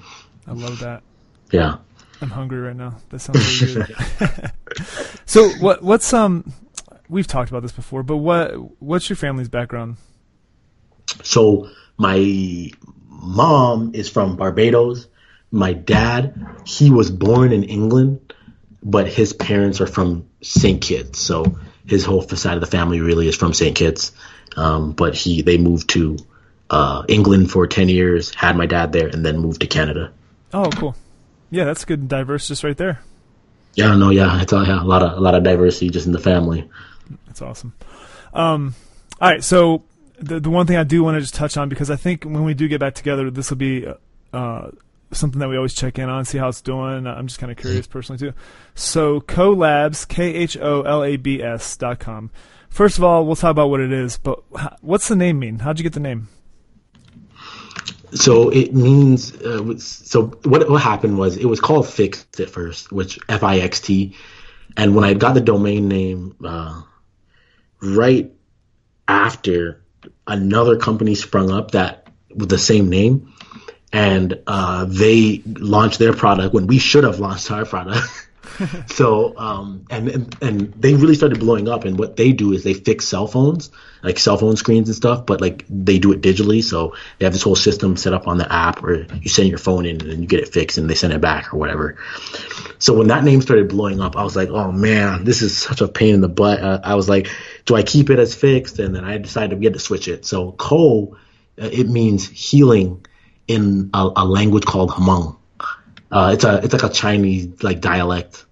I 0.48 0.54
love 0.54 0.80
that. 0.80 1.04
Yeah. 1.52 1.78
I'm 2.22 2.30
hungry 2.30 2.60
right 2.60 2.76
now. 2.76 2.96
That 3.10 3.20
sounds 3.20 3.62
really 3.62 3.86
good. 3.86 4.52
so 5.26 5.50
what 5.50 5.84
what's 5.84 6.14
um 6.14 6.52
we've 7.10 7.28
talked 7.28 7.50
about 7.50 7.62
this 7.62 7.72
before, 7.72 8.04
but 8.04 8.18
what 8.18 8.82
what's 8.82 9.10
your 9.10 9.18
family's 9.18 9.50
background? 9.50 9.98
So 11.24 11.70
my 11.98 12.72
mom 13.08 13.92
is 13.94 14.10
from 14.10 14.38
Barbados. 14.38 15.08
My 15.52 15.74
dad, 15.74 16.46
he 16.66 16.92
was 16.92 17.10
born 17.10 17.54
in 17.54 17.64
England, 17.64 18.34
but 18.84 19.08
his 19.08 19.34
parents 19.34 19.80
are 19.80 19.88
from 19.88 20.28
St. 20.42 20.82
Kitts. 20.82 21.20
So 21.20 21.58
his 21.86 22.04
whole 22.04 22.22
side 22.22 22.56
of 22.56 22.62
the 22.62 22.68
family 22.68 23.00
really 23.00 23.28
is 23.28 23.36
from 23.36 23.54
St. 23.54 23.76
Kitts. 23.76 24.12
Um, 24.56 24.94
but 24.94 25.16
he 25.16 25.44
they 25.44 25.58
moved 25.58 25.90
to 25.92 26.18
uh, 26.70 27.04
England 27.08 27.52
for 27.52 27.68
ten 27.68 27.90
years, 27.90 28.34
had 28.34 28.58
my 28.58 28.66
dad 28.66 28.92
there, 28.92 29.08
and 29.08 29.26
then 29.26 29.38
moved 29.38 29.62
to 29.62 29.68
Canada. 29.68 30.12
Oh, 30.54 30.70
cool. 30.72 30.96
Yeah, 31.50 31.66
that's 31.66 31.86
good 31.86 32.08
diverse 32.08 32.48
just 32.48 32.64
right 32.64 32.78
there. 32.78 33.02
Yeah, 33.76 33.96
no, 33.96 34.10
yeah, 34.10 34.42
it's 34.42 34.52
a, 34.54 34.64
yeah, 34.66 34.82
a 34.82 34.84
lot 34.84 35.04
of 35.04 35.18
a 35.18 35.22
lot 35.22 35.36
of 35.36 35.44
diversity 35.44 35.90
just 35.90 36.08
in 36.08 36.12
the 36.12 36.20
family. 36.20 36.68
That's 37.28 37.42
awesome. 37.42 37.74
Um, 38.34 38.74
all 39.22 39.30
right, 39.30 39.44
so 39.44 39.84
the 40.20 40.40
the 40.40 40.50
one 40.50 40.66
thing 40.66 40.78
I 40.78 40.84
do 40.84 41.04
want 41.04 41.16
to 41.16 41.22
just 41.22 41.36
touch 41.36 41.58
on 41.58 41.70
because 41.70 41.92
I 41.92 41.96
think 41.96 42.24
when 42.24 42.44
we 42.44 42.54
do 42.54 42.68
get 42.68 42.80
back 42.80 42.96
together, 42.96 43.30
this 43.30 43.50
will 43.50 43.58
be 43.58 43.86
uh, 44.34 44.72
something 45.12 45.40
that 45.40 45.48
we 45.48 45.58
always 45.58 45.74
check 45.74 46.00
in 46.00 46.10
on, 46.10 46.26
see 46.26 46.38
how 46.38 46.48
it's 46.50 46.62
doing. 46.62 47.06
I'm 47.06 47.28
just 47.28 47.40
kind 47.40 47.52
of 47.52 47.58
curious 47.58 47.88
personally 47.88 48.20
too. 48.20 48.34
So 48.76 49.22
Kholabs, 49.22 50.08
K 50.08 50.34
H 50.34 50.58
O 50.58 50.82
L 50.82 51.04
A 51.04 51.18
B 51.18 51.42
S 51.42 51.78
dot 51.78 52.00
com. 52.00 52.32
First 52.70 52.98
of 52.98 53.04
all, 53.04 53.26
we'll 53.26 53.36
talk 53.36 53.52
about 53.52 53.70
what 53.70 53.80
it 53.80 53.92
is, 53.92 54.18
but 54.18 54.44
what's 54.82 55.08
the 55.08 55.16
name 55.16 55.40
mean? 55.40 55.60
How'd 55.60 55.80
you 55.80 55.84
get 55.84 55.94
the 55.94 56.00
name? 56.00 56.30
So 58.14 58.50
it 58.50 58.74
means 58.74 59.34
uh, 59.36 59.78
so 59.78 60.28
what 60.44 60.70
what 60.70 60.82
happened 60.82 61.18
was 61.18 61.38
it 61.38 61.46
was 61.46 61.60
called 61.60 61.88
fixed 61.88 62.40
at 62.40 62.50
first, 62.50 62.92
which 62.92 63.20
F 63.28 63.44
I 63.44 63.60
X 63.60 63.82
T, 63.82 64.16
and 64.78 64.96
when 64.96 65.04
I 65.04 65.14
got 65.14 65.34
the 65.34 65.42
domain 65.42 65.88
name, 65.88 66.36
uh, 66.44 66.82
right 67.82 68.32
after 69.08 69.84
another 70.26 70.78
company 70.78 71.16
sprung 71.16 71.52
up 71.52 71.72
that 71.72 72.08
with 72.34 72.50
the 72.50 72.58
same 72.58 72.90
name, 72.90 73.34
and 73.92 74.42
uh, 74.48 74.86
they 74.86 75.42
launched 75.46 76.00
their 76.00 76.14
product 76.14 76.54
when 76.54 76.68
we 76.68 76.80
should 76.80 77.04
have 77.04 77.20
launched 77.20 77.52
our 77.52 77.66
product. 77.66 78.08
so 78.88 79.38
um, 79.38 79.86
and, 79.90 80.36
and 80.42 80.74
they 80.74 80.94
really 80.94 81.16
started 81.16 81.40
blowing 81.40 81.68
up. 81.68 81.86
And 81.86 81.98
what 81.98 82.16
they 82.16 82.32
do 82.32 82.54
is 82.54 82.64
they 82.64 82.74
fix 82.74 83.06
cell 83.06 83.28
phones, 83.28 83.72
like 84.04 84.20
cell 84.20 84.38
phone 84.38 84.56
screens 84.56 84.90
and 84.90 84.96
stuff, 84.96 85.26
but 85.26 85.42
like 85.42 85.66
they 85.70 86.00
do 86.00 86.12
it 86.12 86.22
digitally. 86.22 86.64
So 86.64 86.96
they 87.18 87.26
have 87.26 87.34
this 87.34 87.44
whole 87.44 87.56
system 87.56 87.98
set 87.98 88.14
up 88.14 88.28
on 88.28 88.38
the 88.38 88.52
app 88.52 88.82
where 88.82 89.06
you 89.22 89.30
send 89.30 89.50
your 89.50 89.58
phone 89.58 89.86
in 89.86 90.02
and 90.10 90.22
you 90.22 90.28
get 90.28 90.40
it 90.40 90.50
fixed, 90.50 90.78
and 90.78 90.90
they 90.90 90.96
send 90.96 91.14
it 91.14 91.22
back 91.22 91.54
or 91.54 91.58
whatever. 91.58 91.98
So 92.80 92.94
when 92.96 93.08
that 93.08 93.24
name 93.24 93.42
started 93.42 93.70
blowing 93.70 94.02
up, 94.02 94.16
I 94.16 94.24
was 94.24 94.36
like, 94.36 94.50
oh 94.50 94.72
man, 94.72 95.24
this 95.24 95.42
is 95.42 95.58
such 95.58 95.82
a 95.82 95.88
pain 95.88 96.16
in 96.16 96.22
the 96.22 96.30
butt. 96.30 96.62
Uh, 96.62 96.80
I 96.84 96.96
was 96.96 97.10
like, 97.10 97.30
do 97.66 97.76
I 97.76 97.84
keep 97.84 98.10
it 98.10 98.20
as 98.20 98.36
fixed? 98.36 98.80
And 98.80 98.96
then 98.96 99.04
I 99.04 99.18
decided 99.18 99.60
we 99.60 99.66
had 99.66 99.74
to 99.74 99.80
switch 99.80 100.08
it. 100.08 100.26
So 100.26 100.52
Kho, 100.54 101.14
uh, 101.14 101.16
it 101.72 101.90
means 101.90 102.28
healing 102.28 103.06
in 103.48 103.90
a, 103.94 104.10
a 104.18 104.26
language 104.26 104.66
called 104.66 104.92
Hmong. 104.92 105.37
Uh, 106.12 106.32
it's 106.34 106.44
a 106.44 106.64
it's 106.64 106.74
like 106.74 106.84
a 106.84 106.90
Chinese 106.90 107.64
like 107.64 107.82
dialect. 107.82 108.46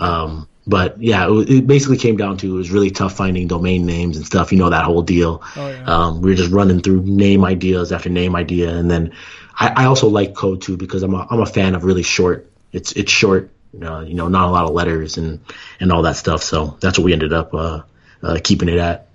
Um, 0.00 0.48
but 0.66 1.00
yeah, 1.02 1.28
it, 1.28 1.50
it, 1.50 1.66
basically 1.66 1.96
came 1.96 2.18
down 2.18 2.36
to 2.38 2.54
it 2.54 2.56
was 2.56 2.70
really 2.70 2.90
tough 2.90 3.16
finding 3.16 3.48
domain 3.48 3.86
names 3.86 4.18
and 4.18 4.26
stuff. 4.26 4.52
You 4.52 4.58
know 4.58 4.68
that 4.68 4.84
whole 4.84 5.02
deal. 5.02 5.42
Oh, 5.56 5.70
yeah. 5.70 5.84
um, 5.84 6.20
we 6.20 6.30
were 6.30 6.36
just 6.36 6.52
running 6.52 6.82
through 6.82 7.02
name 7.02 7.44
ideas 7.44 7.90
after 7.90 8.10
name 8.10 8.36
idea, 8.36 8.76
and 8.76 8.90
then 8.90 9.12
I, 9.58 9.84
I, 9.84 9.84
also 9.86 10.08
like 10.08 10.34
code 10.34 10.60
too 10.60 10.76
because 10.76 11.02
I'm 11.02 11.14
a 11.14 11.26
I'm 11.30 11.40
a 11.40 11.46
fan 11.46 11.74
of 11.74 11.84
really 11.84 12.02
short. 12.02 12.50
It's 12.70 12.92
it's 12.92 13.10
short, 13.10 13.50
uh, 13.82 14.00
you 14.00 14.12
know, 14.12 14.28
not 14.28 14.48
a 14.48 14.52
lot 14.52 14.66
of 14.66 14.72
letters 14.72 15.16
and 15.16 15.40
and 15.80 15.90
all 15.90 16.02
that 16.02 16.16
stuff. 16.16 16.42
So 16.42 16.76
that's 16.80 16.98
what 16.98 17.04
we 17.06 17.14
ended 17.14 17.32
up 17.32 17.54
uh, 17.54 17.82
uh, 18.22 18.38
keeping 18.44 18.68
it 18.68 18.78
at. 18.78 19.08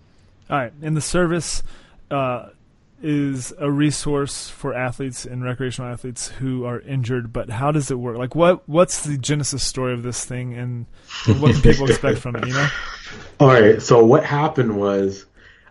All 0.50 0.58
right, 0.58 0.74
in 0.82 0.96
the 0.96 1.02
service. 1.02 1.62
Is 3.06 3.54
a 3.60 3.70
resource 3.70 4.48
for 4.48 4.74
athletes 4.74 5.26
and 5.26 5.44
recreational 5.44 5.92
athletes 5.92 6.30
who 6.30 6.64
are 6.64 6.80
injured, 6.80 7.34
but 7.34 7.50
how 7.50 7.70
does 7.70 7.92
it 7.92 7.96
work? 7.96 8.18
Like, 8.18 8.34
what 8.34 8.68
what's 8.70 9.04
the 9.04 9.18
genesis 9.18 9.62
story 9.62 9.94
of 9.94 10.04
this 10.04 10.24
thing, 10.24 10.54
and, 10.54 10.86
and 11.28 11.42
what 11.42 11.52
can 11.52 11.62
people 11.62 11.90
expect 11.90 12.20
from 12.20 12.38
it? 12.38 12.48
You 12.48 12.54
know. 12.54 12.68
All 13.42 13.50
right. 13.50 13.82
So 13.82 14.06
what 14.06 14.24
happened 14.24 14.78
was, 14.78 15.26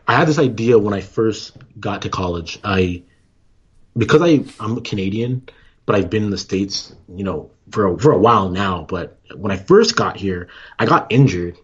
I 0.07 0.15
had 0.15 0.29
this 0.29 0.39
idea 0.39 0.79
when 0.79 0.93
I 0.93 1.01
first 1.01 1.57
got 1.81 2.03
to 2.03 2.11
college. 2.11 2.59
I 2.65 3.03
because 3.97 4.21
I 4.21 4.45
I'm 4.61 4.77
a 4.77 4.83
Canadian, 4.83 5.49
but 5.87 5.97
I've 5.97 6.11
been 6.11 6.25
in 6.25 6.31
the 6.31 6.37
states, 6.37 6.95
you 7.09 7.25
know, 7.25 7.51
for 7.71 7.95
a, 7.95 7.99
for 7.99 8.13
a 8.13 8.19
while 8.19 8.51
now. 8.51 8.85
But 8.87 9.19
when 9.35 9.53
I 9.53 9.57
first 9.57 9.97
got 9.97 10.19
here, 10.19 10.49
I 10.79 10.85
got 10.85 11.11
injured, 11.11 11.57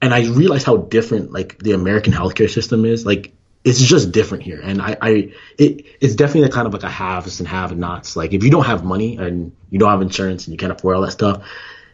and 0.00 0.14
I 0.14 0.26
realized 0.28 0.64
how 0.64 0.78
different 0.78 1.32
like 1.32 1.58
the 1.58 1.72
American 1.72 2.14
healthcare 2.14 2.48
system 2.48 2.86
is. 2.86 3.04
Like 3.04 3.34
it's 3.64 3.80
just 3.80 4.10
different 4.10 4.42
here. 4.42 4.60
And 4.60 4.82
I, 4.82 4.96
I 5.00 5.10
it, 5.58 5.86
it's 6.00 6.14
definitely 6.14 6.50
kind 6.50 6.66
of 6.66 6.72
like 6.72 6.82
a 6.82 6.90
haves 6.90 7.38
and 7.40 7.48
have 7.48 7.76
nots. 7.76 8.16
Like 8.16 8.32
if 8.32 8.42
you 8.42 8.50
don't 8.50 8.66
have 8.66 8.84
money 8.84 9.16
and 9.16 9.52
you 9.70 9.78
don't 9.78 9.90
have 9.90 10.02
insurance 10.02 10.46
and 10.46 10.52
you 10.52 10.58
can't 10.58 10.72
afford 10.72 10.96
all 10.96 11.02
that 11.02 11.12
stuff, 11.12 11.46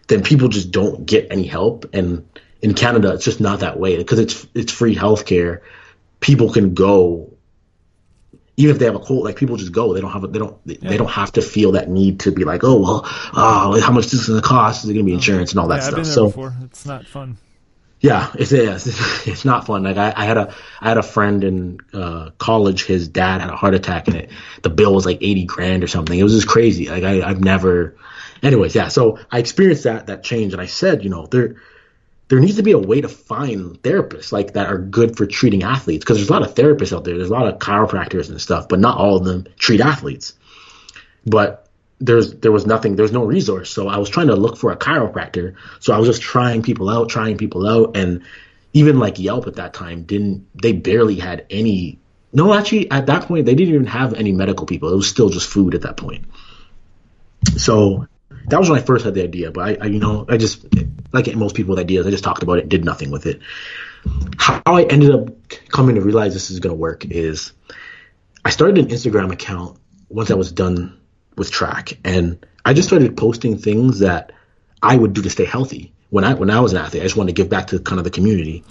then 0.08 0.22
people 0.22 0.48
just 0.48 0.70
don't 0.70 1.04
get 1.04 1.28
any 1.30 1.46
help. 1.46 1.94
And 1.94 2.26
in 2.62 2.74
Canada, 2.74 3.12
it's 3.12 3.24
just 3.24 3.40
not 3.40 3.60
that 3.60 3.78
way 3.78 3.96
because 3.96 4.18
it's 4.18 4.46
it's 4.54 4.72
free 4.72 4.96
healthcare. 4.96 5.60
People 6.20 6.50
can 6.52 6.74
go, 6.74 7.34
even 8.56 8.74
if 8.74 8.80
they 8.80 8.86
have 8.86 8.96
a 8.96 9.00
cold. 9.00 9.24
Like 9.24 9.36
people 9.36 9.56
just 9.56 9.72
go. 9.72 9.92
They 9.92 10.00
don't 10.00 10.10
have 10.10 10.24
a, 10.24 10.28
they 10.28 10.38
don't 10.38 10.66
they, 10.66 10.78
yeah. 10.80 10.88
they 10.88 10.96
don't 10.96 11.10
have 11.10 11.32
to 11.32 11.42
feel 11.42 11.72
that 11.72 11.90
need 11.90 12.20
to 12.20 12.32
be 12.32 12.44
like, 12.44 12.64
oh 12.64 12.80
well, 12.80 13.02
oh, 13.04 13.80
how 13.80 13.92
much 13.92 14.06
is 14.06 14.12
this 14.12 14.20
is 14.22 14.28
gonna 14.28 14.40
cost? 14.40 14.84
Is 14.84 14.90
it 14.90 14.94
gonna 14.94 15.04
be 15.04 15.12
uh-huh. 15.12 15.18
insurance 15.18 15.50
and 15.52 15.60
all 15.60 15.68
that 15.68 15.76
yeah, 15.76 15.80
stuff? 15.82 15.92
I've 15.92 15.96
been 15.96 16.04
there 16.04 16.14
so 16.14 16.26
before. 16.28 16.56
it's 16.64 16.86
not 16.86 17.06
fun. 17.06 17.36
Yeah, 18.00 18.30
it's, 18.34 18.52
it's 18.52 18.86
it's 19.26 19.44
not 19.44 19.66
fun. 19.66 19.82
Like 19.82 19.96
I, 19.96 20.12
I 20.16 20.24
had 20.24 20.36
a 20.36 20.54
I 20.80 20.88
had 20.88 20.98
a 20.98 21.02
friend 21.02 21.42
in 21.44 21.80
uh, 21.92 22.30
college. 22.38 22.84
His 22.84 23.08
dad 23.08 23.40
had 23.40 23.50
a 23.50 23.56
heart 23.56 23.74
attack, 23.74 24.08
and 24.08 24.16
it 24.16 24.30
the 24.62 24.70
bill 24.70 24.94
was 24.94 25.06
like 25.06 25.18
eighty 25.20 25.44
grand 25.44 25.82
or 25.82 25.88
something. 25.88 26.18
It 26.18 26.22
was 26.22 26.34
just 26.34 26.48
crazy. 26.48 26.88
Like 26.88 27.04
I, 27.04 27.22
I've 27.22 27.40
never. 27.40 27.96
Anyways, 28.40 28.74
yeah. 28.74 28.86
So 28.88 29.18
I 29.32 29.38
experienced 29.38 29.84
that 29.84 30.06
that 30.06 30.22
change, 30.22 30.52
and 30.52 30.62
I 30.62 30.66
said, 30.66 31.02
you 31.02 31.10
know, 31.10 31.26
there 31.26 31.56
there 32.28 32.38
needs 32.38 32.56
to 32.56 32.62
be 32.62 32.72
a 32.72 32.78
way 32.78 33.00
to 33.00 33.08
find 33.08 33.82
therapists 33.82 34.32
like 34.32 34.52
that 34.52 34.66
are 34.66 34.78
good 34.78 35.16
for 35.16 35.26
treating 35.26 35.62
athletes 35.62 36.04
because 36.04 36.18
there's 36.18 36.28
a 36.28 36.32
lot 36.32 36.42
of 36.42 36.54
therapists 36.54 36.94
out 36.94 37.04
there. 37.04 37.16
There's 37.16 37.30
a 37.30 37.32
lot 37.32 37.48
of 37.48 37.58
chiropractors 37.58 38.28
and 38.28 38.40
stuff, 38.40 38.68
but 38.68 38.78
not 38.78 38.98
all 38.98 39.16
of 39.16 39.24
them 39.24 39.46
treat 39.58 39.80
athletes. 39.80 40.34
But 41.26 41.67
there's 42.00 42.34
there 42.34 42.52
was 42.52 42.66
nothing 42.66 42.96
there's 42.96 43.12
no 43.12 43.24
resource. 43.24 43.70
So 43.70 43.88
i 43.88 43.98
was 43.98 44.08
trying 44.08 44.28
to 44.28 44.36
look 44.36 44.56
for 44.56 44.70
a 44.70 44.76
chiropractor. 44.76 45.54
So 45.80 45.92
i 45.92 45.98
was 45.98 46.08
just 46.08 46.22
trying 46.22 46.62
people 46.62 46.88
out 46.88 47.08
trying 47.08 47.36
people 47.36 47.66
out. 47.66 47.96
And 47.96 48.22
even 48.72 48.98
like 48.98 49.18
yelp 49.18 49.46
at 49.46 49.56
that 49.56 49.74
time 49.74 50.04
didn't 50.04 50.46
they 50.60 50.72
barely 50.72 51.16
had 51.16 51.46
any 51.50 51.98
no 52.32 52.54
actually 52.54 52.90
at 52.90 53.06
that 53.06 53.22
point 53.22 53.46
they 53.46 53.54
didn't 53.54 53.74
even 53.74 53.86
have 53.86 54.14
any 54.14 54.32
medical 54.32 54.66
people. 54.66 54.92
It 54.92 54.96
was 54.96 55.08
still 55.08 55.30
just 55.30 55.48
food 55.48 55.74
at 55.74 55.82
that 55.82 55.96
point. 55.96 56.24
So 57.56 58.06
that 58.48 58.58
was 58.58 58.70
when 58.70 58.78
i 58.78 58.82
first 58.82 59.04
had 59.04 59.14
the 59.14 59.22
idea. 59.22 59.50
But 59.50 59.68
i, 59.68 59.84
I 59.84 59.86
you 59.86 59.98
know 59.98 60.24
i 60.28 60.36
just 60.36 60.66
like 61.12 61.34
most 61.34 61.56
people 61.56 61.70
with 61.70 61.80
ideas 61.80 62.06
i 62.06 62.10
just 62.10 62.24
talked 62.24 62.42
about 62.42 62.58
it 62.58 62.68
did 62.68 62.84
nothing 62.84 63.10
with 63.10 63.26
it. 63.26 63.40
How 64.38 64.62
i 64.66 64.84
ended 64.84 65.10
up 65.10 65.30
coming 65.68 65.96
to 65.96 66.00
realize 66.00 66.32
this 66.32 66.50
is 66.50 66.60
going 66.60 66.74
to 66.74 66.80
work 66.80 67.04
is 67.06 67.52
i 68.44 68.50
started 68.50 68.78
an 68.78 68.86
instagram 68.86 69.32
account 69.32 69.78
once 70.08 70.30
i 70.30 70.34
was 70.34 70.52
done 70.52 70.98
with 71.38 71.50
track, 71.50 71.98
and 72.04 72.44
I 72.64 72.74
just 72.74 72.88
started 72.88 73.16
posting 73.16 73.58
things 73.58 74.00
that 74.00 74.32
I 74.82 74.96
would 74.96 75.12
do 75.12 75.22
to 75.22 75.30
stay 75.30 75.44
healthy 75.44 75.92
when 76.10 76.24
I 76.24 76.34
when 76.34 76.50
I 76.50 76.60
was 76.60 76.72
an 76.72 76.78
athlete. 76.78 77.02
I 77.02 77.06
just 77.06 77.16
wanted 77.16 77.34
to 77.34 77.42
give 77.42 77.50
back 77.50 77.68
to 77.68 77.78
kind 77.78 77.98
of 77.98 78.04
the 78.04 78.10
community, 78.10 78.64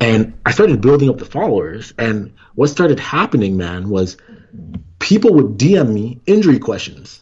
and 0.00 0.34
I 0.44 0.52
started 0.52 0.80
building 0.80 1.08
up 1.08 1.18
the 1.18 1.24
followers. 1.24 1.94
And 1.98 2.34
what 2.54 2.68
started 2.68 3.00
happening, 3.00 3.56
man, 3.56 3.88
was 3.88 4.16
people 4.98 5.34
would 5.34 5.58
DM 5.58 5.92
me 5.92 6.20
injury 6.26 6.58
questions. 6.58 7.20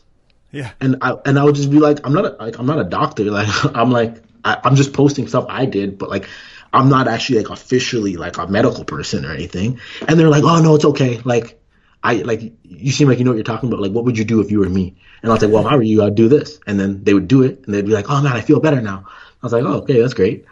Yeah. 0.52 0.72
And 0.80 0.96
I 1.02 1.16
and 1.24 1.38
I 1.38 1.44
would 1.44 1.54
just 1.54 1.70
be 1.70 1.78
like, 1.78 2.04
I'm 2.04 2.12
not 2.12 2.24
a, 2.24 2.36
like 2.42 2.58
I'm 2.58 2.66
not 2.66 2.80
a 2.80 2.84
doctor. 2.84 3.24
Like 3.30 3.48
I'm 3.76 3.90
like 3.90 4.22
I, 4.44 4.58
I'm 4.64 4.76
just 4.76 4.92
posting 4.92 5.28
stuff 5.28 5.46
I 5.48 5.66
did, 5.66 5.98
but 5.98 6.10
like 6.10 6.28
I'm 6.72 6.88
not 6.88 7.08
actually 7.08 7.38
like 7.38 7.50
officially 7.50 8.16
like 8.16 8.36
a 8.38 8.46
medical 8.46 8.84
person 8.84 9.24
or 9.24 9.32
anything. 9.32 9.80
And 10.06 10.18
they're 10.18 10.28
like, 10.28 10.44
oh 10.44 10.60
no, 10.60 10.74
it's 10.74 10.84
okay. 10.84 11.18
Like 11.18 11.59
I 12.02 12.14
like 12.14 12.52
you 12.64 12.92
seem 12.92 13.08
like 13.08 13.18
you 13.18 13.24
know 13.24 13.30
what 13.30 13.36
you're 13.36 13.44
talking 13.44 13.68
about. 13.68 13.82
Like, 13.82 13.92
what 13.92 14.04
would 14.04 14.16
you 14.16 14.24
do 14.24 14.40
if 14.40 14.50
you 14.50 14.60
were 14.60 14.68
me? 14.68 14.96
And 15.22 15.30
I 15.30 15.34
was 15.34 15.42
like, 15.42 15.52
well, 15.52 15.66
if 15.66 15.72
I 15.72 15.76
were 15.76 15.82
you, 15.82 16.02
I'd 16.02 16.14
do 16.14 16.28
this. 16.28 16.58
And 16.66 16.80
then 16.80 17.04
they 17.04 17.12
would 17.12 17.28
do 17.28 17.42
it, 17.42 17.62
and 17.64 17.74
they'd 17.74 17.84
be 17.84 17.92
like, 17.92 18.08
oh 18.08 18.22
man, 18.22 18.32
I 18.32 18.40
feel 18.40 18.60
better 18.60 18.80
now. 18.80 19.06
I 19.06 19.46
was 19.46 19.52
like, 19.52 19.64
oh, 19.64 19.78
okay, 19.82 20.00
that's 20.00 20.14
great. 20.14 20.46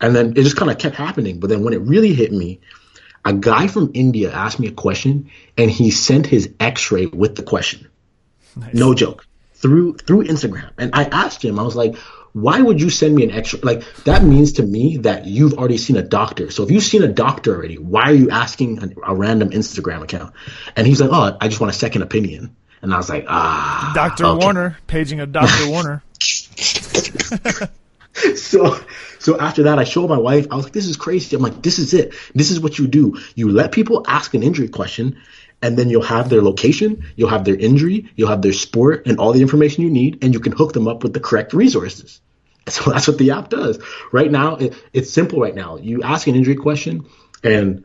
And 0.00 0.14
then 0.16 0.30
it 0.30 0.42
just 0.42 0.56
kind 0.56 0.70
of 0.70 0.78
kept 0.78 0.96
happening. 0.96 1.40
But 1.40 1.50
then 1.50 1.62
when 1.62 1.72
it 1.72 1.80
really 1.80 2.14
hit 2.14 2.32
me, 2.32 2.60
a 3.24 3.32
guy 3.32 3.68
from 3.68 3.90
India 3.94 4.32
asked 4.32 4.58
me 4.58 4.68
a 4.68 4.72
question, 4.72 5.30
and 5.56 5.70
he 5.70 5.90
sent 5.90 6.26
his 6.26 6.50
X-ray 6.58 7.06
with 7.06 7.36
the 7.36 7.42
question. 7.42 7.88
Nice. 8.56 8.74
No 8.74 8.94
joke 8.94 9.26
through 9.54 9.96
through 9.98 10.24
Instagram. 10.24 10.70
And 10.78 10.90
I 10.94 11.04
asked 11.04 11.44
him, 11.44 11.58
I 11.58 11.62
was 11.62 11.76
like, 11.76 11.96
why 12.34 12.60
would 12.60 12.80
you 12.80 12.90
send 12.90 13.14
me 13.14 13.22
an 13.22 13.30
extra? 13.30 13.60
Like 13.60 13.84
that 14.04 14.24
means 14.24 14.54
to 14.54 14.62
me 14.62 14.98
that 14.98 15.24
you've 15.24 15.54
already 15.54 15.78
seen 15.78 15.96
a 15.96 16.02
doctor. 16.02 16.50
So 16.50 16.64
if 16.64 16.70
you've 16.70 16.82
seen 16.82 17.04
a 17.04 17.08
doctor 17.08 17.54
already, 17.54 17.78
why 17.78 18.02
are 18.10 18.14
you 18.14 18.28
asking 18.28 18.82
a, 18.82 19.12
a 19.12 19.14
random 19.14 19.50
Instagram 19.50 20.02
account? 20.02 20.34
And 20.76 20.84
he's 20.86 21.00
like, 21.00 21.10
oh, 21.12 21.36
I 21.40 21.48
just 21.48 21.60
want 21.60 21.72
a 21.72 21.78
second 21.78 22.02
opinion. 22.02 22.56
And 22.82 22.92
I 22.92 22.96
was 22.96 23.08
like, 23.08 23.24
ah, 23.28 23.92
Doctor 23.94 24.26
okay. 24.26 24.44
Warner 24.44 24.76
paging 24.88 25.20
a 25.20 25.26
Doctor 25.26 25.70
Warner. 25.70 26.02
so 28.36 28.78
so 29.18 29.38
after 29.40 29.64
that 29.64 29.78
i 29.80 29.84
showed 29.84 30.08
my 30.08 30.18
wife 30.18 30.46
i 30.52 30.54
was 30.54 30.64
like 30.64 30.72
this 30.72 30.86
is 30.86 30.96
crazy 30.96 31.34
i'm 31.34 31.42
like 31.42 31.62
this 31.62 31.80
is 31.80 31.92
it 31.92 32.14
this 32.32 32.52
is 32.52 32.60
what 32.60 32.78
you 32.78 32.86
do 32.86 33.18
you 33.34 33.50
let 33.50 33.72
people 33.72 34.04
ask 34.06 34.34
an 34.34 34.42
injury 34.44 34.68
question 34.68 35.20
and 35.64 35.78
then 35.78 35.88
you'll 35.88 36.02
have 36.02 36.28
their 36.28 36.42
location, 36.42 37.06
you'll 37.16 37.30
have 37.30 37.46
their 37.46 37.56
injury, 37.56 38.10
you'll 38.16 38.28
have 38.28 38.42
their 38.42 38.52
sport, 38.52 39.06
and 39.06 39.18
all 39.18 39.32
the 39.32 39.40
information 39.40 39.82
you 39.82 39.88
need, 39.88 40.22
and 40.22 40.34
you 40.34 40.38
can 40.38 40.52
hook 40.52 40.74
them 40.74 40.86
up 40.86 41.02
with 41.02 41.14
the 41.14 41.20
correct 41.20 41.52
resources. 41.54 42.20
So 42.66 42.90
that's 42.90 43.06
what 43.06 43.18
the 43.18 43.32
app 43.32 43.50
does. 43.50 43.78
Right 44.10 44.30
now, 44.30 44.56
it, 44.56 44.74
it's 44.94 45.10
simple. 45.10 45.38
Right 45.38 45.54
now, 45.54 45.76
you 45.76 46.02
ask 46.02 46.26
an 46.26 46.34
injury 46.34 46.54
question, 46.54 47.04
and 47.42 47.84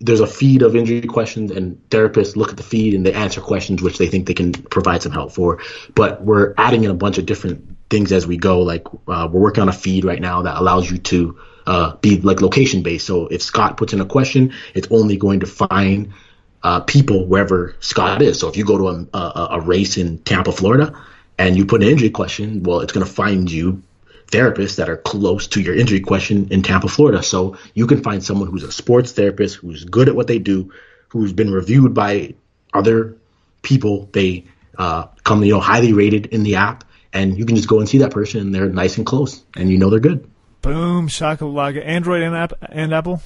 there's 0.00 0.20
a 0.20 0.26
feed 0.26 0.62
of 0.62 0.74
injury 0.74 1.02
questions, 1.02 1.50
and 1.50 1.76
therapists 1.90 2.34
look 2.34 2.48
at 2.48 2.56
the 2.56 2.62
feed 2.62 2.94
and 2.94 3.04
they 3.04 3.12
answer 3.12 3.42
questions 3.42 3.82
which 3.82 3.98
they 3.98 4.06
think 4.06 4.26
they 4.26 4.32
can 4.32 4.54
provide 4.54 5.02
some 5.02 5.12
help 5.12 5.32
for. 5.32 5.60
But 5.94 6.22
we're 6.22 6.54
adding 6.56 6.84
in 6.84 6.90
a 6.90 6.94
bunch 6.94 7.18
of 7.18 7.26
different 7.26 7.76
things 7.90 8.10
as 8.12 8.26
we 8.26 8.38
go. 8.38 8.62
Like 8.62 8.86
uh, 9.06 9.28
we're 9.30 9.40
working 9.40 9.60
on 9.60 9.68
a 9.68 9.74
feed 9.74 10.06
right 10.06 10.22
now 10.22 10.40
that 10.40 10.56
allows 10.56 10.90
you 10.90 10.96
to 10.96 11.38
uh, 11.66 11.96
be 11.96 12.18
like 12.18 12.40
location 12.40 12.82
based. 12.82 13.06
So 13.06 13.26
if 13.26 13.42
Scott 13.42 13.76
puts 13.76 13.92
in 13.92 14.00
a 14.00 14.06
question, 14.06 14.54
it's 14.72 14.88
only 14.90 15.18
going 15.18 15.40
to 15.40 15.46
find 15.46 16.14
uh, 16.62 16.80
people 16.80 17.26
wherever 17.26 17.76
Scott 17.80 18.22
is. 18.22 18.40
So 18.40 18.48
if 18.48 18.56
you 18.56 18.64
go 18.64 18.78
to 18.78 18.88
a, 18.88 19.16
a, 19.16 19.48
a, 19.52 19.60
race 19.60 19.96
in 19.96 20.18
Tampa, 20.18 20.52
Florida, 20.52 21.00
and 21.38 21.56
you 21.56 21.66
put 21.66 21.82
an 21.82 21.88
injury 21.88 22.10
question, 22.10 22.62
well, 22.62 22.80
it's 22.80 22.92
going 22.92 23.06
to 23.06 23.12
find 23.12 23.50
you 23.50 23.82
therapists 24.26 24.76
that 24.76 24.88
are 24.88 24.96
close 24.96 25.46
to 25.48 25.60
your 25.60 25.74
injury 25.74 26.00
question 26.00 26.48
in 26.50 26.62
Tampa, 26.62 26.88
Florida. 26.88 27.22
So 27.22 27.56
you 27.74 27.86
can 27.86 28.02
find 28.02 28.22
someone 28.22 28.48
who's 28.48 28.62
a 28.62 28.72
sports 28.72 29.12
therapist, 29.12 29.56
who's 29.56 29.84
good 29.84 30.08
at 30.08 30.16
what 30.16 30.26
they 30.26 30.38
do, 30.38 30.72
who's 31.08 31.32
been 31.32 31.52
reviewed 31.52 31.94
by 31.94 32.34
other 32.74 33.16
people. 33.62 34.08
They 34.12 34.44
uh, 34.76 35.06
come, 35.24 35.42
you 35.44 35.54
know, 35.54 35.60
highly 35.60 35.92
rated 35.92 36.26
in 36.26 36.42
the 36.42 36.56
app, 36.56 36.84
and 37.12 37.38
you 37.38 37.46
can 37.46 37.56
just 37.56 37.68
go 37.68 37.78
and 37.78 37.88
see 37.88 37.98
that 37.98 38.10
person, 38.10 38.40
and 38.40 38.54
they're 38.54 38.68
nice 38.68 38.98
and 38.98 39.06
close, 39.06 39.42
and 39.56 39.70
you 39.70 39.78
know 39.78 39.90
they're 39.90 40.00
good. 40.00 40.28
Boom, 40.60 41.08
shakalaka. 41.08 41.84
Android 41.84 42.22
and, 42.22 42.36
app- 42.36 42.52
and 42.60 42.92
Apple. 42.92 43.22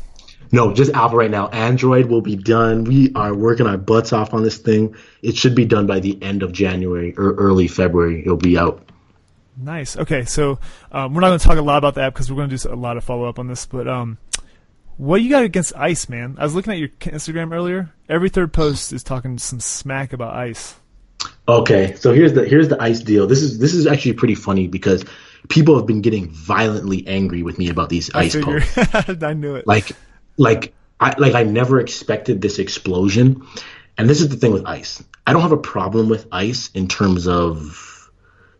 No, 0.54 0.74
just 0.74 0.92
Apple 0.92 1.16
right 1.16 1.30
now. 1.30 1.48
Android 1.48 2.06
will 2.06 2.20
be 2.20 2.36
done. 2.36 2.84
We 2.84 3.10
are 3.14 3.34
working 3.34 3.66
our 3.66 3.78
butts 3.78 4.12
off 4.12 4.34
on 4.34 4.42
this 4.42 4.58
thing. 4.58 4.94
It 5.22 5.34
should 5.34 5.54
be 5.54 5.64
done 5.64 5.86
by 5.86 6.00
the 6.00 6.22
end 6.22 6.42
of 6.42 6.52
January 6.52 7.14
or 7.16 7.32
early 7.34 7.68
February. 7.68 8.20
It'll 8.20 8.36
be 8.36 8.58
out. 8.58 8.86
Nice. 9.56 9.96
Okay, 9.96 10.24
so 10.26 10.58
um, 10.90 11.14
we're 11.14 11.22
not 11.22 11.28
going 11.28 11.38
to 11.38 11.44
talk 11.44 11.58
a 11.58 11.62
lot 11.62 11.78
about 11.78 11.94
the 11.94 12.02
app 12.02 12.12
because 12.12 12.30
we're 12.30 12.36
going 12.36 12.50
to 12.50 12.56
do 12.56 12.72
a 12.72 12.76
lot 12.76 12.98
of 12.98 13.04
follow 13.04 13.24
up 13.24 13.38
on 13.38 13.46
this. 13.46 13.64
But 13.64 13.88
um, 13.88 14.18
what 14.98 15.22
you 15.22 15.30
got 15.30 15.44
against 15.44 15.74
Ice, 15.74 16.08
man? 16.10 16.36
I 16.38 16.44
was 16.44 16.54
looking 16.54 16.72
at 16.72 16.78
your 16.78 16.88
Instagram 17.00 17.52
earlier. 17.52 17.90
Every 18.08 18.28
third 18.28 18.52
post 18.52 18.92
is 18.92 19.02
talking 19.02 19.38
some 19.38 19.60
smack 19.60 20.12
about 20.12 20.34
Ice. 20.34 20.74
Okay, 21.48 21.94
so 21.94 22.12
here's 22.12 22.34
the 22.34 22.44
here's 22.44 22.68
the 22.68 22.80
Ice 22.82 23.00
deal. 23.00 23.26
This 23.26 23.42
is 23.42 23.58
this 23.58 23.74
is 23.74 23.86
actually 23.86 24.14
pretty 24.14 24.34
funny 24.34 24.68
because 24.68 25.04
people 25.48 25.76
have 25.76 25.86
been 25.86 26.02
getting 26.02 26.30
violently 26.30 27.06
angry 27.06 27.42
with 27.42 27.58
me 27.58 27.68
about 27.68 27.88
these 27.88 28.12
I 28.14 28.22
Ice 28.24 28.34
figure. 28.34 28.60
posts. 28.60 29.22
I 29.22 29.32
knew 29.32 29.54
it. 29.54 29.66
Like 29.66 29.92
like 30.36 30.74
I 31.00 31.14
like 31.18 31.34
I 31.34 31.42
never 31.42 31.80
expected 31.80 32.40
this 32.40 32.58
explosion. 32.58 33.46
And 33.98 34.08
this 34.08 34.20
is 34.20 34.28
the 34.28 34.36
thing 34.36 34.52
with 34.52 34.66
ice. 34.66 35.02
I 35.26 35.32
don't 35.32 35.42
have 35.42 35.52
a 35.52 35.56
problem 35.56 36.08
with 36.08 36.26
ice 36.32 36.70
in 36.70 36.88
terms 36.88 37.28
of 37.28 38.10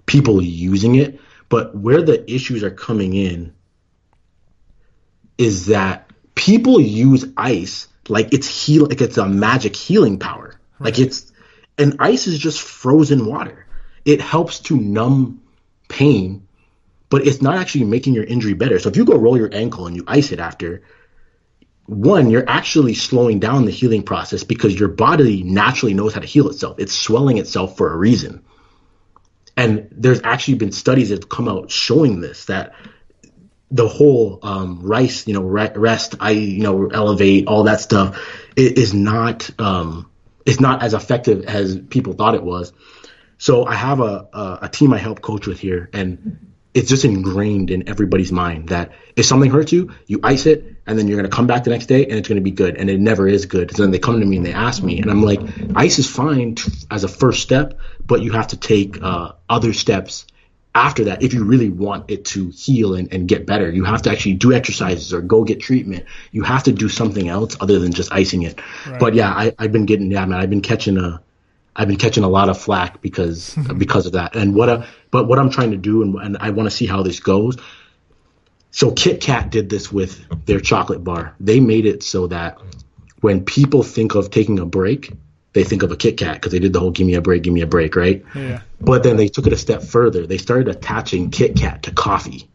people 0.06 0.42
using 0.42 0.96
it, 0.96 1.20
but 1.48 1.74
where 1.76 2.02
the 2.02 2.30
issues 2.30 2.62
are 2.62 2.70
coming 2.70 3.14
in 3.14 3.54
is 5.38 5.66
that 5.66 6.10
people 6.34 6.80
use 6.80 7.24
ice 7.36 7.88
like 8.08 8.32
it's 8.32 8.66
heal 8.66 8.86
like 8.86 9.00
it's 9.00 9.18
a 9.18 9.28
magic 9.28 9.74
healing 9.76 10.18
power. 10.18 10.60
Right. 10.78 10.86
Like 10.86 10.98
it's 10.98 11.32
and 11.78 11.96
ice 12.00 12.26
is 12.26 12.38
just 12.38 12.60
frozen 12.60 13.26
water. 13.26 13.66
It 14.04 14.20
helps 14.20 14.60
to 14.60 14.76
numb 14.76 15.42
pain, 15.88 16.46
but 17.08 17.26
it's 17.26 17.40
not 17.40 17.56
actually 17.56 17.84
making 17.84 18.14
your 18.14 18.24
injury 18.24 18.54
better. 18.54 18.78
So 18.78 18.88
if 18.88 18.96
you 18.96 19.04
go 19.04 19.16
roll 19.16 19.36
your 19.36 19.50
ankle 19.52 19.86
and 19.86 19.96
you 19.96 20.04
ice 20.06 20.32
it 20.32 20.40
after, 20.40 20.82
one, 21.92 22.30
you're 22.30 22.48
actually 22.48 22.94
slowing 22.94 23.38
down 23.38 23.64
the 23.64 23.70
healing 23.70 24.02
process 24.02 24.44
because 24.44 24.78
your 24.78 24.88
body 24.88 25.42
naturally 25.42 25.94
knows 25.94 26.14
how 26.14 26.20
to 26.20 26.26
heal 26.26 26.48
itself. 26.48 26.78
It's 26.78 26.92
swelling 26.92 27.38
itself 27.38 27.76
for 27.76 27.92
a 27.92 27.96
reason. 27.96 28.44
And 29.56 29.88
there's 29.92 30.22
actually 30.24 30.54
been 30.54 30.72
studies 30.72 31.10
that 31.10 31.22
have 31.22 31.28
come 31.28 31.48
out 31.48 31.70
showing 31.70 32.20
this 32.20 32.46
that 32.46 32.74
the 33.70 33.88
whole 33.88 34.38
um, 34.42 34.80
rice, 34.82 35.26
you 35.26 35.34
know, 35.34 35.42
rest, 35.42 36.14
I, 36.20 36.30
you 36.30 36.62
know, 36.62 36.88
elevate, 36.88 37.46
all 37.46 37.64
that 37.64 37.80
stuff 37.80 38.20
is 38.56 38.92
not 38.92 39.48
um, 39.58 40.10
is 40.44 40.60
not 40.60 40.82
as 40.82 40.94
effective 40.94 41.44
as 41.44 41.78
people 41.78 42.12
thought 42.14 42.34
it 42.34 42.42
was. 42.42 42.72
So 43.38 43.64
I 43.64 43.74
have 43.74 44.00
a, 44.00 44.28
a, 44.32 44.58
a 44.62 44.68
team 44.68 44.92
I 44.92 44.98
help 44.98 45.20
coach 45.20 45.46
with 45.46 45.58
here, 45.58 45.88
and 45.92 46.51
it's 46.74 46.88
just 46.88 47.04
ingrained 47.04 47.70
in 47.70 47.88
everybody's 47.88 48.32
mind 48.32 48.70
that 48.70 48.92
if 49.14 49.26
something 49.26 49.50
hurts 49.50 49.72
you, 49.72 49.92
you 50.06 50.20
ice 50.22 50.46
it, 50.46 50.76
and 50.86 50.98
then 50.98 51.06
you're 51.06 51.18
going 51.18 51.30
to 51.30 51.34
come 51.34 51.46
back 51.46 51.64
the 51.64 51.70
next 51.70 51.86
day 51.86 52.04
and 52.04 52.14
it's 52.14 52.28
going 52.28 52.36
to 52.36 52.42
be 52.42 52.50
good. 52.50 52.76
And 52.76 52.88
it 52.88 52.98
never 52.98 53.28
is 53.28 53.46
good. 53.46 53.76
So 53.76 53.82
then 53.82 53.90
they 53.90 53.98
come 53.98 54.20
to 54.20 54.26
me 54.26 54.38
and 54.38 54.46
they 54.46 54.52
ask 54.54 54.82
me, 54.82 55.00
and 55.00 55.10
I'm 55.10 55.22
like, 55.22 55.40
ice 55.76 55.98
is 55.98 56.08
fine 56.08 56.54
t- 56.54 56.72
as 56.90 57.04
a 57.04 57.08
first 57.08 57.42
step, 57.42 57.78
but 58.04 58.22
you 58.22 58.32
have 58.32 58.48
to 58.48 58.56
take 58.56 59.02
uh, 59.02 59.32
other 59.48 59.72
steps 59.72 60.26
after 60.74 61.04
that 61.04 61.22
if 61.22 61.34
you 61.34 61.44
really 61.44 61.68
want 61.68 62.10
it 62.10 62.24
to 62.24 62.48
heal 62.48 62.94
and, 62.94 63.12
and 63.12 63.28
get 63.28 63.46
better. 63.46 63.70
You 63.70 63.84
have 63.84 64.02
to 64.02 64.10
actually 64.10 64.34
do 64.34 64.54
exercises 64.54 65.12
or 65.12 65.20
go 65.20 65.44
get 65.44 65.60
treatment. 65.60 66.06
You 66.30 66.42
have 66.42 66.62
to 66.64 66.72
do 66.72 66.88
something 66.88 67.28
else 67.28 67.56
other 67.60 67.78
than 67.78 67.92
just 67.92 68.10
icing 68.10 68.42
it. 68.42 68.58
Right. 68.86 68.98
But 68.98 69.14
yeah, 69.14 69.30
I, 69.30 69.54
I've 69.58 69.72
been 69.72 69.84
getting, 69.84 70.10
yeah, 70.10 70.24
man, 70.24 70.40
I've 70.40 70.50
been 70.50 70.62
catching 70.62 70.96
a, 70.96 71.22
I've 71.74 71.88
been 71.88 71.96
catching 71.96 72.24
a 72.24 72.28
lot 72.28 72.48
of 72.48 72.58
flack 72.60 73.00
because 73.00 73.54
mm-hmm. 73.54 73.78
because 73.78 74.06
of 74.06 74.12
that. 74.12 74.36
And 74.36 74.54
what 74.54 74.68
a, 74.68 74.86
but 75.10 75.26
what 75.26 75.38
I'm 75.38 75.50
trying 75.50 75.70
to 75.70 75.76
do, 75.76 76.02
and, 76.02 76.14
and 76.16 76.36
I 76.38 76.50
want 76.50 76.68
to 76.68 76.74
see 76.74 76.86
how 76.86 77.02
this 77.02 77.20
goes. 77.20 77.56
So 78.70 78.90
Kit 78.90 79.20
Kat 79.20 79.50
did 79.50 79.68
this 79.68 79.92
with 79.92 80.46
their 80.46 80.60
chocolate 80.60 81.04
bar. 81.04 81.34
They 81.40 81.60
made 81.60 81.86
it 81.86 82.02
so 82.02 82.26
that 82.28 82.58
when 83.20 83.44
people 83.44 83.82
think 83.82 84.14
of 84.14 84.30
taking 84.30 84.58
a 84.58 84.66
break, 84.66 85.12
they 85.52 85.64
think 85.64 85.82
of 85.82 85.92
a 85.92 85.96
Kit 85.96 86.16
Kat 86.16 86.34
because 86.34 86.52
they 86.52 86.58
did 86.58 86.72
the 86.72 86.80
whole 86.80 86.90
"give 86.90 87.06
me 87.06 87.14
a 87.14 87.20
break, 87.20 87.42
give 87.42 87.52
me 87.52 87.60
a 87.60 87.66
break," 87.66 87.96
right? 87.96 88.24
Yeah. 88.34 88.60
But 88.80 89.02
then 89.02 89.16
they 89.16 89.28
took 89.28 89.46
it 89.46 89.52
a 89.52 89.58
step 89.58 89.82
further. 89.82 90.26
They 90.26 90.38
started 90.38 90.68
attaching 90.68 91.30
Kit 91.30 91.56
Kat 91.56 91.84
to 91.84 91.92
coffee. 91.92 92.48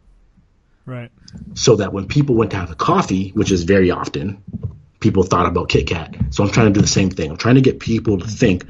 Right. 0.86 1.10
So 1.54 1.76
that 1.76 1.92
when 1.92 2.08
people 2.08 2.34
went 2.34 2.52
to 2.52 2.56
have 2.56 2.70
a 2.70 2.74
coffee, 2.74 3.30
which 3.30 3.52
is 3.52 3.64
very 3.64 3.90
often, 3.90 4.42
people 5.00 5.22
thought 5.22 5.46
about 5.46 5.68
Kit 5.68 5.86
Kat. 5.86 6.16
So 6.30 6.42
I'm 6.42 6.50
trying 6.50 6.68
to 6.68 6.72
do 6.72 6.80
the 6.80 6.86
same 6.86 7.10
thing. 7.10 7.30
I'm 7.30 7.36
trying 7.36 7.56
to 7.56 7.60
get 7.60 7.78
people 7.78 8.18
to 8.18 8.26
think 8.26 8.64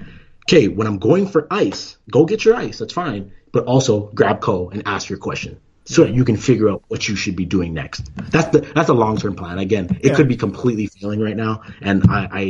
okay, 0.49 0.69
when 0.69 0.87
I'm 0.87 0.99
going 0.99 1.27
for 1.27 1.47
ice, 1.51 1.99
go 2.11 2.25
get 2.25 2.45
your 2.45 2.57
ice. 2.57 2.79
That's 2.79 2.93
fine. 2.93 3.33
But 3.53 3.65
also 3.65 4.09
grab 4.09 4.41
Kho 4.41 4.73
and 4.73 4.83
ask 4.87 5.09
your 5.09 5.19
question 5.19 5.61
so 5.85 6.05
that 6.05 6.13
you 6.13 6.25
can 6.25 6.37
figure 6.37 6.69
out 6.69 6.83
what 6.89 7.09
you 7.09 7.17
should 7.17 7.37
be 7.37 7.45
doing 7.45 7.75
next. 7.75 8.11
That's 8.31 8.49
the 8.49 8.61
that's 8.61 8.89
a 8.89 8.95
long 8.95 9.17
term 9.19 9.35
plan. 9.35 9.59
Again, 9.59 9.87
it 10.01 10.07
yeah. 10.09 10.15
could 10.15 10.29
be 10.29 10.37
completely 10.37 10.87
failing 10.87 11.21
right 11.21 11.37
now, 11.37 11.63
and 11.81 12.05
I, 12.11 12.29
I, 12.31 12.41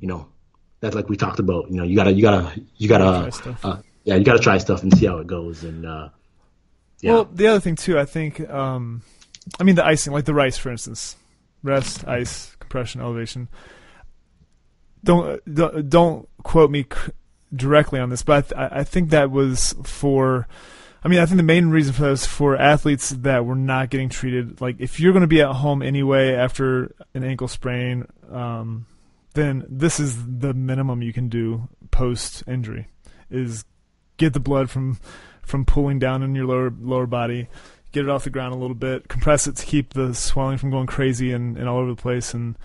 you 0.00 0.08
know, 0.08 0.28
that's 0.80 0.94
like 0.94 1.08
we 1.08 1.16
talked 1.16 1.38
about. 1.38 1.70
You 1.70 1.78
know, 1.78 1.84
you 1.84 1.96
gotta 1.96 2.12
you 2.12 2.22
gotta 2.22 2.60
you 2.76 2.88
gotta 2.88 3.58
uh, 3.64 3.82
yeah 4.04 4.16
you 4.16 4.24
gotta 4.24 4.38
try 4.38 4.58
stuff 4.58 4.82
and 4.82 4.96
see 4.96 5.06
how 5.06 5.18
it 5.18 5.26
goes. 5.26 5.64
And 5.64 5.84
uh, 5.84 6.08
yeah. 7.00 7.12
Well, 7.12 7.24
the 7.24 7.48
other 7.48 7.60
thing 7.60 7.76
too, 7.76 7.98
I 7.98 8.04
think, 8.04 8.48
um, 8.48 9.02
I 9.58 9.64
mean 9.64 9.74
the 9.74 9.84
icing, 9.84 10.12
like 10.12 10.24
the 10.24 10.34
rice, 10.34 10.56
for 10.56 10.70
instance, 10.70 11.16
rest, 11.62 12.06
ice, 12.06 12.54
compression, 12.60 13.00
elevation. 13.00 13.48
Don't 15.02 15.42
don't, 15.52 15.88
don't 15.88 16.28
quote 16.44 16.70
me 16.70 16.86
directly 17.54 18.00
on 18.00 18.10
this, 18.10 18.22
but 18.22 18.56
I, 18.56 18.68
I 18.80 18.84
think 18.84 19.10
that 19.10 19.30
was 19.30 19.74
for. 19.84 20.46
I 21.02 21.08
mean, 21.08 21.18
I 21.18 21.24
think 21.24 21.38
the 21.38 21.42
main 21.42 21.70
reason 21.70 21.94
for 21.94 22.02
that 22.02 22.10
was 22.10 22.26
for 22.26 22.56
athletes 22.56 23.08
that 23.08 23.46
were 23.46 23.54
not 23.54 23.88
getting 23.88 24.10
treated. 24.10 24.60
Like, 24.60 24.76
if 24.80 25.00
you're 25.00 25.12
going 25.12 25.22
to 25.22 25.26
be 25.26 25.40
at 25.40 25.52
home 25.52 25.80
anyway 25.80 26.34
after 26.34 26.94
an 27.14 27.24
ankle 27.24 27.48
sprain, 27.48 28.06
um, 28.30 28.84
then 29.32 29.64
this 29.66 29.98
is 29.98 30.16
the 30.38 30.52
minimum 30.52 31.00
you 31.00 31.14
can 31.14 31.30
do 31.30 31.68
post 31.90 32.44
injury 32.46 32.88
is 33.30 33.64
get 34.16 34.32
the 34.32 34.40
blood 34.40 34.70
from 34.70 34.98
from 35.42 35.64
pulling 35.64 35.98
down 35.98 36.22
in 36.22 36.34
your 36.34 36.46
lower 36.46 36.72
lower 36.80 37.06
body, 37.06 37.48
get 37.92 38.04
it 38.04 38.10
off 38.10 38.24
the 38.24 38.30
ground 38.30 38.54
a 38.54 38.58
little 38.58 38.74
bit, 38.74 39.08
compress 39.08 39.46
it 39.46 39.56
to 39.56 39.66
keep 39.66 39.94
the 39.94 40.14
swelling 40.14 40.58
from 40.58 40.70
going 40.70 40.86
crazy 40.86 41.32
and, 41.32 41.56
and 41.56 41.68
all 41.68 41.78
over 41.78 41.90
the 41.90 42.00
place, 42.00 42.34
and 42.34 42.56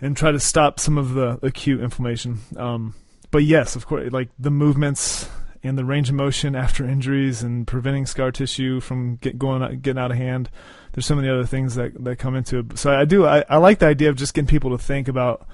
and 0.00 0.16
try 0.16 0.32
to 0.32 0.40
stop 0.40 0.80
some 0.80 0.96
of 0.96 1.14
the 1.14 1.38
acute 1.42 1.80
inflammation. 1.80 2.38
Um, 2.56 2.94
but 3.30 3.44
yes, 3.44 3.76
of 3.76 3.86
course, 3.86 4.12
like 4.12 4.30
the 4.38 4.50
movements 4.50 5.28
and 5.62 5.76
the 5.76 5.84
range 5.84 6.08
of 6.08 6.14
motion 6.14 6.54
after 6.54 6.88
injuries 6.88 7.42
and 7.42 7.66
preventing 7.66 8.06
scar 8.06 8.30
tissue 8.30 8.80
from 8.80 9.16
get 9.16 9.38
going 9.38 9.80
getting 9.80 10.00
out 10.00 10.10
of 10.10 10.16
hand. 10.16 10.50
There's 10.92 11.06
so 11.06 11.14
many 11.14 11.28
other 11.28 11.44
things 11.44 11.74
that 11.74 12.02
that 12.04 12.16
come 12.16 12.36
into 12.36 12.60
it. 12.60 12.78
So 12.78 12.92
I 12.92 13.04
do 13.04 13.26
I, 13.26 13.44
I 13.48 13.56
like 13.58 13.78
the 13.78 13.86
idea 13.86 14.08
of 14.08 14.16
just 14.16 14.34
getting 14.34 14.48
people 14.48 14.70
to 14.70 14.78
think 14.78 15.08
about 15.08 15.46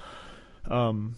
um, 0.69 1.15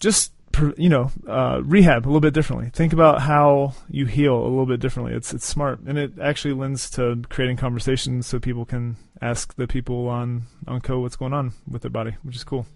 just 0.00 0.32
you 0.76 0.88
know 0.88 1.10
uh, 1.28 1.60
rehab 1.64 2.06
a 2.06 2.08
little 2.08 2.20
bit 2.20 2.34
differently. 2.34 2.70
Think 2.70 2.92
about 2.92 3.22
how 3.22 3.74
you 3.90 4.06
heal 4.06 4.36
a 4.36 4.48
little 4.48 4.66
bit 4.66 4.80
differently. 4.80 5.14
It's 5.14 5.34
it's 5.34 5.46
smart 5.46 5.80
and 5.80 5.98
it 5.98 6.12
actually 6.20 6.54
lends 6.54 6.88
to 6.90 7.22
creating 7.28 7.56
conversations 7.56 8.26
so 8.26 8.38
people 8.38 8.64
can 8.64 8.96
ask 9.20 9.54
the 9.56 9.66
people 9.66 10.08
on 10.08 10.44
on 10.66 10.80
Kho 10.80 11.00
what's 11.00 11.16
going 11.16 11.32
on 11.32 11.52
with 11.68 11.82
their 11.82 11.90
body, 11.90 12.16
which 12.22 12.36
is 12.36 12.44
cool. 12.44 12.66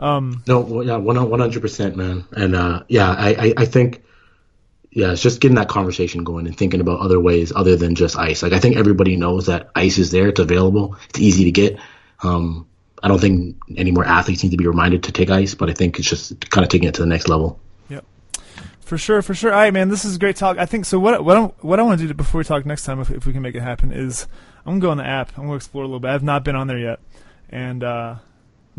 Um, 0.00 0.42
no, 0.46 0.80
yeah, 0.80 0.96
one 0.96 1.16
hundred 1.16 1.60
percent, 1.60 1.94
man, 1.94 2.24
and 2.32 2.56
uh, 2.56 2.82
yeah, 2.88 3.10
I, 3.10 3.28
I, 3.28 3.54
I 3.58 3.64
think 3.66 4.02
yeah, 4.90 5.12
it's 5.12 5.22
just 5.22 5.40
getting 5.40 5.56
that 5.56 5.68
conversation 5.68 6.24
going 6.24 6.46
and 6.46 6.56
thinking 6.56 6.80
about 6.80 7.00
other 7.00 7.20
ways 7.20 7.52
other 7.54 7.76
than 7.76 7.94
just 7.94 8.16
ice. 8.16 8.42
Like 8.42 8.52
I 8.52 8.58
think 8.58 8.76
everybody 8.76 9.16
knows 9.16 9.46
that 9.46 9.70
ice 9.74 9.98
is 9.98 10.10
there, 10.10 10.28
it's 10.28 10.40
available, 10.40 10.96
it's 11.10 11.20
easy 11.20 11.44
to 11.44 11.52
get. 11.52 11.78
Um, 12.22 12.66
I 13.02 13.08
don't 13.08 13.20
think 13.20 13.56
any 13.76 13.92
more 13.92 14.04
athletes 14.04 14.42
need 14.42 14.50
to 14.50 14.56
be 14.56 14.66
reminded 14.66 15.04
to 15.04 15.12
take 15.12 15.30
ice, 15.30 15.54
but 15.54 15.70
I 15.70 15.74
think 15.74 15.98
it's 15.98 16.08
just 16.08 16.50
kind 16.50 16.64
of 16.64 16.70
taking 16.70 16.88
it 16.88 16.94
to 16.94 17.02
the 17.02 17.06
next 17.06 17.28
level. 17.28 17.60
Yep. 17.88 18.04
For 18.80 18.98
sure, 18.98 19.22
for 19.22 19.34
sure. 19.34 19.52
All 19.52 19.60
right, 19.60 19.72
man, 19.72 19.90
this 19.90 20.04
is 20.04 20.16
a 20.16 20.18
great 20.18 20.36
talk. 20.36 20.58
I 20.58 20.66
think 20.66 20.86
so. 20.86 20.98
What 20.98 21.24
what 21.24 21.36
I, 21.36 21.40
what 21.60 21.78
I 21.78 21.82
want 21.82 22.00
to 22.00 22.06
do 22.06 22.14
before 22.14 22.38
we 22.38 22.44
talk 22.44 22.66
next 22.66 22.84
time, 22.84 23.00
if, 23.00 23.10
if 23.10 23.26
we 23.26 23.32
can 23.32 23.42
make 23.42 23.54
it 23.54 23.62
happen, 23.62 23.92
is 23.92 24.26
I'm 24.66 24.72
gonna 24.72 24.80
go 24.80 24.90
on 24.90 24.96
the 24.96 25.06
app. 25.06 25.36
I'm 25.36 25.44
gonna 25.44 25.56
explore 25.56 25.84
a 25.84 25.86
little 25.86 26.00
bit. 26.00 26.10
I've 26.10 26.22
not 26.22 26.42
been 26.42 26.56
on 26.56 26.66
there 26.66 26.78
yet, 26.78 27.00
and 27.48 27.84
uh, 27.84 28.16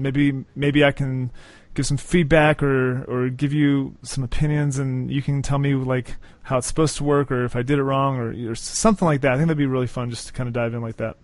maybe 0.02 0.46
maybe 0.56 0.84
I 0.84 0.92
can 0.92 1.32
give 1.74 1.86
some 1.86 1.98
feedback 1.98 2.62
or 2.62 3.04
or 3.06 3.30
give 3.30 3.54
you 3.54 3.96
some 4.04 4.24
opinions, 4.24 4.78
and 4.80 5.12
you 5.12 5.22
can 5.22 5.42
tell 5.42 5.60
me 5.60 5.74
like 5.74 6.16
how 6.44 6.58
it's 6.58 6.68
supposed 6.68 6.98
to 6.98 7.04
work, 7.04 7.32
or 7.32 7.46
if 7.46 7.56
I 7.56 7.62
did 7.62 7.80
it 7.80 7.84
wrong, 7.84 8.18
or, 8.18 8.52
or 8.52 8.56
something 8.56 9.06
like 9.06 9.22
that. 9.22 9.34
I 9.34 9.36
think 9.36 9.48
that'd 9.48 9.58
be 9.58 9.66
really 9.66 9.88
fun 9.88 10.10
just 10.10 10.28
to 10.28 10.34
kind 10.34 10.48
of 10.48 10.54
dive 10.54 10.74
in 10.74 10.82
like 10.82 10.98
that. 10.98 11.18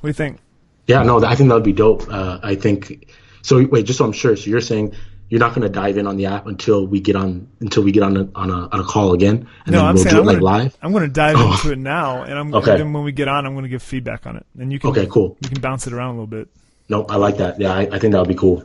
What 0.00 0.02
do 0.02 0.08
you 0.08 0.14
think? 0.14 0.40
Yeah, 0.86 1.02
no, 1.02 1.24
I 1.24 1.34
think 1.34 1.48
that 1.48 1.54
would 1.54 1.64
be 1.64 1.72
dope. 1.72 2.08
Uh, 2.10 2.40
I 2.42 2.56
think 2.56 3.08
so. 3.42 3.64
Wait, 3.66 3.86
just 3.86 3.98
so 3.98 4.04
I'm 4.04 4.12
sure. 4.12 4.36
So 4.36 4.50
you're 4.50 4.60
saying 4.60 4.94
you're 5.28 5.38
not 5.38 5.54
going 5.54 5.62
to 5.62 5.68
dive 5.68 5.96
in 5.96 6.06
on 6.06 6.18
the 6.18 6.26
app 6.26 6.46
until 6.46 6.86
we 6.86 7.00
get 7.00 7.16
on 7.16 7.48
until 7.60 7.82
we 7.82 7.92
get 7.92 8.02
on 8.02 8.16
a, 8.18 8.28
on 8.34 8.50
a, 8.50 8.68
on 8.68 8.80
a 8.80 8.84
call 8.84 9.14
again, 9.14 9.48
and 9.64 9.72
no, 9.72 9.78
then 9.78 9.86
I'm 9.86 9.94
we'll 9.94 10.04
do 10.04 10.10
I'm 10.10 10.16
it 10.16 10.18
gonna, 10.18 10.32
like 10.32 10.42
live. 10.42 10.78
I'm 10.82 10.92
going 10.92 11.04
to 11.04 11.08
dive 11.08 11.36
oh. 11.38 11.52
into 11.52 11.72
it 11.72 11.78
now, 11.78 12.22
and 12.22 12.38
I'm 12.38 12.54
okay. 12.54 12.78
And 12.78 12.92
when 12.92 13.04
we 13.04 13.12
get 13.12 13.28
on, 13.28 13.46
I'm 13.46 13.54
going 13.54 13.62
to 13.62 13.70
give 13.70 13.82
feedback 13.82 14.26
on 14.26 14.36
it, 14.36 14.44
and 14.58 14.70
you 14.70 14.78
can 14.78 14.90
okay, 14.90 15.06
cool. 15.06 15.38
You 15.40 15.48
can 15.48 15.60
bounce 15.62 15.86
it 15.86 15.94
around 15.94 16.08
a 16.08 16.12
little 16.20 16.26
bit. 16.26 16.48
No, 16.92 17.06
I 17.06 17.16
like 17.16 17.38
that. 17.38 17.58
Yeah, 17.58 17.72
I, 17.72 17.88
I 17.90 17.98
think 17.98 18.12
that 18.12 18.18
would 18.18 18.28
be 18.28 18.34
cool. 18.34 18.62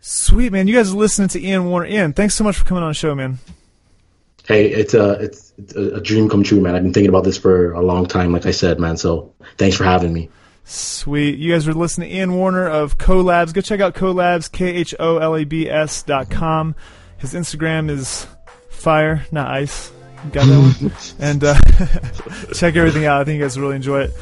Sweet 0.00 0.52
man, 0.52 0.68
you 0.68 0.74
guys 0.74 0.90
are 0.90 0.96
listening 0.96 1.28
to 1.28 1.40
Ian 1.40 1.66
Warner. 1.66 1.86
Ian, 1.86 2.14
thanks 2.14 2.34
so 2.34 2.44
much 2.44 2.56
for 2.56 2.64
coming 2.64 2.82
on 2.82 2.88
the 2.88 2.94
show, 2.94 3.14
man. 3.14 3.38
Hey, 4.48 4.68
it's 4.68 4.94
a 4.94 5.10
it's, 5.20 5.52
it's 5.58 5.74
a 5.74 6.00
dream 6.00 6.30
come 6.30 6.44
true, 6.44 6.62
man. 6.62 6.74
I've 6.74 6.82
been 6.82 6.94
thinking 6.94 7.10
about 7.10 7.24
this 7.24 7.36
for 7.36 7.72
a 7.72 7.82
long 7.82 8.06
time, 8.06 8.32
like 8.32 8.46
I 8.46 8.52
said, 8.52 8.80
man. 8.80 8.96
So 8.96 9.34
thanks 9.58 9.76
for 9.76 9.84
having 9.84 10.14
me. 10.14 10.30
Sweet. 10.64 11.38
You 11.38 11.52
guys 11.52 11.68
are 11.68 11.74
listening 11.74 12.08
to 12.08 12.16
Ian 12.16 12.32
Warner 12.32 12.66
of 12.66 12.96
Kholabs. 12.96 13.52
Go 13.52 13.60
check 13.60 13.80
out 13.80 13.94
Kholabs, 13.94 14.50
K 14.50 14.68
H 14.68 14.94
O 14.98 15.18
L 15.18 15.36
A 15.36 15.44
B 15.44 15.68
S 15.68 16.02
dot 16.04 16.30
com. 16.30 16.74
His 17.18 17.34
Instagram 17.34 17.90
is 17.90 18.26
fire, 18.70 19.26
not 19.30 19.48
ice. 19.48 19.92
got 20.32 20.46
that 20.46 20.58
one? 20.80 20.92
and 21.18 21.44
uh, 21.44 21.54
check 22.54 22.76
everything 22.76 23.04
out. 23.04 23.20
I 23.20 23.24
think 23.24 23.38
you 23.38 23.44
guys 23.44 23.60
really 23.60 23.76
enjoy 23.76 24.04
it. 24.04 24.12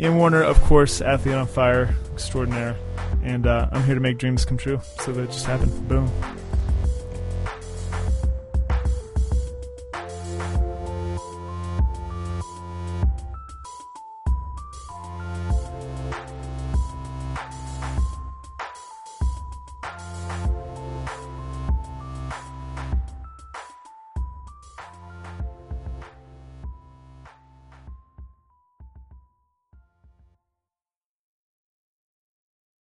Ian 0.00 0.16
Warner, 0.16 0.42
of 0.42 0.58
course, 0.62 1.02
athlete 1.02 1.34
on 1.34 1.46
fire 1.46 1.94
extraordinaire. 2.14 2.74
And 3.22 3.46
uh, 3.46 3.68
I'm 3.70 3.84
here 3.84 3.94
to 3.94 4.00
make 4.00 4.16
dreams 4.16 4.46
come 4.46 4.56
true. 4.56 4.80
So 5.00 5.12
that 5.12 5.30
just 5.30 5.44
happened. 5.44 5.88
Boom. 5.88 6.10